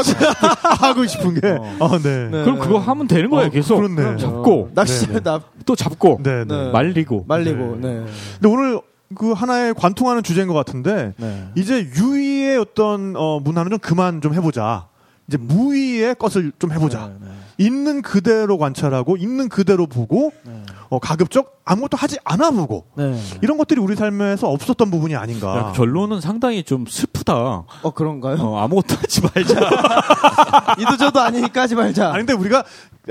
[0.86, 1.48] 하고 싶은 게.
[1.50, 1.76] 어.
[1.80, 2.30] 아, 네.
[2.30, 2.44] 네.
[2.44, 3.48] 그럼 그거 하면 되는 거예요.
[3.48, 4.18] 어, 계속 그렇네.
[4.18, 5.20] 잡고 낚시 네, 네.
[5.24, 6.56] 나또 잡고 네, 네.
[6.66, 6.72] 네.
[6.72, 7.96] 말리고 말리고 네.
[8.02, 8.06] 네.
[8.40, 8.80] 근데 오늘
[9.16, 11.48] 그 하나의 관통하는 주제인 것 같은데 네.
[11.56, 14.88] 이제 유의의 어떤 어, 문화는 좀 그만 좀 해보자.
[15.32, 17.08] 이제 무의의 것을 좀 해보자.
[17.08, 17.32] 네, 네.
[17.58, 20.64] 있는 그대로 관찰하고 있는 그대로 보고 네.
[20.90, 23.20] 어, 가급적 아무것도 하지 않아 보고 네.
[23.42, 25.58] 이런 것들이 우리 삶에서 없었던 부분이 아닌가.
[25.58, 27.34] 야, 결론은 상당히 좀 슬프다.
[27.34, 28.38] 어 그런가요?
[28.40, 30.76] 어, 아무것도 하지 말자.
[30.80, 32.10] 이도 저도 아니니까 하지 말자.
[32.10, 32.64] 아니 근데 우리가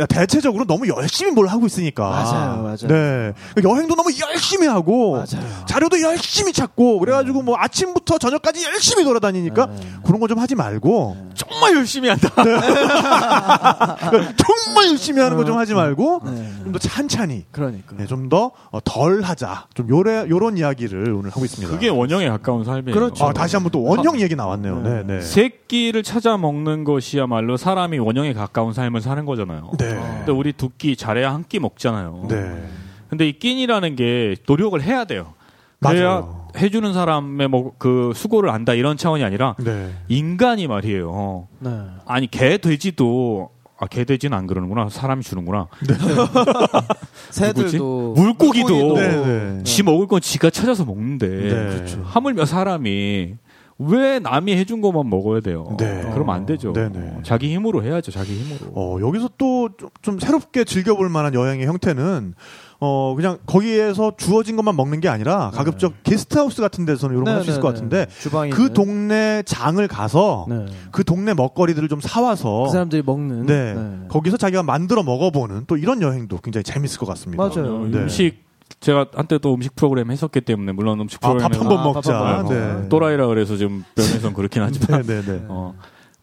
[0.09, 2.09] 대체적으로 너무 열심히 뭘 하고 있으니까.
[2.09, 2.77] 맞아요, 맞아요.
[2.87, 3.33] 네.
[3.63, 5.65] 여행도 너무 열심히 하고 맞아요.
[5.67, 9.77] 자료도 열심히 찾고 그래가지고 뭐 아침부터 저녁까지 열심히 돌아다니니까 네.
[10.05, 12.29] 그런 거 좀 하지 말고 정말 열심히 한다.
[12.37, 13.97] 그러니까
[14.39, 16.53] 정말 열심히 하는 거 좀 하지 말고 네.
[16.63, 17.97] 좀더 찬찬히 그러니까.
[17.97, 18.50] 네, 좀더
[18.85, 19.67] 덜 하자.
[19.75, 21.73] 좀 요래 요런 이야기를 오늘 하고 있습니다.
[21.73, 22.95] 그게 원형에 가까운 삶이에요.
[22.95, 23.25] 그렇죠.
[23.27, 24.81] 아, 다시 한번 또 원형 얘기 나왔네요.
[24.83, 25.21] 네, 네.
[25.21, 29.71] 새끼를 찾아 먹는 것이야말로 사람이 원형에 가까운 삶을 사는 거잖아요.
[29.79, 29.87] 네.
[30.25, 32.27] 근데 우리 두 끼 잘해야 한 끼 먹잖아요.
[32.29, 32.65] 네.
[33.09, 35.35] 근데 이 끼니라는 게 노력을 해야 돼요.
[35.81, 36.49] 그래야 맞아요.
[36.57, 39.91] 해주는 사람의 뭐 그 수고를 안다 이런 차원이 아니라 네.
[40.09, 41.49] 인간이 말이에요.
[41.61, 41.71] 네.
[42.07, 43.51] 아니 개 돼지도
[43.83, 45.69] 아 개 돼지는 안 그러는구나 사람이 주는구나.
[47.31, 48.95] 새들도 물고기도.
[48.95, 49.09] 네,
[49.57, 49.63] 네.
[49.65, 51.49] 지 먹을 건 지가 찾아서 먹는데 네.
[51.49, 52.03] 그렇죠.
[52.05, 53.35] 하물며 사람이
[53.79, 55.75] 왜 남이 해준 것만 먹어야 돼요?
[55.79, 56.03] 네.
[56.13, 56.75] 그러면 안 되죠.
[56.75, 57.17] 네, 네.
[57.23, 58.11] 자기 힘으로 해야죠.
[58.13, 58.73] 자기 힘으로.
[58.75, 62.35] 어, 여기서 또좀 새롭게 즐겨볼 만한 여행의 형태는
[62.83, 67.61] 어, 그냥 거기에서 주어진 것만 먹는 게 아니라 가급적 게스트하우스 같은 데서는 이런 거할수 있을
[67.61, 68.73] 것 같은데 주방에 그.
[68.73, 70.65] 동네 장을 가서 네.
[70.91, 73.75] 그 동네 먹거리들을 좀 사와서 그 사람들이 먹는 네.
[73.75, 73.99] 네.
[74.09, 77.43] 거기서 자기가 만들어 먹어보는 또 이런 여행도 굉장히 재밌을 것 같습니다.
[77.43, 77.83] 맞아요.
[77.83, 77.99] 어, 네.
[77.99, 78.45] 음식
[78.79, 82.13] 제가 한때 또 음식 프로그램 했었기 때문에 물론 음식 아, 한번 아, 먹자.
[82.13, 82.73] 밥 한번 네.
[82.73, 82.89] 먹자.
[82.89, 85.45] 또라이라 그래서 좀 면에선 그렇긴 하지만 네, 네, 네.
[85.49, 85.75] 어,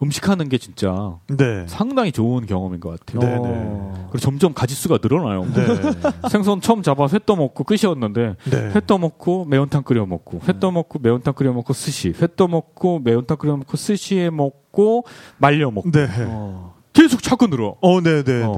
[0.02, 1.66] 음식하는 게 진짜 네.
[1.68, 3.20] 상당히 좋은 경험인 것 같아요.
[3.20, 4.08] 네, 어.
[4.12, 5.46] 그리고 점점 가지수가 늘어나요.
[5.46, 5.66] 네.
[6.30, 8.72] 생선 처음 잡아 회 떠먹고 끝이었는데 네.
[8.76, 13.58] 회 떠먹고 매운탕 끓여 먹고 회 떠먹고 매운탕 끓여 먹고 스시 회 떠먹고 매운탕 끓여
[13.58, 15.06] 먹고 스시에 먹고
[15.38, 16.08] 말려 먹고 네.
[16.20, 16.76] 어.
[16.94, 17.76] 계속 자꾸 늘어.
[17.82, 18.54] 어, 네, 네, 어.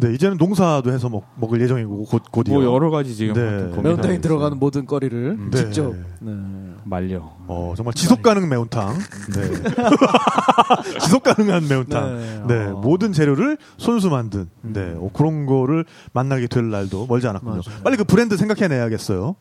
[0.00, 0.08] 네.
[0.08, 2.60] 네, 이제는 농사도 해서 먹, 먹을 예정이고 곧 곧이요.
[2.60, 3.82] 뭐 여러 가지 지금 네.
[3.82, 4.20] 매운탕에.
[4.20, 5.56] 들어가는 모든 거리를 네.
[5.56, 6.32] 직접 네.
[6.84, 7.18] 말려.
[7.46, 8.98] 어, 정말 지속 가능 매운탕.
[9.34, 9.50] 네.
[11.00, 12.16] 지속 가능한 매운탕.
[12.18, 12.42] 네.
[12.48, 12.66] 네.
[12.66, 12.80] 어.
[12.80, 14.94] 모든 재료를 손수 만든 네.
[14.96, 17.62] 어, 그런 거를 만나게 될 날도 멀지 않았군요.
[17.66, 17.82] 맞아요.
[17.84, 19.36] 빨리 그 브랜드 생각해 내야겠어요.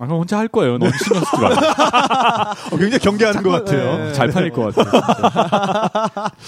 [0.00, 0.78] 아, 그럼 혼자 할 거예요.
[0.78, 1.48] 너무 신경 쓰지 마.
[2.70, 3.98] 어, 굉장히 경계하는 것 같아요.
[3.98, 4.12] 네.
[4.12, 5.02] 잘 팔릴 것 같아요.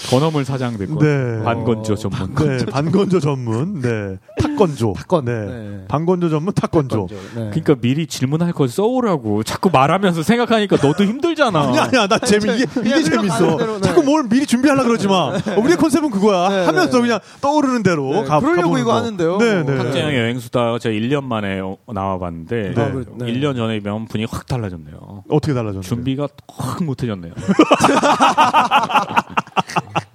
[0.09, 1.37] 건어물 사장 될 거예요.
[1.39, 1.43] 네.
[1.43, 2.33] 반건조 전문.
[2.35, 5.25] 네, 반건조 전문, 네, 탁건조, 탁건.
[5.25, 5.85] 네, 네.
[5.89, 7.07] 반건조 전문 탁건조.
[7.09, 7.49] 네.
[7.49, 11.59] 그러니까 미리 질문할 거 써오라고 자꾸 말하면서 생각하니까 너도 힘들잖아.
[11.61, 13.57] 아니야, 아니야, 나 재미 이게, 이게 재밌어.
[13.57, 13.81] 대로, 네.
[13.81, 15.13] 자꾸 뭘 미리 준비하려 그러지 마.
[15.27, 16.47] 어, 우리의 컨셉은 그거야.
[16.49, 17.01] 네, 하면서 네.
[17.01, 18.39] 그냥 떠오르는 대로 네, 가.
[18.39, 18.97] 그러려고 가보는 이거 거.
[18.97, 19.37] 하는데요.
[19.39, 19.77] 네, 네.
[19.77, 23.25] 탁재영 여행 수다 제가 1년 만에 어- 나와 봤는데 네.
[23.47, 23.51] 아, 그래, 네.
[23.53, 25.23] 1년 전에 비하면 분위기 확 달라졌네요.
[25.29, 25.81] 어떻게 달라졌나요?
[25.81, 27.33] 준비가 확 못해졌네요.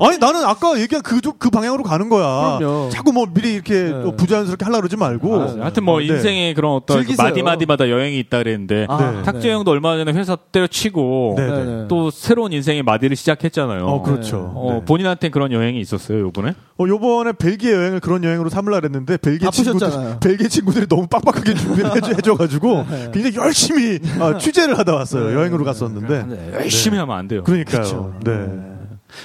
[0.00, 2.58] 아니 나는 아까 얘기한 그쪽 그 방향으로 가는 거야.
[2.58, 2.88] 그럼요.
[2.90, 3.90] 자꾸 뭐 미리 이렇게 네.
[4.02, 5.40] 또 부자연스럽게 하려 그러지 말고.
[5.40, 6.06] 아, 하여튼 뭐 네.
[6.06, 7.28] 인생에 그런 어떤 그 즐기세요.
[7.28, 9.22] 마디마디마다 여행이 있다 그랬는데 아, 네.
[9.22, 11.46] 탁재영도 얼마 전에 회사 때려치고 네.
[11.46, 11.84] 네, 네.
[11.88, 13.84] 또 새로운 인생의 마디를 시작했잖아요.
[13.86, 14.52] 어 그렇죠.
[14.54, 14.84] 어, 네.
[14.84, 16.54] 본인한테 그런 여행이 있었어요, 요번에?
[16.78, 19.90] 어, 요번에 벨기에 여행을 그런 여행으로 삼으려 했는데 벨기에 친구들.
[20.20, 23.10] 벨기에 친구들이 너무 빡빡하게 준비를 해줘- 해줘가지고 네.
[23.14, 25.34] 굉장히 열심히 어, 취재를 하다 왔어요.
[25.38, 26.24] 여행으로 갔었는데.
[26.26, 27.42] 네, 열심히 하면 안 돼요.
[27.44, 28.14] 그러니까요.
[28.24, 28.73] 네.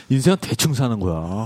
[0.09, 1.45] 인생은 대충 사는 거야.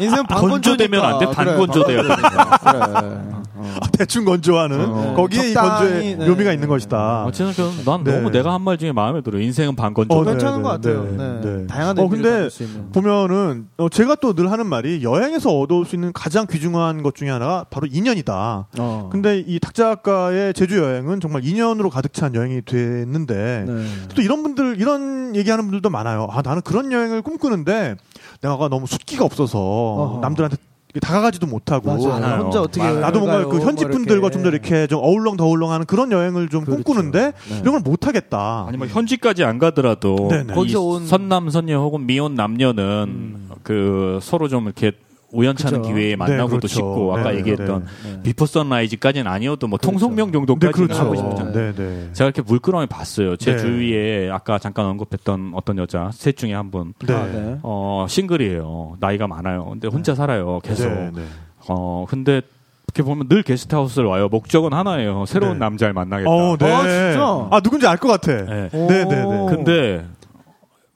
[0.00, 2.08] 인생 건조되면 안 돼, 반건조돼야 돼.
[2.08, 3.20] 그래.
[3.62, 5.14] 아, 대충 건조하는 어.
[5.14, 6.28] 거기에 이 적당히, 건조의 네.
[6.28, 7.24] 묘미가 있는 것이다.
[7.26, 8.16] 어쨌든 저는 난 네.
[8.16, 9.38] 너무 내가 한 말 중에 마음에 들어.
[9.38, 10.14] 인생은 반건조.
[10.14, 11.02] 어, 괜찮은 네, 것 같아요.
[11.04, 11.40] 네, 네.
[11.42, 11.66] 네.
[11.66, 12.92] 다양한 어, 근데 담을 수 있는.
[12.92, 17.28] 보면은 어, 제가 또 늘 하는 말이 여행에서 얻을 수 있는 가장 귀중한 것 중에
[17.30, 18.68] 하나가 바로 인연이다.
[18.78, 19.08] 어.
[19.12, 23.84] 근데 이 탁작가의 제주 여행은 정말 인연으로 가득 찬 여행이 됐는데 네.
[24.14, 26.28] 또 이런 분들 이런 얘기하는 분들도 많아요.
[26.30, 27.96] 아 나는 그런 여행을 꿈꾸는데
[28.42, 30.20] 내가 너무 숫기가 없어서 어허.
[30.20, 30.56] 남들한테
[31.00, 32.08] 다가가지도 못하고 맞아요.
[32.20, 32.40] 많아요.
[32.42, 33.00] 혼자 어떻게 많아요.
[33.00, 33.46] 나도 뭔가?
[33.46, 34.32] 그 현지 뭐 분들과 이렇게.
[34.34, 36.82] 좀더 이렇게 좀 어울렁 더울렁하는 그런 여행을 좀 그렇죠.
[36.82, 37.58] 꿈꾸는데 네.
[37.60, 38.64] 이런 걸 못 하겠다.
[38.66, 40.52] 아니 뭐 현지까지 안 가더라도 네네.
[40.52, 43.50] 이 거기서 온- 선남 선녀 혹은 미혼 남녀는 음.
[43.62, 44.92] 그 서로 좀 이렇게
[45.32, 45.94] 우연찮은 그죠.
[45.94, 46.68] 기회에 만나고도 그렇죠.
[46.68, 48.22] 싶고 아까 네, 얘기했던 네.
[48.22, 49.92] Before Sunrise까지는 아니어도 뭐 그렇죠.
[49.98, 51.02] 통성명 네, 정도까지는 그렇죠.
[51.02, 51.52] 하고 싶잖아요.
[51.52, 52.08] 네, 네.
[52.12, 53.36] 제가 이렇게 물끄러미 봤어요.
[53.36, 53.58] 제 네.
[53.58, 56.94] 주위에 아까 잠깐 언급했던 어떤 여자 셋 중에 한 분.
[57.06, 57.14] 네.
[57.14, 57.58] 아, 네.
[57.62, 58.96] 어, 싱글이에요.
[59.00, 59.66] 나이가 많아요.
[59.70, 60.60] 근데 혼자 살아요.
[60.62, 60.88] 계속.
[60.88, 61.22] 네, 네.
[61.68, 62.40] 어, 근데
[62.88, 64.28] 이렇게 보면 늘 게스트하우스를 와요.
[64.28, 65.24] 목적은 하나예요.
[65.26, 65.58] 새로운 네.
[65.60, 66.28] 남자를 만나겠다.
[66.30, 66.72] 어, 네.
[66.72, 67.48] 아, 진짜?
[67.52, 68.32] 아, 누군지 알 것 같아.
[68.44, 68.68] 네.
[68.72, 69.22] 네, 네, 네.
[69.22, 69.46] 오.
[69.46, 70.04] 근데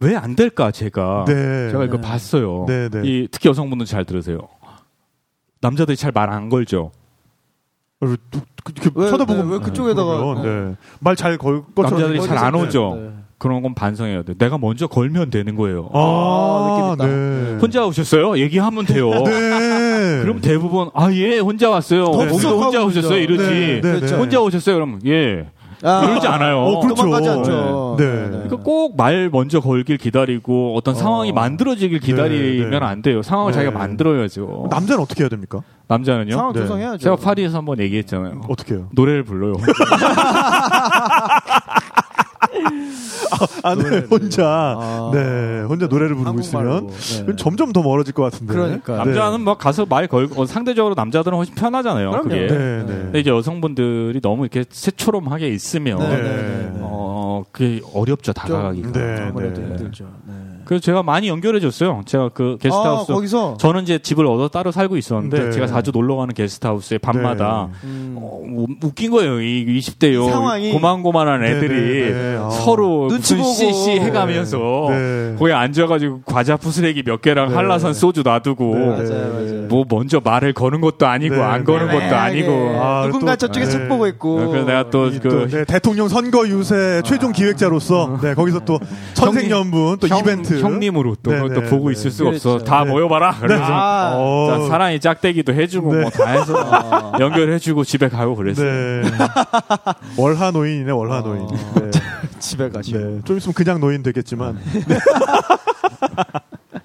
[0.01, 1.71] 왜 안 될까 제가 네.
[1.71, 2.03] 제가 이거 네.
[2.03, 2.65] 봤어요.
[2.69, 3.03] 네, 네.
[3.05, 4.39] 이 특히 여성분들 잘 들으세요.
[5.61, 6.91] 남자들이 잘 말 안 걸죠.
[8.01, 8.41] 어, 또
[8.75, 10.75] 이렇게 왜, 쳐다보고 네, 왜 그쪽에다가 네.
[11.01, 12.97] 말잘 걸 것처럼 남자들이 잘 안 오죠.
[13.01, 13.11] 네.
[13.39, 14.35] 그런 건 반성해야 돼.
[14.35, 15.91] 내가 먼저 걸면 되는 거예요.
[15.93, 17.07] 아, 아, 느낌 있다.
[17.07, 17.59] 네.
[17.61, 18.39] 혼자 오셨어요?
[18.39, 19.11] 얘기하면 돼요.
[19.11, 20.21] 네.
[20.23, 22.05] 그럼 대부분 아 예 혼자 왔어요.
[22.07, 22.85] 덥석하고 거기도 혼자.
[22.85, 23.45] 오셨어요 이러지.
[23.45, 24.15] 네, 네, 네.
[24.17, 25.47] 혼자 오셨어요 그럼 예.
[25.85, 26.59] 아, 이러지 않아요.
[26.61, 27.03] 어, 그렇죠.
[27.05, 27.97] 도망가지 않죠.
[27.99, 28.05] 네.
[28.07, 30.99] 그러니까 꼭 말 먼저 걸길 기다리고 어떤 어.
[30.99, 32.87] 상황이 만들어지길 기다리면 네, 네.
[32.87, 33.23] 안 돼요.
[33.23, 33.57] 상황을 네.
[33.59, 34.69] 자기가 만들어야죠.
[34.71, 35.61] 남자는 어떻게 해야 됩니까?
[35.89, 36.35] 남자는요?
[36.37, 36.61] 상황 네.
[36.61, 36.99] 조성해야죠.
[36.99, 38.43] 제가 파리에서 한번 얘기했잖아요.
[38.49, 38.89] 어떻게 해요?
[38.93, 39.55] 노래를 불러요.
[43.63, 44.07] 아, 네.
[44.11, 45.11] 혼자, 아.
[45.13, 46.89] 네, 혼자 노래를 부르고 있으면
[47.27, 47.37] 네.
[47.37, 48.53] 점점 더 멀어질 것 같은데.
[48.53, 48.99] 그러니까요.
[48.99, 49.05] 네.
[49.05, 52.11] 남자는 뭐 가서 말 걸고 어, 상대적으로 남자들은 훨씬 편하잖아요.
[52.11, 52.29] 그럼요.
[52.29, 52.47] 그게.
[52.47, 52.85] 네, 네.
[52.85, 52.85] 네.
[52.87, 56.17] 근데 이제 여성분들이 너무 이렇게 새초롬하게 있으면 네, 네.
[56.17, 56.79] 네, 네, 네.
[56.81, 56.84] 어
[57.53, 58.93] 그게 어렵죠 다가가기가.
[58.93, 59.17] 네.
[59.29, 59.69] 아무래도 네.
[59.69, 60.05] 힘들죠.
[60.27, 60.35] 네.
[60.65, 62.01] 그래서 제가 많이 연결해 줬어요.
[62.07, 65.51] 제가 그 게스트하우스 아, 거기서 저는 이제 집을 얻어 따로 살고 있었는데 네.
[65.53, 68.17] 제가 자주 놀러 가는 게스트하우스에 밤마다 음.
[68.19, 69.43] 어, 우- 웃긴 거예요.
[69.43, 70.31] 이 20대요.
[70.31, 70.73] 상황이.
[70.73, 72.37] 고만고만한 네, 애들이 네, 네.
[72.41, 72.49] 아.
[72.49, 73.77] 서로 눈치 무슨 보고.
[73.79, 75.37] 씨씨 해가면서 네.
[75.39, 77.55] 거기 앉아가지고 과자 푸스레기 몇 개랑 네.
[77.55, 78.87] 한라산 소주 놔두고 네.
[78.87, 79.63] 맞아요, 맞아요.
[79.69, 81.65] 뭐 먼저 말을 거는 것도 아니고 네, 안 네.
[81.65, 83.71] 거는 것도 아니고 아, 누군가 또- 저쪽에 네.
[83.71, 84.49] 책 보고 있고.
[84.49, 88.79] 그래서 내가 또이그 또, 네, 대통령 선거 유세 최종 기획자로서 네, 거기서 또
[89.15, 91.93] 천생연분 또 형, 이벤트 형님으로 또 네, 또 네, 보고 네.
[91.93, 92.51] 있을 수가 없어.
[92.51, 92.65] 그렇죠.
[92.65, 92.91] 다 네.
[92.91, 93.37] 모여봐라.
[93.41, 96.03] 그래서 아, 어, 자, 사랑이 짝대기도 해주고 네.
[96.03, 97.13] 뭐다 해서 아.
[97.21, 99.03] 연결해주고 집에 가고 그랬어요.
[99.03, 99.11] 네.
[100.17, 101.47] 월하 노인이네, 월하 노인.
[101.47, 101.91] 네.
[102.39, 102.99] 집에 가시고.
[102.99, 103.21] 네.
[103.25, 104.59] 좀 있으면 그냥 노인 되겠지만.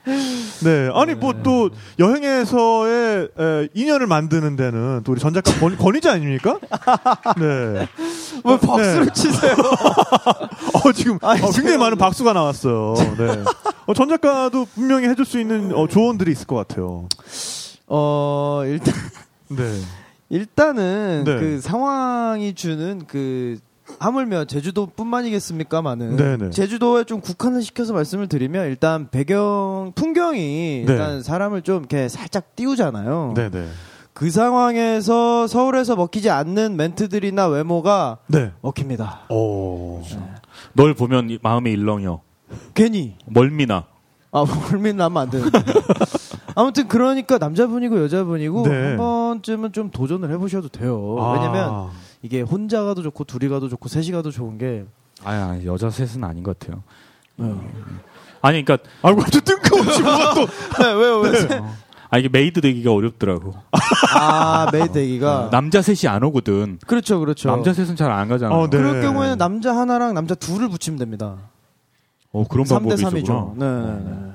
[0.09, 0.87] 네.
[0.87, 0.89] 네.
[0.93, 6.59] 아니, 뭐 또 여행에서의 에, 인연을 만드는 데는 또 우리 전 작가 권, 권위자 아닙니까?
[7.37, 7.87] 네.
[8.43, 9.55] 왜 박수를 치세요?
[10.83, 12.95] 어, 지금 아니, 어, 굉장히 많은 박수가 나왔어요.
[13.17, 13.43] 네.
[13.85, 17.07] 어, 전 작가도 분명히 해줄 수 있는 어, 조언들이 있을 것 같아요.
[17.87, 18.93] 어 일단
[19.47, 19.63] 네.
[20.29, 21.39] 일단은 네.
[21.39, 23.57] 그 상황이 주는 그
[23.99, 26.49] 하물며 제주도뿐만이겠습니까만은 네네.
[26.51, 30.91] 제주도에 좀 국한을 시켜서 말씀을 드리면 일단 배경 풍경이 네.
[30.91, 33.33] 일단 사람을 좀 이렇게 살짝 띄우잖아요.
[33.35, 33.67] 네네.
[34.13, 38.51] 그 상황에서 서울에서 먹히지 않는 멘트들이나 외모가 네.
[38.61, 39.21] 먹힙니다.
[39.29, 40.01] 오.
[40.73, 42.21] 널 보면 이- 마음이 일렁여.
[42.73, 43.85] 괜히 멀미나.
[44.31, 45.59] 아 멀미 나면 안 되는데.
[46.55, 48.87] 아무튼 그러니까 남자분이고 여자분이고 네.
[48.89, 51.15] 한 번쯤은 좀 도전을 해보셔도 돼요.
[51.19, 51.33] 아.
[51.33, 51.87] 왜냐면
[52.21, 54.85] 이게 혼자 가도 좋고 둘이 가도 좋고 셋이 가도 좋은 게
[55.23, 56.83] 아야 여자 셋은 아닌 것 같아요.
[57.37, 57.61] 어.
[58.41, 60.45] 아니 그러니까 아이고, 또 뜬금없이 뭐가 또.
[60.83, 61.31] 네, 왜요 왜?
[62.11, 63.53] 아 이게 made 되기가 어렵더라고.
[64.15, 66.79] 아 made 되기가 남자 셋이 안 오거든.
[66.87, 67.49] 그렇죠 그렇죠.
[67.49, 68.55] 남자 셋은 잘 안 가잖아.
[68.55, 68.77] 어, 네.
[68.77, 71.35] 그럴 경우에는 남자 하나랑 남자 둘을 붙이면 됩니다.
[72.31, 73.17] 어 그런 3대 방법이 3이죠.
[73.19, 73.53] 있구나.
[73.55, 74.31] 네, 네, 네.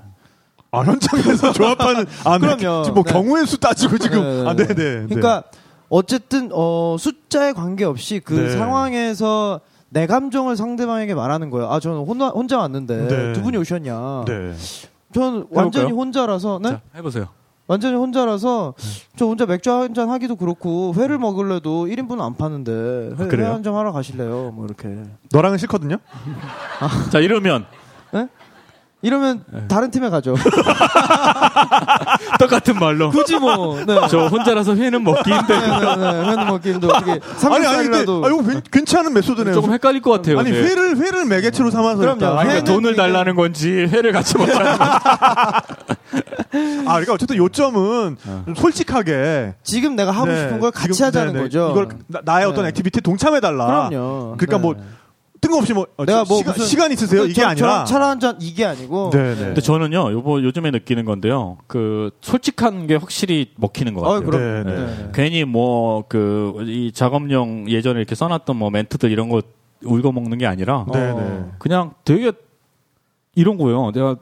[0.71, 2.07] 아, 현장에서 조합하는.
[2.25, 2.57] 아, 네.
[2.57, 2.83] 그럼요.
[2.85, 3.13] 지금 뭐 네.
[3.13, 4.21] 경우의 수 따지고 지금.
[4.23, 4.67] 네, 네, 아, 네.
[4.67, 5.07] 네네.
[5.07, 5.45] 그러니까
[5.89, 8.51] 어쨌든 어 숫자에 관계없이 그 네.
[8.51, 9.61] 상황에서
[9.91, 11.71] 내 감정을 상대방에게 말하는 거예요.
[11.71, 13.33] 아 저는 혼자, 혼자 왔는데 네.
[13.33, 14.25] 두 분이 오셨냐?
[14.27, 14.55] 네.
[15.15, 16.01] 저는 완전히 해볼까요?
[16.01, 16.71] 혼자라서 네?
[16.71, 17.29] 자 해보세요.
[17.67, 18.75] 완전히 혼자라서
[19.17, 23.53] 저 혼자 맥주 한 잔 하기도 그렇고 회를 먹을래도 1인분은 안 파는데 회, 그래요?
[23.53, 24.51] 한잔 하러 가실래요?
[24.55, 25.97] 뭐 이렇게 너랑은 싫거든요?
[27.11, 27.65] 자 이러면
[29.05, 30.35] 이러면 다른 팀에 가죠.
[32.41, 34.01] 똑같은 말로 굳이 뭐 네.
[34.09, 35.61] 저 혼자라서 회는 먹기 힘들.
[35.61, 36.31] 네, 네, 네.
[36.31, 37.67] 회는 먹기 힘들고 어떻게 아니, 아니, 근데,
[38.07, 39.55] 삼겹살이라도 아, 이거 괜- 괜찮은 메소드네요.
[39.55, 40.39] 조금 헷갈릴 것 같아요.
[40.39, 40.67] 아니, 근데.
[40.69, 41.99] 회를, 회를 매개체로 삼아서.
[41.99, 42.39] 그럼요.
[42.39, 44.81] 아니, 그러니까 돈을 달라는 건지 회를 같이 먹자는 건지.
[46.87, 49.55] 아, 그러니까 어쨌든 요점은 좀 솔직하게.
[49.63, 51.45] 지금 내가 하고 네, 싶은 걸 같이 지금- 하자는 네, 네.
[51.45, 51.69] 거죠.
[51.73, 51.89] 이걸
[52.25, 52.69] 나, 의 어떤 네.
[52.71, 53.91] activity에 동참해달라.
[53.91, 54.37] 그럼요.
[54.39, 54.63] 그러니까 네.
[54.63, 54.75] 뭐
[55.45, 57.21] 뜬금없이 뭐 어, 내가 저뭐 시간, 무슨- 시간 있으세요?
[57.23, 57.67] 그 이게 저- 아니라.
[57.69, 59.37] 저랑 차나 한잔 이게 아니고 네, 네.
[59.37, 61.59] 근데 저는요, 요거 요즘에 느끼는 건데요.
[61.67, 64.17] 그 솔직한 게 확실히 먹히는 것 같아요.
[64.19, 64.65] 어, 그럼.
[64.65, 64.87] 네, 네.
[64.87, 65.09] 네.
[65.15, 69.43] 괜히 뭐 그 이 작업용 예전에 이렇게 써놨던 뭐 멘트들 이런 거
[69.85, 71.19] 울고 먹는 게 아니라 네, 어.
[71.19, 71.45] 네.
[71.59, 72.33] 그냥 되게
[73.35, 73.91] 이런 거예요.
[73.93, 74.17] 내가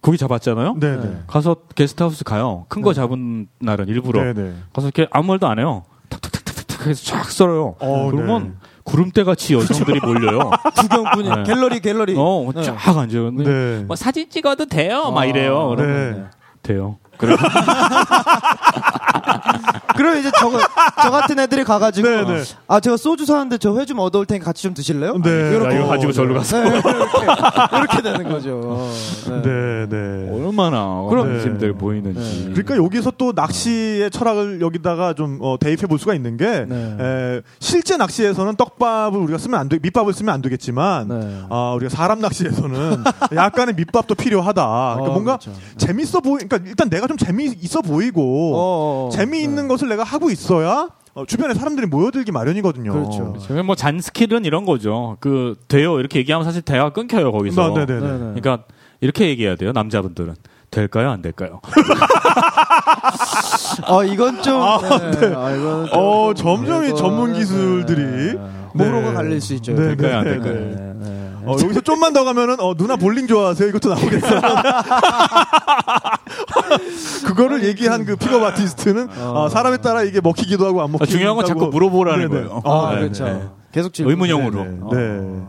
[0.00, 0.76] 고기 잡았잖아요.
[0.80, 1.18] 네, 네.
[1.26, 2.66] 가서 게스트하우스 가요.
[2.68, 4.54] 큰 거 잡은 날은 일부러 네, 네.
[4.72, 5.84] 가서 이렇게 아무 말도 안 해요.
[6.08, 7.76] 탁탁탁탁탁 해서 쫙 썰어요.
[7.80, 8.68] 어, 그러면 네.
[8.84, 10.50] 구름대 같이 여성들이 몰려요.
[10.78, 11.42] 구경꾼이 네.
[11.44, 12.14] 갤러리 갤러리.
[12.16, 12.62] 어, 네.
[12.62, 13.30] 쫙 앉아요.
[13.30, 13.84] 네.
[13.86, 15.10] 뭐 사진 찍어도 돼요?
[15.10, 15.72] 막 이래요.
[15.72, 16.24] 아, 그러면 네.
[16.62, 16.98] 돼요.
[17.18, 17.36] 그래.
[19.96, 20.50] 그럼 이제 저,
[21.02, 22.42] 저 같은 애들이 가가지고 네, 네.
[22.66, 25.18] 아 제가 소주 사는데 저 회 좀 얻어올 테니까 같이 좀 드실래요?
[25.22, 25.30] 네.
[25.50, 26.58] 이렇게, 야, 이거 가지고 절로 가서.
[26.62, 28.88] 네, 이렇게, 이렇게 되는 거죠.
[29.28, 29.42] 네.
[29.42, 30.30] 네, 네.
[30.32, 31.78] 얼마나 그럼- 관심들 네.
[31.78, 32.50] 보이는지.
[32.54, 36.96] 그러니까 여기서 또 낚시의 철학을 여기다가 좀 어, 대입해 볼 수가 있는 게 네.
[36.98, 41.42] 에, 실제 낚시에서는 떡밥을 우리가 쓰면 안 돼, 밑밥을 쓰면 안 되겠지만 네.
[41.50, 43.04] 아, 우리가 사람 낚시에서는
[43.36, 44.62] 약간의 밑밥도 필요하다.
[44.64, 45.52] 그러니까 어, 뭔가 그렇죠.
[45.76, 49.68] 재밌어 보이, 그러니까 일단 내가 좀 재미 있어 보이고 어, 어, 재미있는 네.
[49.68, 52.92] 것을 내가 하고 있어야 어, 주변에 사람들이 모여들기 마련이거든요.
[52.92, 53.36] 그렇죠.
[53.40, 55.16] 지금 뭐 잔스킬은 이런 거죠.
[55.20, 57.74] 그 돼요 이렇게 얘기하면 사실 대화가 끊겨요 거기서.
[57.74, 58.00] 네, 네, 네.
[58.00, 58.18] 네, 네.
[58.40, 58.64] 그러니까
[59.00, 60.34] 이렇게 얘기해야 돼요 남자분들은
[60.70, 61.60] 될까요 안 될까요?
[63.86, 65.26] 어 이건 좀 아, 네.
[65.34, 68.36] 아, 이거는 좀- 어, 점점 이 전문 기술들이.
[68.36, 68.40] 네.
[68.74, 69.12] 네.
[69.14, 69.72] 갈릴 수 있죠.
[69.72, 70.94] 네, 될까요 안 네, 될까요?
[71.46, 73.68] 어, 여기서 좀만 더 가면은 어, 누나 볼링 좋아하세요?
[73.68, 74.40] 이것도 나오겠어요.
[77.26, 81.36] 그거를 얘기한 그 픽업 아티스트는 어, 사람에 따라 이게 먹히기도 하고 안 먹히기도 아, 중요한
[81.36, 81.60] 건 하고.
[81.60, 82.46] 자꾸 물어보라는 네네.
[82.46, 82.62] 거예요.
[82.64, 83.24] 아, 네, 그렇죠.
[83.24, 83.42] 네.
[83.72, 84.12] 계속 질문.
[84.12, 84.64] 의문형으로.
[84.92, 85.42] 네.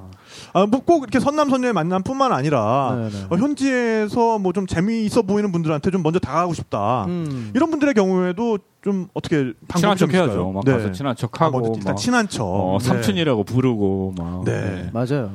[0.55, 0.59] 어.
[0.59, 0.63] 네.
[0.63, 3.25] 아, 뭐꼭 이렇게 선남선녀의 만남뿐만 아니라 네, 네.
[3.29, 7.03] 어, 현지에서 뭐 좀 재미있어 보이는 분들한테 좀 먼저 다가가고 싶다.
[7.09, 7.51] 음.
[7.53, 10.51] 이런 분들의 경우에도 좀 어떻게 친한 좀척 해야죠.
[10.51, 10.71] 막 네.
[10.71, 12.45] 가서 친한 아, 척하고 먼저 일단 막, 친한 척.
[12.45, 12.87] 어, 네.
[12.87, 14.89] 삼촌이라고 부르고 막 네.
[14.93, 15.29] 맞아요.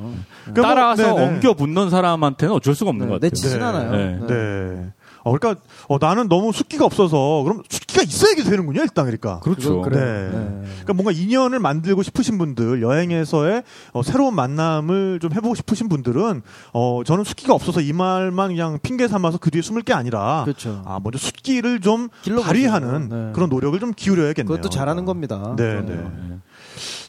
[0.45, 1.27] 그러니까 뭐, 따라서 네네.
[1.27, 3.51] 엉겨 붙는 사람한테는 어쩔 수가 없는 네, 것내 같아요.
[3.51, 4.27] 친하나요?
[4.27, 4.91] 네.
[5.31, 5.35] 네.
[5.35, 8.81] 어, 그러니까 어, 나는 너무 숫기가 없어서 그럼 숫기가 있어야지 되는군요.
[8.83, 9.41] 일단 그러니까.
[9.41, 9.83] 그렇죠.
[9.91, 9.99] 네.
[9.99, 10.63] 네.
[10.63, 13.63] 그러니까 뭔가 인연을 만들고 싶으신 분들 여행에서의
[13.93, 19.09] 어, 새로운 만남을 좀 해보고 싶으신 분들은 어, 저는 숫기가 없어서 이 말만 그냥 핑계
[19.09, 20.83] 삼아서 그 뒤에 숨을 게 아니라 그렇죠.
[20.85, 22.09] 아 먼저 숫기를 좀.
[22.43, 23.33] 발휘하는 네.
[23.35, 24.57] 그런 노력을 좀 기울여야겠네요.
[24.57, 25.55] 그것도 잘하는 겁니다.
[25.57, 25.89] 네, 그럼요.
[25.89, 26.39] 네.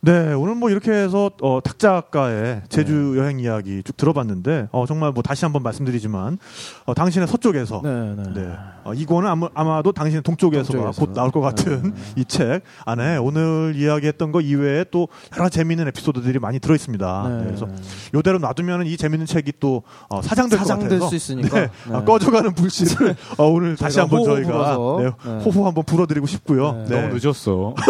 [0.03, 5.11] 네, 오늘 뭐 이렇게 해서 어, 탁 작가의 제주 여행 이야기 쭉 들어봤는데 어, 정말
[5.11, 6.39] 뭐 다시 한번 말씀드리지만
[6.85, 8.23] 어, 당신의 서쪽에서 네, 네.
[8.33, 8.53] 네.
[8.83, 11.05] 어, 이거는 아마, 아마도 당신의 동쪽에서가 동쪽에서.
[11.05, 16.39] 곧 나올 것 같은 이 책 안에 오늘 이야기했던 거 이외에 또 여러 재미있는 에피소드들이
[16.39, 17.25] 많이 들어 있습니다.
[17.29, 17.35] 네.
[17.37, 17.67] 네, 그래서
[18.15, 21.59] 요대로 놔두면 이 재미있는 책이 또 어, 사장될 것 사장될 같아서 수 있으니까.
[21.59, 21.69] 네.
[21.87, 21.95] 네.
[21.95, 24.77] 아, 꺼져가는 불씨를 어, 오늘 다시 한번 저희가.
[24.97, 25.43] 네, 네.
[25.43, 26.85] 호호 한번 불어드리고 싶고요.
[26.89, 27.01] 네.
[27.01, 27.75] 너무 늦었어.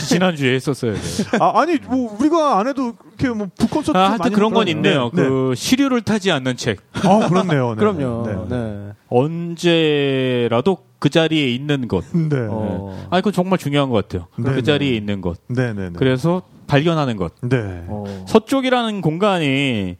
[0.00, 0.94] 지난주에 했었어요.
[0.94, 1.38] 네.
[1.40, 4.68] 아, 아니 뭐 우리가 안 해도 이렇게 뭐 북콘서트 아, 하여튼 그런 건.
[4.68, 5.10] 있네요.
[5.14, 6.80] 네, 그 시류를 타지 않는 책.
[6.94, 7.08] 네.
[7.08, 7.70] 아 그렇네요.
[7.70, 7.76] 네.
[7.76, 8.26] 그럼요.
[8.26, 8.56] 네.
[8.56, 8.92] 네.
[9.08, 12.04] 언제라도 그 자리에 있는 것.
[12.12, 12.36] 네.
[12.48, 13.06] 어.
[13.10, 14.28] 아, 이거 정말 중요한 것 같아요.
[14.36, 14.62] 네, 그 네.
[14.62, 15.38] 자리에 있는 것.
[15.48, 15.92] 네, 네, 네.
[15.96, 17.32] 그래서 발견하는 것.
[17.40, 17.84] 네.
[17.88, 18.24] 어.
[18.28, 19.96] 서쪽이라는 공간이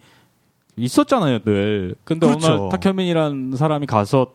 [0.76, 1.94] 있었잖아요, 늘.
[2.04, 2.68] 근데 그렇죠.
[2.70, 4.32] 날 탁현민이라는 사람이 가서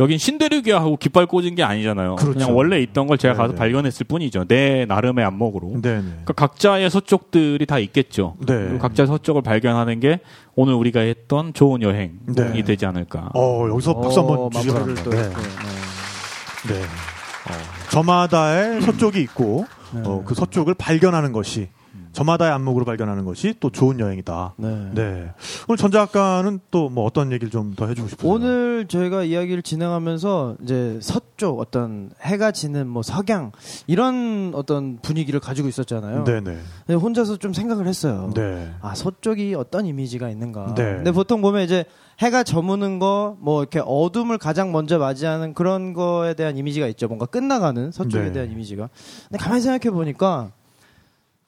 [0.00, 2.16] 여긴 신대륙이야 하고 깃발 꽂은 게 아니잖아요.
[2.16, 2.32] 그렇죠.
[2.32, 3.58] 그냥 원래 있던 걸 제가 가서 네네.
[3.58, 4.44] 발견했을 뿐이죠.
[4.46, 5.80] 내 나름의 안목으로.
[5.82, 6.02] 네, 네.
[6.02, 8.36] 그러니까 각자의 서쪽들이 다 있겠죠.
[8.46, 8.78] 네.
[8.78, 10.20] 각자의 서쪽을 발견하는 게
[10.54, 12.62] 오늘 우리가 했던 좋은 여행이 네.
[12.62, 13.30] 되지 않을까.
[13.34, 15.02] 어 여기서 박수 한번 어, 주시기 바랍니다.
[15.04, 15.22] 또 네.
[15.22, 16.74] 네.
[16.74, 16.80] 네.
[16.82, 20.02] 어, 저마다의 서쪽이 있고 네.
[20.04, 21.68] 어, 그 서쪽을 발견하는 것이
[22.12, 24.54] 저마다의 안목으로 발견하는 것이 또 좋은 여행이다.
[24.58, 24.90] 네.
[24.94, 25.30] 네.
[25.68, 28.30] 오늘 전 작가는 또 뭐 어떤 얘기를 좀 더 해주고 싶으세요?
[28.32, 33.50] 오늘 저희가 이야기를 진행하면서 이제 서쪽 어떤 해가 지는 뭐 석양
[33.86, 36.24] 이런 어떤 분위기를 가지고 있었잖아요.
[36.24, 36.56] 네네.
[36.86, 38.30] 근데 혼자서 좀 생각을 했어요.
[38.34, 38.70] 네.
[38.82, 40.74] 아 서쪽이 어떤 이미지가 있는가.
[40.74, 40.84] 네.
[40.96, 41.84] 근데 보통 보면 이제
[42.18, 47.08] 해가 저무는 거, 뭐 이렇게 어둠을 가장 먼저 맞이하는 그런 거에 대한 이미지가 있죠.
[47.08, 48.32] 뭔가 끝나가는 서쪽에 네.
[48.32, 48.88] 대한 이미지가.
[49.28, 50.52] 근데 가만히 생각해 보니까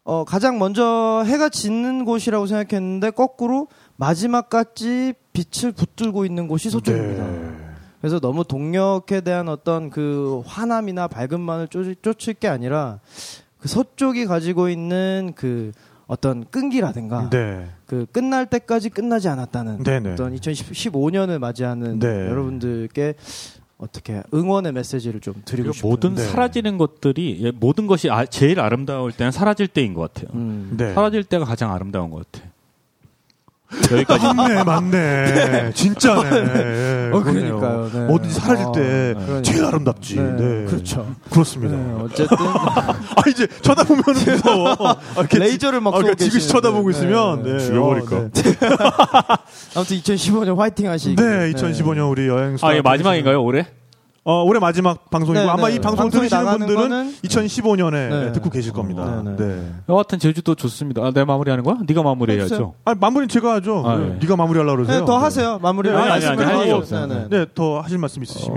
[0.05, 7.27] 어 가장 먼저 해가 짓는 곳이라고 생각했는데 거꾸로 마지막까지 빛을 붙들고 있는 곳이 서쪽입니다.
[7.27, 7.51] 네.
[8.01, 13.01] 그래서 너무 동력에 대한 어떤 그 화남이나 밝음만을 쫓, 쫓을 게 아니라
[13.59, 15.73] 그 서쪽이 가지고 있는 그
[16.07, 17.67] 어떤 끈기라든가 네.
[17.87, 20.13] 그 끝날 때까지 끝나지 않았다는 네네.
[20.13, 22.29] 어떤 2015년을 맞이하는 네.
[22.29, 23.15] 여러분들께
[23.79, 25.91] 어떻게 응원의 메시지를 좀 드리고 싶어요.
[25.91, 26.23] 모든 네.
[26.23, 30.31] 사라지는 것들이 예, 모든 것이 아- 제일 아름다울 때는 사라질 때인 것 같아요.
[30.39, 30.75] 음.
[30.77, 30.95] 네.
[30.95, 32.47] 사라질 때가 가장 아름다운 것 같아.
[33.93, 34.35] 여기까지.
[34.35, 35.71] 맞네, 맞네.
[35.75, 36.31] 진짜네.
[36.31, 37.59] 예, 어, 그러네요.
[37.59, 37.91] 그러니까요.
[37.93, 37.99] 네.
[38.07, 39.43] 뭐든지 사라질 아, 때 그러니까.
[39.43, 40.17] 제일 아름답지.
[40.17, 40.65] 네, 네.
[40.67, 41.07] 그렇죠.
[41.31, 41.77] 그렇습니다.
[41.77, 42.95] 네, 어쨌든 아,
[43.29, 44.77] 이제 쳐다보면 무서워.
[44.81, 46.49] 아, 이렇게 레이저를 막 아, 그러니까 지그시.
[46.49, 47.53] 쳐다보고 있으면 네.
[47.53, 47.59] 네.
[47.59, 48.17] 죽여버릴까.
[48.17, 48.43] 어, 네.
[49.77, 51.17] 아무튼 2015년 화이팅 하시기.
[51.17, 53.67] 네, 2015년 우리 여행 아, 예, 마지막인가요, 올해?
[54.27, 55.75] 어, 올해 마지막 방송이고 네, 아마 네.
[55.75, 58.33] 이 방송을 방송이 들으시는 분들은 거는 2015년에 네.
[58.33, 59.23] 듣고 계실 겁니다.
[59.23, 59.47] 네, 네.
[59.47, 59.73] 네.
[59.87, 61.03] 여하튼 제주도 좋습니다.
[61.03, 61.77] 아, 내가 마무리하는 거야?
[61.87, 62.75] 네가 마무리해야죠.
[62.87, 63.83] 아, 마무리는 제가 하죠.
[63.85, 64.15] 아, 네.
[64.15, 64.19] 예.
[64.21, 65.01] 네가 마무리하려고 그러세요.
[65.01, 65.59] 네, 더 하세요.
[65.59, 66.81] 마무리를 네, 아니, 말씀을 아니, 하고.
[66.81, 67.07] 없어요.
[67.07, 67.29] 네, 네.
[67.29, 68.57] 네, 더 하실 말씀 있으시면.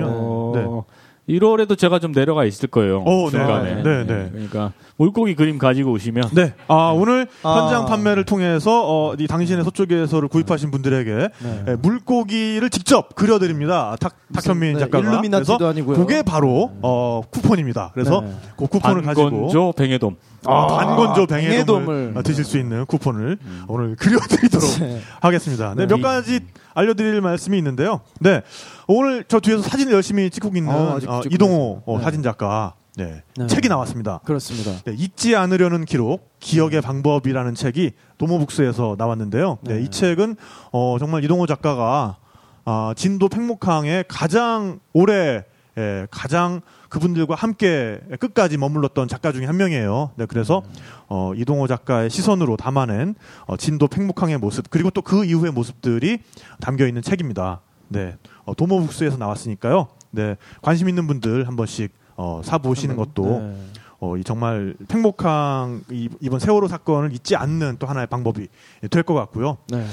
[0.54, 0.64] 네.
[0.66, 0.86] 어,
[1.28, 3.04] 1월에도 제가 좀 내려가 있을 거예요.
[3.06, 3.32] 오, 네.
[3.32, 3.84] 중간에.
[3.84, 4.30] 네, 네.
[4.32, 6.54] 그러니까 물고기 그림 가지고 오시면 네.
[6.68, 7.60] 아, 오늘 아.
[7.60, 11.66] 현장 판매를 통해서 어, 이 당신의 서쪽에서를 구입하신 분들에게 네.
[11.68, 13.96] 예, 물고기를 직접 그려드립니다.
[14.00, 15.08] 탁, 탁현민 네, 작가가.
[15.08, 15.98] 일루미나티도 그래서 아니고요.
[15.98, 17.92] 그게 바로 어, 쿠폰입니다.
[17.94, 18.32] 그래서 네.
[18.58, 20.16] 그 쿠폰을 가지고 반건조 뱅에돔.
[20.46, 22.14] 아, 반건조 뱅에돔을 뱅에돔을.
[22.16, 23.38] 어, 드실 수 있는 쿠폰을
[23.68, 25.02] 오늘 그려드리도록 네.
[25.22, 25.76] 하겠습니다.
[25.76, 25.96] 네, 네.
[25.96, 26.40] 몇 가지
[26.74, 28.02] 알려드릴 말씀이 있는데요.
[28.20, 28.42] 네,
[28.88, 31.84] 오늘 저 뒤에서 사진을 열심히 찍고 있는 어, 아직 어, 찍고 이동호.
[31.86, 32.04] 어, 네.
[32.04, 33.46] 사진 작가 네, 네.
[33.46, 34.22] 책이 나왔습니다.
[34.26, 34.72] 그렇습니다.
[34.84, 39.60] 네, 잊지 않으려는 기록, 기억의 방법이라는 책이 도모북스에서 나왔는데요.
[39.62, 39.82] 네, 네.
[39.84, 40.36] 이 책은
[40.72, 42.18] 어, 정말 이동호 작가가
[42.66, 45.46] 아, 진도 팽목항에 가장 오래
[45.78, 50.10] 예, 가장 그분들과 함께 끝까지 머물렀던 작가 중에 한 명이에요.
[50.16, 50.64] 네, 그래서
[51.08, 53.14] 어, 이동호 작가의 시선으로 담아낸
[53.46, 56.18] 어, 진도 팽목항의 모습 그리고 또 그 이후의 모습들이
[56.60, 57.62] 담겨 있는 책입니다.
[57.90, 59.88] 네, 어, 도모북스에서 나왔으니까요.
[60.10, 63.56] 네, 관심 있는 분들 한 번씩 어, 사 보시는 것도 네.
[64.00, 68.48] 어, 이 정말 팽목항 이, 이번 세월호 사건을 잊지 않는 또 하나의 방법이
[68.92, 69.58] 될 것 같고요.
[69.70, 69.86] 네.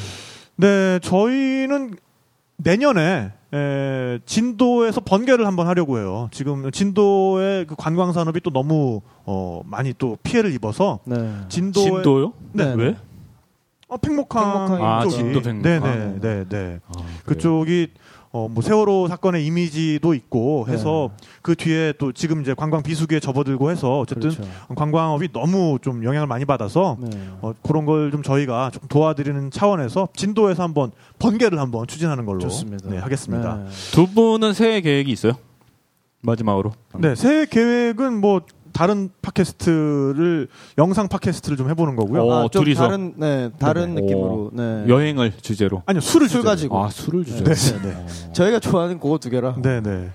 [0.57, 1.95] 네, 저희는
[2.57, 6.29] 내년에 에, 진도에서 번개를 한번 하려고 해요.
[6.33, 11.17] 지금 진도의 그 관광 산업이 또 너무 어, 많이 또 피해를 입어서 네.
[11.49, 12.33] 진도의 진도요?
[12.53, 12.75] 네.
[12.77, 12.97] 왜?
[13.89, 15.63] 어, 팽목항 아, 진도 팽목항.
[15.63, 16.81] 네네 네, 네.
[16.89, 17.07] 아, 그래요.
[17.27, 17.89] 그쪽이
[18.37, 21.27] 어, 뭐 세월호 사건의 이미지도 있고 해서 네.
[21.41, 24.43] 그 뒤에 또 지금 이제 관광 비수기에 접어들고 해서 어쨌든 그렇죠.
[24.75, 27.11] 관광업이 너무 좀 영향을 많이 받아서 네.
[27.41, 32.91] 어, 그런 걸 좀 저희가 좀 도와드리는 차원에서 진도에서 한번 번개를 한번 추진하는 걸로 좋습니다.
[32.91, 33.57] 네, 하겠습니다.
[33.57, 33.71] 네.
[33.93, 35.35] 두 분은 새해 계획이 있어요?
[36.21, 36.73] 마지막으로.
[36.99, 38.41] 네, 새해 계획은 뭐
[38.75, 40.49] 다른 팟캐스트를
[40.79, 42.23] 영상 팟캐스트를 좀 해보는 거고요.
[42.23, 42.83] 어, 아, 좀 둘이서?
[42.83, 44.01] 다른 네 다른 네네.
[44.03, 44.85] 느낌으로 네.
[44.89, 45.83] 여행을 주제로.
[45.87, 46.45] 아니요, 술을 술 주제로.
[46.51, 47.45] 가지고 아, 술을 주제로.
[47.45, 48.07] 네, 네, 네.
[48.35, 49.55] 저희가 좋아하는 그거 두 개라.
[49.63, 50.11] 네, 네.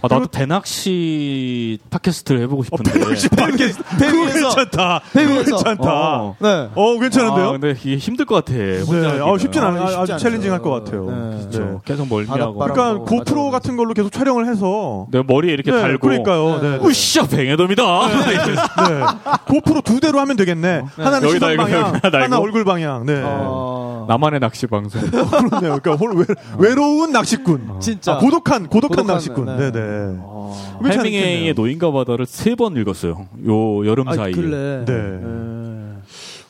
[0.00, 2.92] 아, 나도 대낚시 팟캐스트를 해보고 싶은데.
[3.36, 4.54] 팟캐스트 배 그거 위에서.
[4.54, 5.00] 괜찮다.
[5.12, 5.42] 그거.
[5.44, 6.20] 괜찮다.
[6.20, 6.36] 어.
[6.38, 6.68] 네.
[6.74, 7.46] 어, 괜찮은데요?
[7.48, 8.54] 아, 근데 이게 힘들 것 같아.
[8.54, 9.20] 혼자 네.
[9.20, 9.82] 아, 쉽진 않아요.
[9.82, 10.22] 아, 쉽지 아주 않죠.
[10.22, 11.06] 챌린징할 것 같아요.
[11.10, 11.14] 네.
[11.14, 11.38] 네.
[11.50, 11.80] 그렇죠.
[11.84, 12.54] 계속 멀미하고.
[12.54, 16.06] 그러니까 바람하고 고프로 같은 걸로 계속 촬영을 해서 내 머리에 이렇게 네, 달고.
[16.06, 16.60] 그러니까요.
[16.60, 16.78] 네.
[16.78, 16.86] 네.
[16.88, 18.03] 으쌰, 뱅에돔이다.
[18.08, 19.04] 네.
[19.46, 20.84] 고프로 두 대로 하면 되겠네.
[20.96, 22.40] 하나는 여기다 시선 방향, 여기다 하나 이거.
[22.40, 23.06] 얼굴 방향.
[23.06, 23.20] 네.
[23.22, 23.26] 어.
[23.26, 24.06] 어.
[24.08, 25.00] 나만의 낚시 방송.
[25.10, 25.78] 그렇네요.
[25.80, 26.26] 그러니까 홀-
[26.58, 27.80] 외, 로운 낚시꾼.
[27.80, 28.14] 진짜.
[28.14, 29.44] 아, 고독한 고독한, 고독한, 낚시꾼.
[29.46, 29.56] 네.
[29.56, 29.80] 네, 네.
[30.20, 30.54] 어.
[30.84, 33.26] 해밍웨이의 노인과 바다를 세 번 읽었어요.
[33.46, 34.32] 요 여름 아, 사이에.
[34.32, 34.84] 그래.
[34.84, 34.92] 네.
[34.92, 35.94] 예.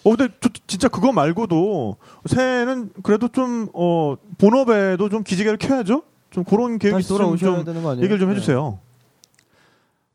[0.07, 6.03] 어, 근데 저- 진짜 그거 말고도 새해는 그래도 좀, 어, 본업에도 좀 기지개를 켜야죠?
[6.31, 8.03] 좀 그런 계획이 있으면 좀 되는 거 아니에요?
[8.05, 8.35] 얘기를 좀 네.
[8.35, 8.81] 해주세요.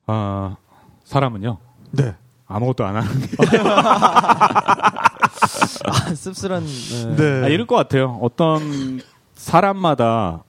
[0.05, 0.57] 아,
[1.09, 1.57] 사람은요.
[1.91, 2.13] 네.
[2.45, 3.27] 아무것도 안 하는 게.
[5.85, 6.63] 아, 씁쓸한.
[6.63, 7.15] 네.
[7.15, 7.45] 네.
[7.45, 8.19] 아, 이럴 것 같아요.
[8.21, 9.01] 어떤
[9.33, 10.43] 사람마다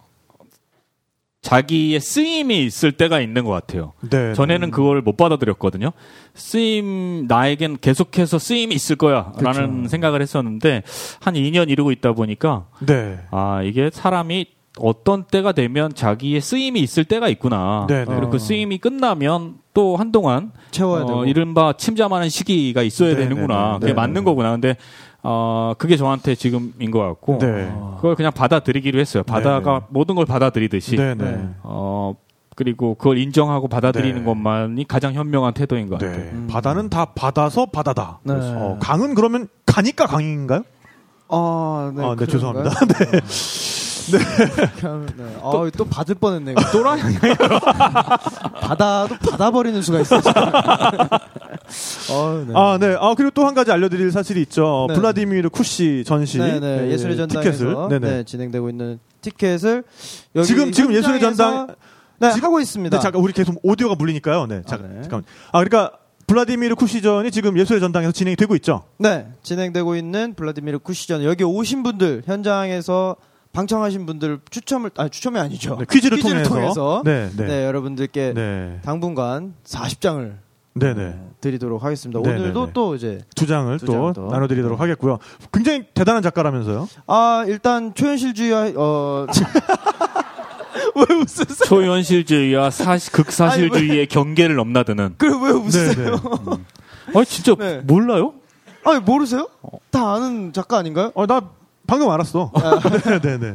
[1.41, 3.95] 자기의 쓰임이 있을 때가 있는 것 같아요.
[4.11, 4.35] 네.
[4.35, 5.93] 전에는 그걸 못 받아들였거든요.
[6.35, 9.33] 쓰임, 나에겐 계속해서 쓰임이 있을 거야.
[9.39, 9.89] 라는 그쵸.
[9.89, 10.83] 생각을 했었는데,
[11.21, 13.19] 한 2년 이루고 있다 보니까, 네.
[13.31, 14.47] 아, 이게 사람이
[14.79, 17.87] 어떤 때가 되면 자기의 쓰임이 있을 때가 있구나.
[17.89, 18.15] 네, 네.
[18.15, 21.25] 그리고 그 쓰임이 끝나면 또 한동안 채워야 어, 되고.
[21.27, 23.57] 이른바 침잠하는 시기가 있어야 네, 되는구나.
[23.57, 24.23] 네, 네, 그게 네, 맞는 네.
[24.23, 24.53] 거구나.
[24.53, 24.77] 근데
[25.23, 27.71] 어, 그게 저한테 지금인 것 같고 네.
[27.97, 29.23] 그걸 그냥 받아들이기로 했어요.
[29.23, 29.87] 바다가 네, 네.
[29.91, 31.25] 모든 걸 받아들이듯이 네, 네.
[31.25, 31.49] 네.
[31.63, 32.15] 어,
[32.57, 34.25] 그리고 그걸 인정하고 받아들이는 네.
[34.25, 36.17] 것만이 가장 현명한 태도인 것 같아요.
[36.17, 36.31] 네.
[36.33, 36.49] 음.
[36.51, 38.21] 바다는 다 받아서 바다다.
[38.23, 38.35] 네.
[38.37, 40.63] 어, 강은 그러면 가니까 강인가요?
[41.29, 42.05] 아, 네.
[42.05, 42.27] 아, 네?
[42.27, 42.71] 죄송합니다.
[42.87, 43.21] 네.
[44.19, 45.37] 하면, 네.
[45.43, 46.55] 아, 또 받을 뻔했네.
[46.73, 47.01] 또라이
[48.61, 50.17] 받아도 받아버리는 수가 있어.
[52.11, 52.53] 어, 네.
[52.55, 52.97] 아, 네.
[52.99, 54.87] 아, 그리고 또 한 가지 알려드릴 사실이 있죠.
[54.89, 54.95] 네.
[54.95, 56.39] 블라디미르 쿠시 전시.
[56.39, 56.87] 네, 네.
[56.87, 57.59] 예, 예술의 티켓을.
[57.73, 58.11] 전당에서 네네.
[58.11, 59.85] 네, 진행되고 있는 티켓을
[60.45, 61.69] 지금, 지금 예술의 전당.
[62.19, 62.97] 네, 지금- 하고 있습니다.
[62.97, 64.47] 네, 잠깐, 우리 계속 오디오가 물리니까요.
[64.47, 64.63] 네.
[64.67, 65.01] 잠깐, 네.
[65.03, 65.23] 잠깐.
[65.53, 65.93] 아, 그러니까,
[66.27, 68.85] 블라디미르 쿠시전이 지금 예술의 전당에서 진행이 되고 있죠.
[68.99, 73.17] 네, 진행되고 있는 블라디미르 쿠시전 여기 오신 분들 현장에서
[73.53, 75.77] 방청하신 분들 추첨을 아니 추첨이 아니죠.
[75.79, 77.03] 네, 퀴즈를, 통해서.
[77.05, 77.65] 네, 네, 네.
[77.67, 78.81] 여러분들께 네.
[78.85, 80.35] 당분간 40장을
[80.75, 81.21] 네, 네.
[81.41, 82.21] 드리도록 하겠습니다.
[82.23, 82.73] 네, 오늘도 네, 네.
[82.73, 84.27] 또 이제 두 장을 두또 장을 또.
[84.29, 85.19] 나눠드리도록 하겠고요.
[85.53, 86.89] 굉장히 대단한 작가라면서요.
[87.09, 89.27] 아 일단 초현실주의 어
[90.95, 91.67] 왜 웃으세요?
[91.67, 95.17] 초현실주의와 사시, 극사실주의의 경계를 넘나드는.
[95.19, 95.95] 그래 왜 웃으세요?
[96.13, 97.79] 네, 아 진짜 네.
[97.85, 98.35] 몰라요?
[98.85, 99.49] 아니 모르세요?
[99.91, 101.11] 다 아는 작가 아닌가요?
[101.15, 101.41] 어, 나
[101.91, 102.53] 방금 알았어.
[103.05, 103.55] 네, 네, 네.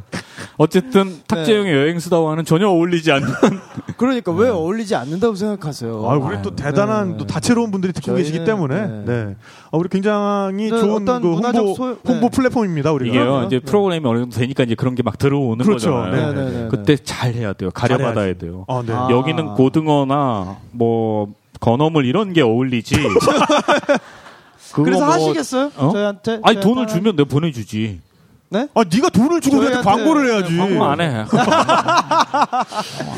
[0.58, 3.28] 어쨌든 탁재영의 여행 수다와는 전혀 어울리지 않는
[3.96, 6.06] 그러니까 왜 어울리지 않는다고 생각하세요?
[6.10, 7.18] 아, 우리 또 대단한 네.
[7.18, 9.04] 또 다채로운 분들이 듣고 저희는, 계시기 때문에 네.
[9.06, 9.36] 네.
[9.72, 12.30] 아, 우리 굉장히 네, 좋은 어떤 그 홍보 소요- 홍보 네.
[12.30, 12.92] 플랫폼입니다.
[12.92, 13.16] 우리가.
[13.16, 13.44] 이게요.
[13.48, 13.66] 이제 네.
[13.66, 15.92] 프로그램이 어느 정도 되니까 이제 그런 게 막 들어오는 그렇죠.
[15.94, 16.34] 거잖아요.
[16.34, 16.68] 네, 네, 네.
[16.70, 17.70] 그때 잘 해야 돼요.
[17.74, 18.34] 가려받아야.
[18.34, 18.66] 돼요.
[18.68, 18.92] 아, 네.
[18.92, 19.08] 아.
[19.12, 21.30] 여기는 고등어나 뭐
[21.62, 22.96] 건어물 이런 게 어울리지.
[24.74, 25.72] 그래서 뭐- 하시겠어요?
[25.78, 25.90] 어?
[25.94, 26.32] 저희한테?
[26.44, 28.02] 아니 저희한테 돈을 하나- 주면 내가 보내주지.
[28.50, 28.68] 네?
[28.74, 30.52] 아, 네가 돈을 주고 우리한테 저희한테- 광고를 해야지.
[30.54, 31.26] 네, 광고 안 해.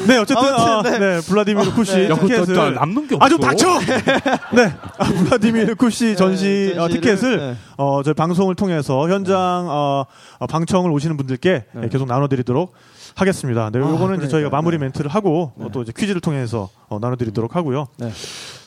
[0.07, 0.99] 네, 어쨌든 아무튼, 아, 네.
[0.99, 1.21] 네.
[1.21, 2.07] 블라디미르 쿠시 네.
[2.07, 3.25] 티켓을 또 남는 게 없어.
[3.25, 3.79] 아, 좀 닥쳐.
[4.55, 4.73] 네.
[4.97, 7.55] 아, 블라디미르 쿠시 전시 어, 전시를, 티켓을 네.
[7.77, 9.35] 어, 저희 방송을 통해서 현장
[9.69, 10.05] 어,
[10.39, 12.73] 어, 방청을 오시는 분들께 네, 계속 나눠드리도록
[13.15, 13.69] 하겠습니다.
[13.71, 14.29] 네, 아, 요거는 이제 그러니까요.
[14.29, 14.85] 저희가 마무리 네.
[14.85, 17.87] 멘트를 하고 어, 또 이제 퀴즈를 통해서 어, 나눠드리도록 하고요.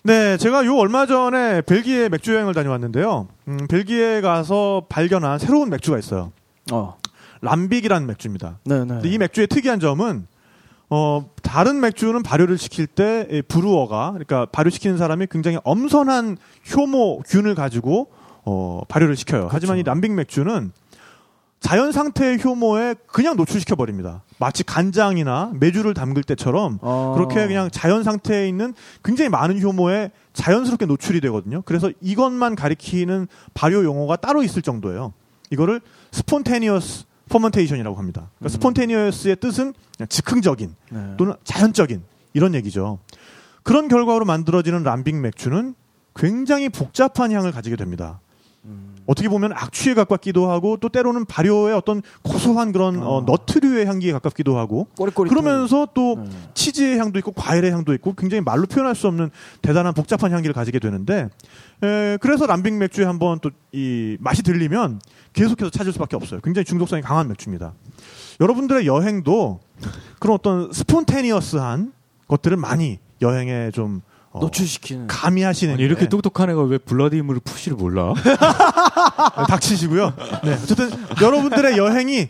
[0.03, 0.31] 네.
[0.31, 3.29] 네, 제가 요 얼마 전에 벨기에 맥주 여행을 다녀왔는데요.
[3.49, 6.33] 음, 벨기에 가서 발견한 새로운 맥주가 있어요.
[6.73, 6.97] 어.
[7.43, 8.59] 람빅이라는 맥주입니다.
[8.65, 9.01] 네, 네.
[9.05, 10.27] 이 맥주의 특이한 점은
[10.91, 16.37] 어 다른 맥주는 발효를 시킬 때이 브루어가 그러니까 발효시키는 사람이 굉장히 엄선한
[16.75, 18.09] 효모균을 가지고
[18.45, 19.49] 어 발효를 시켜요.
[19.51, 20.73] 하지만 이 람빅 맥주는
[21.61, 24.23] 자연 상태의 효모에 그냥 노출시켜 버립니다.
[24.41, 27.13] 마치 간장이나 메주를 담글 때처럼 어.
[27.15, 31.61] 그렇게 그냥 자연 상태에 있는 굉장히 많은 효모에 자연스럽게 노출이 되거든요.
[31.67, 35.13] 그래서 이것만 가리키는 발효 용어가 따로 있을 정도예요.
[35.51, 38.31] 이거를 spontaneous fermentation이라고 합니다.
[38.39, 39.75] 그러니까 spontaneous의 뜻은
[40.09, 41.15] 즉흥적인 네.
[41.19, 42.03] 또는 자연적인
[42.33, 42.99] 이런 얘기죠.
[43.63, 45.75] 그런 결과로 만들어지는 lambic 맥주는
[46.17, 48.21] 굉장히 복잡한 향을 가지게 됩니다.
[49.11, 54.57] 어떻게 보면 악취에 가깝기도 하고 또 때로는 발효의 어떤 고소한 그런 어, nut류의 향기에 가깝기도
[54.57, 55.29] 하고 꼬리꼬리.
[55.29, 56.31] 그러면서 또 네.
[56.55, 59.31] 치즈의 향도 있고 과일의 향도 있고 굉장히 말로 표현할 수 없는
[59.63, 61.29] 대단한 복잡한 향기를 가지게 되는데
[61.83, 65.01] 에, 그래서 람빅 맥주에 한번 또 이 맛이 들리면
[65.33, 66.41] 계속해서 찾을 수밖에 없어요.
[66.41, 67.73] 굉장히 중독성이 강한 맥주입니다.
[68.41, 69.61] 여러분들의 여행도
[70.19, 71.93] 그런 어떤 스폰테니어스한
[72.27, 75.07] 것들을 많이 여행에 좀 어, 노출시키는.
[75.09, 78.15] 가미하시는 아니, 이렇게 게 똑똑한 애가 왜 블라디미르 푸시를 몰라?
[78.25, 80.13] 네, 닥치시고요.
[80.45, 80.91] 네, 어쨌든
[81.21, 82.29] 여러분들의 여행이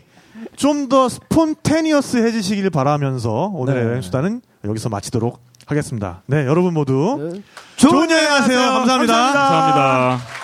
[0.55, 3.89] 좀 더 스폰테니어스해지시길 바라면서 오늘의 네.
[3.89, 6.21] 여행 수단은 여기서 마치도록 하겠습니다.
[6.25, 7.41] 네, 여러분 모두 네.
[7.77, 8.59] 좋은 여행 하세요.
[8.59, 9.13] 감사합니다.
[9.13, 10.19] 감사합니다.
[10.25, 10.40] 그래